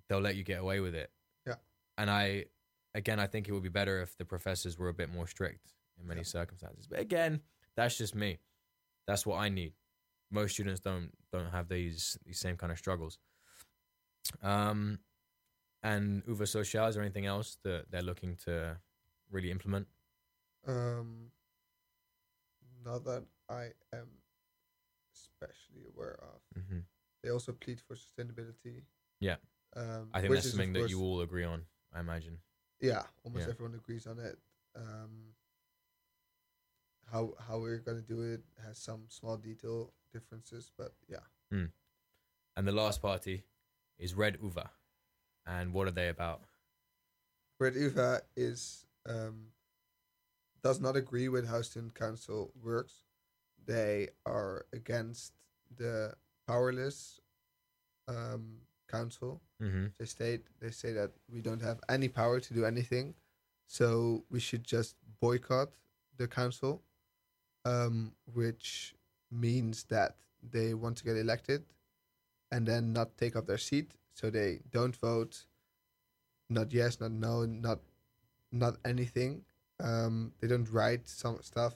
they'll 0.07 0.19
let 0.19 0.35
you 0.35 0.43
get 0.43 0.59
away 0.59 0.79
with 0.79 0.95
it. 0.95 1.11
Yeah. 1.45 1.55
And 1.97 2.09
I, 2.09 2.45
again, 2.93 3.19
I 3.19 3.27
think 3.27 3.47
it 3.47 3.53
would 3.53 3.63
be 3.63 3.69
better 3.69 4.01
if 4.01 4.17
the 4.17 4.25
professors 4.25 4.77
were 4.77 4.89
a 4.89 4.93
bit 4.93 5.09
more 5.09 5.27
strict 5.27 5.73
in 5.99 6.07
many 6.07 6.19
Yeah. 6.21 6.25
circumstances. 6.25 6.87
But 6.87 6.99
again, 6.99 7.41
that's 7.75 7.97
just 7.97 8.15
me. 8.15 8.39
That's 9.07 9.25
what 9.25 9.37
I 9.37 9.49
need. 9.49 9.73
Most 10.31 10.53
students 10.53 10.81
don't 10.81 11.11
don't 11.31 11.51
have 11.51 11.67
these 11.67 12.17
these 12.25 12.39
same 12.39 12.57
kind 12.57 12.71
of 12.71 12.77
struggles. 12.77 13.19
Um, 14.41 14.99
and 15.83 16.23
Uva 16.27 16.47
Social, 16.47 16.87
is 16.87 16.95
there 16.95 17.03
anything 17.03 17.27
else 17.27 17.57
that 17.63 17.85
they're 17.91 18.01
looking 18.01 18.35
to 18.45 18.77
really 19.29 19.51
implement? 19.51 19.87
Um, 20.65 21.31
not 22.85 23.03
that 23.05 23.25
I 23.49 23.71
am 23.93 24.07
especially 25.13 25.85
aware 25.93 26.19
of. 26.21 26.63
hmm 26.63 26.79
They 27.23 27.29
also 27.31 27.51
plead 27.53 27.81
for 27.81 27.95
sustainability. 27.95 28.83
Yeah. 29.19 29.37
Um, 29.75 30.09
I 30.13 30.21
think 30.21 30.33
that's 30.33 30.49
something 30.49 30.73
that 30.73 30.89
you 30.89 31.01
all 31.01 31.21
agree 31.21 31.43
on. 31.43 31.63
I 31.93 31.99
imagine. 31.99 32.37
Yeah, 32.79 33.03
almost 33.23 33.47
Yeah. 33.47 33.53
everyone 33.53 33.75
agrees 33.75 34.05
on 34.07 34.19
it. 34.19 34.37
Um, 34.75 35.33
how 37.11 37.33
how 37.39 37.59
we're 37.59 37.79
gonna 37.79 38.01
do 38.01 38.21
it 38.21 38.43
has 38.65 38.77
some 38.77 39.05
small 39.09 39.37
detail 39.37 39.93
differences, 40.11 40.71
but 40.77 40.93
yeah. 41.07 41.25
And 42.57 42.65
the 42.65 42.71
last 42.71 43.01
party 43.01 43.43
is 43.97 44.13
Red 44.13 44.37
Uva, 44.41 44.71
and 45.45 45.73
what 45.73 45.87
are 45.87 45.91
they 45.91 46.07
about? 46.09 46.45
Red 47.59 47.75
Uva 47.75 48.21
is 48.35 48.85
um, 49.05 49.47
does 50.65 50.81
not 50.81 50.95
agree 50.95 51.29
with 51.29 51.47
how 51.47 51.61
student 51.61 51.93
council 51.93 52.51
works. 52.63 53.03
They 53.67 54.09
are 54.25 54.65
against 54.73 55.33
the 55.77 56.15
powerless 56.47 57.21
um, 58.07 58.61
council. 58.89 59.41
Mm-hmm. 59.61 59.85
They 59.99 60.05
state 60.05 60.43
they 60.59 60.71
say 60.71 60.91
that 60.93 61.11
we 61.31 61.41
don't 61.41 61.61
have 61.61 61.79
any 61.87 62.07
power 62.07 62.39
to 62.39 62.53
do 62.53 62.65
anything, 62.65 63.13
so 63.67 64.23
we 64.31 64.39
should 64.39 64.63
just 64.63 64.95
boycott 65.21 65.69
the 66.17 66.27
council, 66.27 66.81
um, 67.63 68.13
which 68.33 68.95
means 69.29 69.83
that 69.89 70.15
they 70.41 70.73
want 70.73 70.97
to 70.97 71.03
get 71.03 71.15
elected, 71.15 71.63
and 72.51 72.67
then 72.67 72.91
not 72.91 73.15
take 73.19 73.35
up 73.35 73.45
their 73.45 73.59
seat. 73.59 73.91
So 74.15 74.31
they 74.31 74.61
don't 74.71 74.95
vote, 74.95 75.45
not 76.49 76.73
yes, 76.73 76.99
not 76.99 77.11
no, 77.11 77.45
not 77.45 77.81
not 78.51 78.77
anything. 78.83 79.43
Um, 79.79 80.31
they 80.39 80.47
don't 80.47 80.69
write 80.71 81.07
some 81.07 81.39
stuff. 81.41 81.75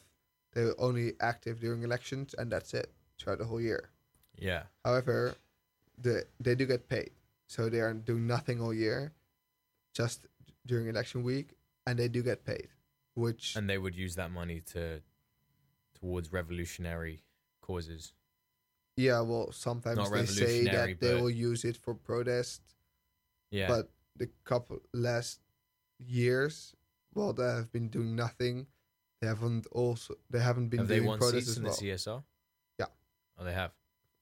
They're 0.54 0.74
only 0.80 1.14
active 1.20 1.60
during 1.60 1.84
elections, 1.84 2.34
and 2.38 2.52
that's 2.52 2.74
it 2.74 2.92
throughout 3.18 3.40
the 3.40 3.46
whole 3.46 3.62
year. 3.62 3.90
Yeah. 4.38 4.64
However, 4.86 5.36
the 6.02 6.26
they 6.40 6.56
do 6.56 6.66
get 6.66 6.88
paid, 6.90 7.12
so 7.48 7.70
they 7.70 7.80
are 7.82 7.94
doing 7.94 8.26
nothing 8.26 8.62
all 8.62 8.74
year, 8.74 9.12
just 9.94 10.28
during 10.66 10.88
election 10.88 11.24
week, 11.24 11.56
and 11.86 12.00
they 12.00 12.08
do 12.08 12.24
get 12.24 12.46
paid, 12.46 12.70
which 13.16 13.56
And 13.56 13.70
they 13.70 13.78
would 13.78 13.96
use 13.96 14.16
that 14.16 14.32
money 14.32 14.62
to 14.74 15.02
towards 16.00 16.32
revolutionary 16.32 17.22
causes. 17.62 18.14
yeah, 18.96 19.20
well, 19.22 19.52
sometimes 19.52 19.98
Not 19.98 20.12
they 20.12 20.26
say 20.26 20.64
that 20.66 21.00
they 21.02 21.16
will 21.16 21.30
use 21.30 21.64
it 21.66 21.76
for 21.78 21.94
protest, 21.94 22.62
Yeah. 23.52 23.68
but 23.68 23.90
the 24.16 24.30
couple 24.46 24.80
last 24.94 25.40
years, 26.00 26.74
well, 27.14 27.34
they 27.34 27.44
have 27.44 27.72
been 27.72 27.90
doing 27.90 28.16
nothing. 28.16 28.68
They 29.22 29.28
haven't 29.28 29.68
also 29.72 30.16
they 30.30 30.40
haven't 30.40 30.70
been 30.70 30.80
have 30.80 30.88
they 30.88 30.98
doing 30.98 31.08
won 31.08 31.20
protests 31.20 31.48
seats 31.48 31.58
in 31.58 31.64
well. 31.64 31.76
the 31.80 31.86
CSR? 31.88 32.24
Yeah. 32.80 32.86
Oh, 33.38 33.44
they 33.44 33.54
have. 33.54 33.72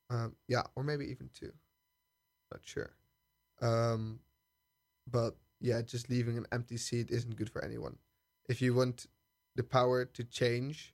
Um, 0.09 0.35
yeah, 0.47 0.63
or 0.75 0.83
maybe 0.83 1.05
even 1.05 1.29
two. 1.33 1.51
Not 2.51 2.61
sure. 2.63 2.91
Um, 3.61 4.19
but 5.09 5.35
yeah, 5.59 5.81
just 5.81 6.09
leaving 6.09 6.37
an 6.37 6.45
empty 6.51 6.77
seat 6.77 7.11
isn't 7.11 7.35
good 7.35 7.49
for 7.49 7.63
anyone. 7.63 7.97
If 8.49 8.61
you 8.61 8.73
want 8.73 9.07
the 9.55 9.63
power 9.63 10.05
to 10.05 10.23
change, 10.23 10.93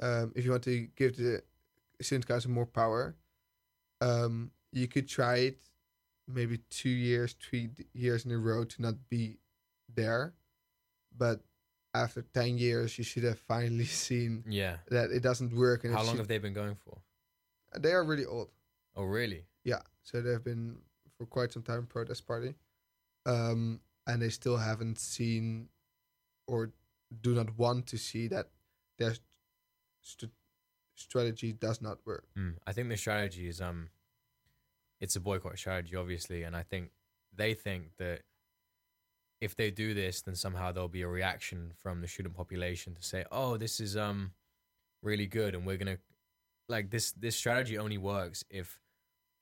um, 0.00 0.32
if 0.34 0.44
you 0.44 0.50
want 0.50 0.64
to 0.64 0.88
give 0.96 1.16
the 1.16 1.42
student 2.00 2.26
council 2.26 2.50
more 2.50 2.66
power, 2.66 3.14
um, 4.00 4.50
you 4.72 4.88
could 4.88 5.08
try 5.08 5.36
it 5.36 5.62
maybe 6.26 6.58
two 6.70 6.88
years, 6.88 7.34
three 7.40 7.70
years 7.92 8.24
in 8.24 8.32
a 8.32 8.38
row 8.38 8.64
to 8.64 8.82
not 8.82 8.94
be 9.08 9.38
there. 9.94 10.34
But 11.16 11.40
after 11.94 12.22
10 12.22 12.58
years, 12.58 12.96
you 12.98 13.04
should 13.04 13.24
have 13.24 13.38
finally 13.38 13.84
seen 14.06 14.44
Yeah. 14.48 14.78
that 14.88 15.10
it 15.10 15.20
doesn't 15.22 15.54
work. 15.54 15.84
And 15.84 15.92
How 15.94 16.00
long 16.02 16.10
should- 16.12 16.18
have 16.18 16.28
they 16.28 16.38
been 16.38 16.54
going 16.54 16.76
for? 16.76 16.98
they 17.78 17.92
are 17.92 18.04
really 18.04 18.26
old. 18.26 18.50
Oh, 18.94 19.04
really? 19.04 19.46
Yeah, 19.64 19.80
so 20.02 20.20
they've 20.20 20.42
been 20.44 20.78
for 21.16 21.24
quite 21.24 21.52
some 21.52 21.62
time 21.62 21.86
protest 21.86 22.26
party, 22.26 22.54
um, 23.24 23.80
and 24.06 24.20
they 24.20 24.28
still 24.28 24.58
haven't 24.58 24.98
seen, 24.98 25.68
or 26.46 26.72
do 27.22 27.34
not 27.34 27.56
want 27.56 27.86
to 27.86 27.96
see 27.96 28.28
that 28.28 28.50
their 28.98 29.14
st- 30.02 30.32
strategy 30.94 31.52
does 31.54 31.80
not 31.80 32.04
work. 32.04 32.26
Mm. 32.36 32.56
I 32.66 32.72
think 32.74 32.88
the 32.90 32.96
strategy 32.98 33.48
is 33.48 33.60
um, 33.62 33.88
it's 35.00 35.16
a 35.16 35.20
boycott 35.20 35.56
strategy, 35.58 35.96
obviously, 35.96 36.42
and 36.42 36.54
I 36.54 36.62
think 36.64 36.90
they 37.34 37.54
think 37.54 37.96
that 37.96 38.20
if 39.42 39.56
they 39.56 39.72
do 39.72 39.92
this, 39.92 40.22
then 40.22 40.36
somehow 40.36 40.70
there'll 40.70 40.88
be 40.88 41.02
a 41.02 41.08
reaction 41.08 41.72
from 41.76 42.00
the 42.00 42.06
student 42.06 42.36
population 42.36 42.94
to 42.94 43.02
say, 43.02 43.24
"Oh, 43.32 43.56
this 43.56 43.80
is 43.80 43.96
um, 43.96 44.32
really 45.02 45.26
good," 45.26 45.54
and 45.56 45.66
we're 45.66 45.76
gonna 45.76 45.98
like 46.68 46.90
this. 46.90 47.10
This 47.12 47.36
strategy 47.36 47.76
only 47.76 47.98
works 47.98 48.44
if 48.50 48.78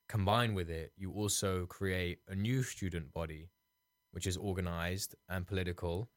combined 0.09 0.57
with 0.57 0.71
it, 0.71 0.93
you 0.97 1.13
also 1.13 1.67
create 1.67 2.19
a 2.29 2.35
new 2.35 2.63
student 2.63 3.13
body, 3.13 3.51
which 4.13 4.27
is 4.27 4.37
organized 4.39 5.15
and 5.29 5.47
political 5.47 6.09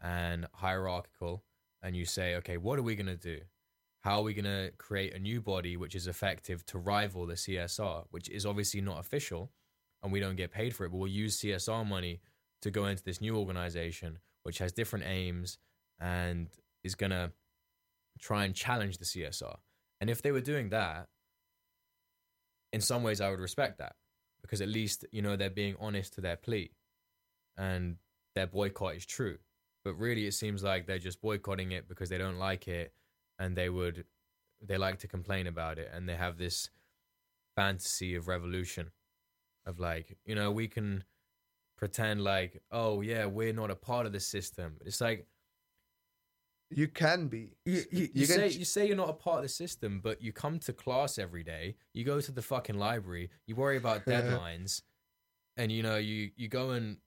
and 0.00 0.46
hierarchical, 0.52 1.42
and 1.82 1.96
you 1.96 2.04
say, 2.04 2.36
"Okay, 2.36 2.58
what 2.58 2.78
are 2.78 2.82
we 2.82 2.94
gonna 2.94 3.16
do?" 3.16 3.40
how 4.02 4.18
are 4.18 4.24
we 4.24 4.34
going 4.34 4.44
to 4.44 4.72
create 4.78 5.14
a 5.14 5.18
new 5.20 5.40
body 5.40 5.76
which 5.76 5.94
is 5.94 6.08
effective 6.08 6.66
to 6.66 6.76
rival 6.76 7.24
the 7.24 7.36
CSR, 7.36 8.04
which 8.10 8.28
is 8.30 8.44
obviously 8.44 8.80
not 8.80 8.98
official 8.98 9.52
and 10.02 10.12
we 10.12 10.18
don't 10.18 10.34
get 10.34 10.50
paid 10.50 10.74
for 10.74 10.84
it, 10.84 10.90
but 10.90 10.98
we'll 10.98 11.06
use 11.06 11.40
CSR 11.40 11.86
money 11.86 12.20
to 12.62 12.70
go 12.70 12.86
into 12.86 13.02
this 13.02 13.20
new 13.20 13.36
organization 13.36 14.18
which 14.42 14.58
has 14.58 14.72
different 14.72 15.04
aims 15.06 15.58
and 16.00 16.48
is 16.82 16.94
going 16.94 17.10
to 17.10 17.30
try 18.18 18.44
and 18.44 18.54
challenge 18.54 18.98
the 18.98 19.04
CSR. 19.04 19.56
And 20.00 20.10
if 20.10 20.22
they 20.22 20.32
were 20.32 20.40
doing 20.40 20.70
that, 20.70 21.08
in 22.72 22.80
some 22.80 23.02
ways 23.02 23.20
I 23.20 23.30
would 23.30 23.40
respect 23.40 23.78
that 23.78 23.94
because 24.40 24.60
at 24.60 24.68
least, 24.68 25.04
you 25.12 25.22
know, 25.22 25.36
they're 25.36 25.50
being 25.50 25.76
honest 25.78 26.14
to 26.14 26.20
their 26.20 26.36
plea 26.36 26.72
and 27.56 27.96
their 28.34 28.46
boycott 28.46 28.96
is 28.96 29.06
true. 29.06 29.38
But 29.84 29.94
really, 29.94 30.26
it 30.26 30.34
seems 30.34 30.62
like 30.62 30.86
they're 30.86 30.98
just 30.98 31.20
boycotting 31.20 31.72
it 31.72 31.88
because 31.88 32.08
they 32.08 32.18
don't 32.18 32.38
like 32.38 32.68
it 32.68 32.92
and 33.38 33.56
they 33.56 33.68
would 33.68 34.04
they 34.64 34.78
like 34.78 35.00
to 35.00 35.08
complain 35.08 35.48
about 35.48 35.78
it 35.78 35.90
and 35.92 36.08
they 36.08 36.14
have 36.14 36.38
this 36.38 36.70
fantasy 37.56 38.14
of 38.14 38.28
revolution 38.28 38.92
of 39.66 39.80
like 39.80 40.16
you 40.24 40.36
know 40.36 40.52
we 40.52 40.68
can 40.68 41.02
pretend 41.82 42.22
like 42.22 42.62
oh 42.70 43.00
yeah 43.00 43.26
we're 43.26 43.52
not 43.52 43.68
a 43.68 43.74
part 43.74 44.06
of 44.06 44.12
the 44.12 44.20
system. 44.20 44.76
It's 44.86 45.00
like 45.00 45.26
You 46.70 46.86
can 46.86 47.26
be. 47.26 47.56
you, 47.64 47.82
you, 47.90 48.08
You 48.14 48.24
can 48.28 48.36
say 48.36 48.48
you 48.50 48.64
say 48.64 48.86
you're 48.86 48.94
not 49.04 49.08
a 49.10 49.14
part 49.14 49.38
of 49.38 49.42
the 49.42 49.48
system 49.48 49.98
but 50.00 50.22
you 50.22 50.32
come 50.32 50.60
to 50.60 50.72
class 50.72 51.18
every 51.18 51.42
day 51.42 51.74
you 51.92 52.04
go 52.04 52.20
to 52.20 52.30
the 52.30 52.40
fucking 52.40 52.78
library 52.78 53.30
you 53.48 53.56
worry 53.56 53.78
about 53.78 54.06
deadlines 54.12 54.82
and 55.56 55.72
you 55.72 55.82
know 55.82 55.96
you 55.96 56.30
you 56.36 56.46
go 56.46 56.70
and 56.70 56.98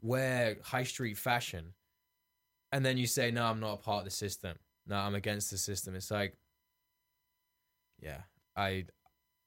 wear 0.00 0.56
high 0.62 0.84
street 0.84 1.18
fashion 1.18 1.74
and 2.72 2.86
then 2.86 2.96
you 2.96 3.06
say 3.06 3.30
no 3.30 3.44
i'm 3.44 3.60
not 3.60 3.74
a 3.74 3.82
part 3.88 3.98
of 3.98 4.04
the 4.06 4.10
system. 4.10 4.56
No 4.86 4.96
i'm 4.96 5.14
against 5.14 5.50
the 5.50 5.58
system. 5.58 5.94
It's 5.94 6.10
like 6.10 6.38
yeah 8.00 8.22
i 8.56 8.86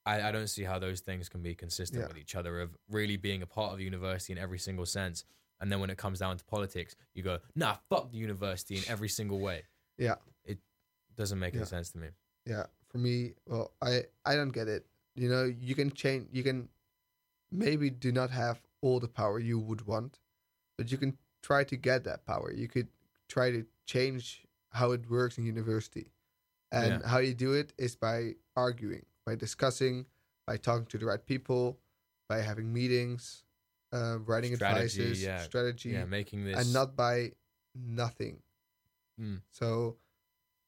i, 0.06 0.22
I 0.30 0.32
don't 0.32 0.47
see 0.47 0.64
how 0.64 0.80
those 0.80 0.99
things 1.02 1.30
can 1.30 1.41
be 1.41 1.54
consistent 1.56 2.02
Yeah. 2.02 2.08
with 2.08 2.18
each 2.18 2.36
other 2.36 2.60
of 2.62 2.76
really 2.89 3.18
being 3.18 3.41
a 3.41 3.45
part 3.45 3.72
of 3.72 3.78
the 3.78 3.84
university 3.84 4.34
in 4.34 4.39
every 4.39 4.60
single 4.60 4.86
sense 4.86 5.24
and 5.60 5.72
then 5.72 5.80
when 5.80 5.89
it 5.89 5.97
comes 5.97 6.20
down 6.20 6.38
to 6.38 6.43
politics 6.45 6.95
you 7.14 7.24
go 7.24 7.39
nah 7.56 7.76
fuck 7.89 8.12
the 8.12 8.18
university 8.18 8.76
in 8.78 8.84
every 8.88 9.10
single 9.10 9.39
way 9.39 9.64
Yeah. 9.97 10.16
it 10.45 10.60
doesn't 11.16 11.39
make 11.39 11.54
Yeah. 11.54 11.60
any 11.62 11.68
sense 11.68 11.91
to 11.91 11.97
me 11.99 12.08
Yeah, 12.45 12.66
for 12.89 12.97
me, 12.97 13.36
well, 13.45 13.72
I 13.82 14.06
I 14.26 14.36
don't 14.36 14.52
get 14.52 14.68
it. 14.68 14.84
You 15.16 15.30
know, 15.30 15.43
you 15.70 15.76
can 15.76 15.91
change. 15.91 16.28
You 16.32 16.41
can 16.43 16.70
maybe 17.52 17.89
do 17.91 18.12
not 18.12 18.30
have 18.32 18.58
all 18.82 18.99
the 18.99 19.08
power 19.08 19.38
you 19.39 19.60
would 19.60 19.86
want, 19.86 20.20
but 20.78 20.91
you 20.91 20.97
can 20.97 21.18
try 21.43 21.64
to 21.66 21.76
get 21.78 22.04
that 22.06 22.26
power. 22.26 22.52
You 22.52 22.68
could 22.68 22.88
try 23.28 23.52
to 23.52 23.62
change 23.86 24.45
how 24.72 24.91
it 24.93 25.10
works 25.10 25.38
in 25.38 25.45
university, 25.45 26.08
and 26.72 26.91
Yeah. 27.02 27.08
how 27.08 27.20
you 27.20 27.34
do 27.36 27.54
it 27.54 27.74
is 27.78 27.95
by 27.95 28.36
arguing, 28.56 29.06
by 29.26 29.36
discussing, 29.36 30.05
by 30.47 30.57
talking 30.57 30.86
to 30.88 30.97
the 30.97 31.05
right 31.05 31.24
people, 31.26 31.80
by 32.30 32.39
having 32.39 32.72
meetings, 32.74 33.43
uh, 33.93 34.19
writing 34.19 34.55
Strategy, 34.55 35.01
advices, 35.01 35.24
yeah. 35.24 35.39
strategy, 35.39 35.89
yeah 35.89 36.05
making 36.05 36.45
this 36.45 36.57
and 36.57 36.74
not 36.74 36.95
by 36.95 37.32
nothing. 37.76 38.41
Mm. 39.19 39.41
So, 39.51 39.97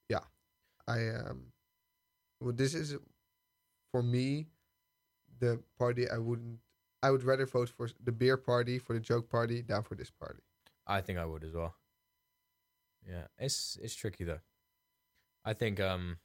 yeah, 0.09 0.19
I 0.87 1.09
um, 1.09 1.53
well, 2.41 2.53
this 2.53 2.73
is 2.73 2.97
for 3.91 4.03
me 4.03 4.47
the 5.39 5.59
party 5.77 6.09
I 6.09 6.17
wouldn't. 6.17 6.59
I 7.01 7.11
would 7.11 7.23
rather 7.23 7.45
vote 7.45 7.69
for 7.69 7.89
the 8.01 8.11
beer 8.11 8.37
party 8.37 8.79
for 8.79 8.93
the 8.93 8.99
joke 8.99 9.29
party 9.29 9.61
than 9.61 9.83
for 9.83 9.95
this 9.95 10.09
party. 10.09 10.41
I 10.87 11.01
think 11.01 11.19
I 11.19 11.25
would 11.25 11.43
as 11.43 11.53
well. 11.53 11.75
Yeah, 13.07 13.27
it's 13.37 13.77
it's 13.81 13.95
tricky 13.95 14.23
though. 14.23 14.39
I 15.45 15.53
think 15.53 15.79
um, 15.79 16.17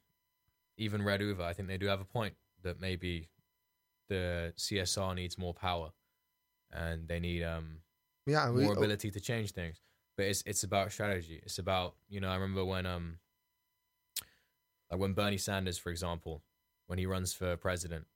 even 0.78 1.02
Red 1.02 1.20
Uva, 1.20 1.44
I 1.44 1.52
think 1.52 1.68
they 1.68 1.76
do 1.76 1.86
have 1.86 2.00
a 2.00 2.04
point 2.04 2.34
that 2.62 2.80
maybe 2.80 3.28
the 4.08 4.52
CSR 4.56 5.14
needs 5.14 5.36
more 5.36 5.52
power, 5.52 5.90
and 6.72 7.06
they 7.06 7.20
need 7.20 7.42
um 7.42 7.78
Yeah, 8.26 8.50
we, 8.50 8.62
more 8.62 8.72
oh, 8.72 8.78
ability 8.78 9.10
to 9.10 9.20
change 9.20 9.52
things. 9.52 9.80
But 10.16 10.26
it's 10.26 10.42
it's 10.46 10.62
about 10.62 10.92
strategy. 10.92 11.40
It's 11.42 11.58
about 11.58 11.94
you 12.08 12.20
know 12.20 12.28
I 12.28 12.34
remember 12.34 12.64
when 12.64 12.86
um 12.86 13.18
like 14.90 15.00
when 15.00 15.12
Bernie 15.12 15.36
Sanders, 15.36 15.76
for 15.76 15.90
example, 15.90 16.42
when 16.86 16.98
he 16.98 17.04
runs 17.04 17.34
for 17.34 17.56
president, 17.56 18.06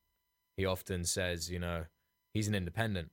he 0.56 0.64
often 0.64 1.04
says 1.04 1.50
you 1.50 1.58
know 1.58 1.84
he's 2.32 2.48
an 2.48 2.54
independent. 2.54 3.10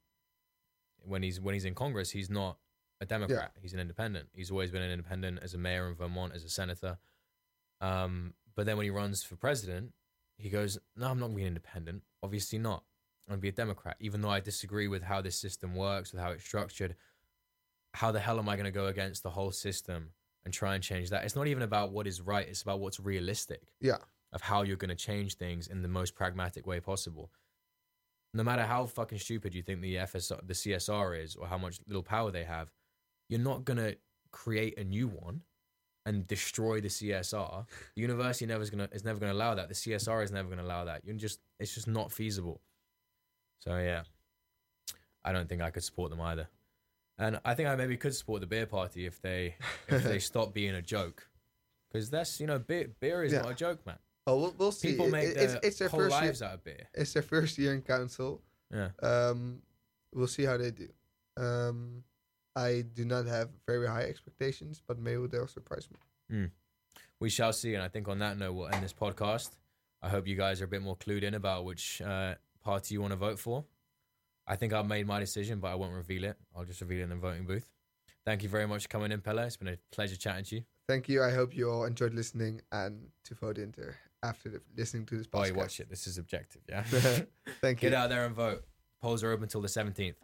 When 1.03 1.23
he's 1.23 1.41
when 1.41 1.53
he's 1.53 1.65
in 1.65 1.75
Congress, 1.75 2.11
he's 2.11 2.29
not 2.29 2.57
a 3.01 3.05
Democrat. 3.05 3.51
He's 3.61 3.73
an 3.73 3.79
independent. 3.79 4.29
He's 4.33 4.51
always 4.51 4.71
been 4.71 4.81
an 4.81 4.91
independent 4.91 5.39
as 5.41 5.53
a 5.53 5.57
mayor 5.57 5.87
in 5.87 5.95
Vermont, 5.95 6.33
as 6.35 6.43
a 6.43 6.49
senator. 6.49 6.97
Um, 7.81 8.33
but 8.59 8.65
then 8.65 8.75
when 8.75 8.83
he 8.83 8.89
runs 8.89 9.23
for 9.23 9.37
president, 9.37 9.93
he 10.37 10.49
goes, 10.49 10.77
"No, 10.97 11.07
I'm 11.07 11.17
not 11.17 11.27
going 11.27 11.35
to 11.35 11.37
be 11.37 11.41
an 11.43 11.47
independent. 11.47 12.03
Obviously 12.21 12.59
not. 12.59 12.83
I'm 13.25 13.31
going 13.31 13.39
to 13.39 13.41
be 13.41 13.47
a 13.47 13.53
Democrat, 13.53 13.95
even 14.01 14.19
though 14.19 14.31
I 14.31 14.41
disagree 14.41 14.89
with 14.89 15.01
how 15.01 15.21
this 15.21 15.39
system 15.39 15.75
works, 15.75 16.11
with 16.11 16.21
how 16.21 16.31
it's 16.31 16.43
structured. 16.43 16.97
How 17.93 18.11
the 18.11 18.19
hell 18.19 18.37
am 18.37 18.49
I 18.49 18.57
going 18.57 18.65
to 18.65 18.71
go 18.71 18.87
against 18.87 19.23
the 19.23 19.29
whole 19.29 19.53
system 19.53 20.09
and 20.43 20.53
try 20.53 20.75
and 20.75 20.83
change 20.83 21.09
that? 21.11 21.23
It's 21.23 21.37
not 21.37 21.47
even 21.47 21.63
about 21.63 21.93
what 21.93 22.05
is 22.05 22.19
right. 22.19 22.45
It's 22.45 22.61
about 22.61 22.81
what's 22.81 22.99
realistic 22.99 23.61
yeah, 23.79 23.99
of 24.33 24.41
how 24.41 24.63
you're 24.63 24.75
going 24.75 24.89
to 24.89 24.95
change 24.95 25.35
things 25.35 25.67
in 25.69 25.81
the 25.81 25.87
most 25.87 26.13
pragmatic 26.13 26.67
way 26.67 26.81
possible. 26.81 27.31
No 28.33 28.43
matter 28.43 28.63
how 28.63 28.87
fucking 28.87 29.19
stupid 29.19 29.55
you 29.55 29.61
think 29.61 29.79
the 29.79 29.95
FSR, 29.95 30.45
the 30.45 30.53
CSR 30.53 31.23
is, 31.23 31.37
or 31.37 31.47
how 31.47 31.57
much 31.57 31.79
little 31.87 32.03
power 32.03 32.29
they 32.29 32.43
have, 32.43 32.73
you're 33.29 33.39
not 33.39 33.63
going 33.63 33.77
to 33.77 33.95
create 34.33 34.77
a 34.77 34.83
new 34.83 35.07
one 35.07 35.43
and 36.09 36.27
destroy 36.27 36.81
the 36.81 36.87
CSR. 36.89 37.65
The 37.95 38.01
university 38.01 38.45
never 38.47 38.63
is 38.63 38.69
to 38.71 38.89
is 38.91 39.05
never 39.05 39.19
going 39.19 39.31
to 39.31 39.37
allow 39.37 39.53
that. 39.55 39.67
The 39.69 39.75
CSR 39.75 40.23
is 40.23 40.31
never 40.31 40.47
going 40.49 40.59
to 40.59 40.65
allow 40.65 40.85
that. 40.85 41.05
You're 41.05 41.15
just 41.15 41.39
it's 41.59 41.73
just 41.73 41.87
not 41.87 42.11
feasible. 42.11 42.61
So 43.59 43.77
yeah, 43.77 44.03
I 45.23 45.31
don't 45.31 45.47
think 45.47 45.61
I 45.61 45.69
could 45.69 45.83
support 45.83 46.09
them 46.09 46.21
either. 46.21 46.47
And 47.17 47.39
I 47.45 47.53
think 47.53 47.67
I 47.69 47.75
maybe 47.75 47.97
could 47.97 48.15
support 48.15 48.41
the 48.41 48.47
beer 48.47 48.65
party 48.65 49.05
if 49.05 49.21
they 49.21 49.55
if 49.87 50.03
they 50.03 50.19
stop 50.31 50.53
being 50.53 50.73
a 50.75 50.81
joke, 50.81 51.27
because 51.91 52.09
that's 52.09 52.39
you 52.39 52.47
know 52.47 52.59
beer 52.59 52.89
beer 52.99 53.23
is 53.23 53.33
Yeah. 53.33 53.41
not 53.41 53.51
a 53.51 53.55
joke, 53.55 53.85
man. 53.85 53.99
oh, 54.27 54.37
we'll, 54.39 54.55
we'll 54.57 54.71
see. 54.71 54.89
People 54.91 55.09
make 55.09 55.29
it- 55.29 55.35
their 55.35 55.43
it's, 55.55 55.65
it's 55.67 55.79
their 55.79 55.89
whole 55.89 55.99
first 56.01 56.15
year, 56.15 56.25
lives 56.25 56.41
out 56.41 56.53
of 56.55 56.63
beer. 56.63 56.87
it's 56.93 57.13
their 57.13 57.23
first 57.23 57.57
year 57.57 57.73
in 57.73 57.81
council. 57.81 58.41
Yeah, 58.73 58.89
Um, 59.01 59.61
we'll 60.13 60.27
see 60.27 60.43
how 60.45 60.57
they 60.57 60.71
do. 60.71 60.87
Um, 61.37 62.03
I 62.59 62.81
do 62.81 63.05
not 63.05 63.25
have 63.27 63.49
very 63.67 63.87
high 63.87 64.03
expectations, 64.03 64.81
but 64.87 64.99
maybe 64.99 65.27
they'll 65.27 65.47
surprise 65.47 65.87
me. 66.29 66.47
we 67.19 67.29
shall 67.29 67.53
see. 67.53 67.73
And 67.75 67.83
I 67.83 67.87
think 67.87 68.07
on 68.07 68.19
that 68.19 68.37
note, 68.37 68.53
we'll 68.53 68.67
end 68.67 68.83
this 68.83 68.93
podcast. 68.93 69.49
I 70.01 70.09
hope 70.09 70.27
you 70.27 70.35
guys 70.35 70.61
are 70.61 70.65
a 70.65 70.67
bit 70.67 70.81
more 70.81 70.95
clued 70.97 71.23
in 71.23 71.33
about 71.33 71.65
which 71.65 72.01
uh, 72.01 72.35
party 72.63 72.93
you 72.95 73.01
want 73.01 73.11
to 73.11 73.17
vote 73.17 73.39
for. 73.39 73.65
I 74.47 74.55
think 74.55 74.73
I've 74.73 74.87
made 74.87 75.05
my 75.05 75.19
decision, 75.19 75.59
but 75.59 75.67
I 75.69 75.75
won't 75.75 75.93
reveal 75.93 76.23
it. 76.23 76.37
I'll 76.55 76.65
just 76.65 76.81
reveal 76.81 76.99
it 77.01 77.03
in 77.03 77.09
the 77.09 77.15
voting 77.15 77.45
booth. 77.45 77.69
Thank 78.25 78.43
you 78.43 78.49
very 78.49 78.67
much 78.67 78.83
for 78.83 78.89
coming 78.89 79.11
in, 79.11 79.21
Pella. 79.21 79.43
It's 79.45 79.57
been 79.57 79.67
a 79.67 79.77
pleasure 79.91 80.15
chatting 80.15 80.45
to 80.45 80.55
you. 80.57 80.63
Thank 80.87 81.07
you. 81.09 81.23
I 81.23 81.31
hope 81.31 81.55
you 81.55 81.69
all 81.69 81.85
enjoyed 81.85 82.13
listening 82.13 82.61
and 82.71 83.07
to 83.25 83.35
vote 83.35 83.57
Inter 83.57 83.95
after 84.23 84.49
the, 84.49 84.61
listening 84.75 85.05
to 85.07 85.17
this 85.17 85.27
Oh, 85.31 85.37
podcast. 85.39 85.47
you 85.47 85.53
watch 85.53 85.79
it. 85.79 85.89
This 85.89 86.07
is 86.07 86.17
objective, 86.17 86.61
yeah. 86.67 86.83
Thank 87.61 87.81
you. 87.83 87.89
Get 87.89 87.93
out 87.93 88.09
there 88.09 88.25
and 88.25 88.35
vote. 88.35 88.63
Polls 89.01 89.23
are 89.23 89.31
open 89.31 89.43
until 89.43 89.61
the 89.61 89.67
17th. 89.67 90.15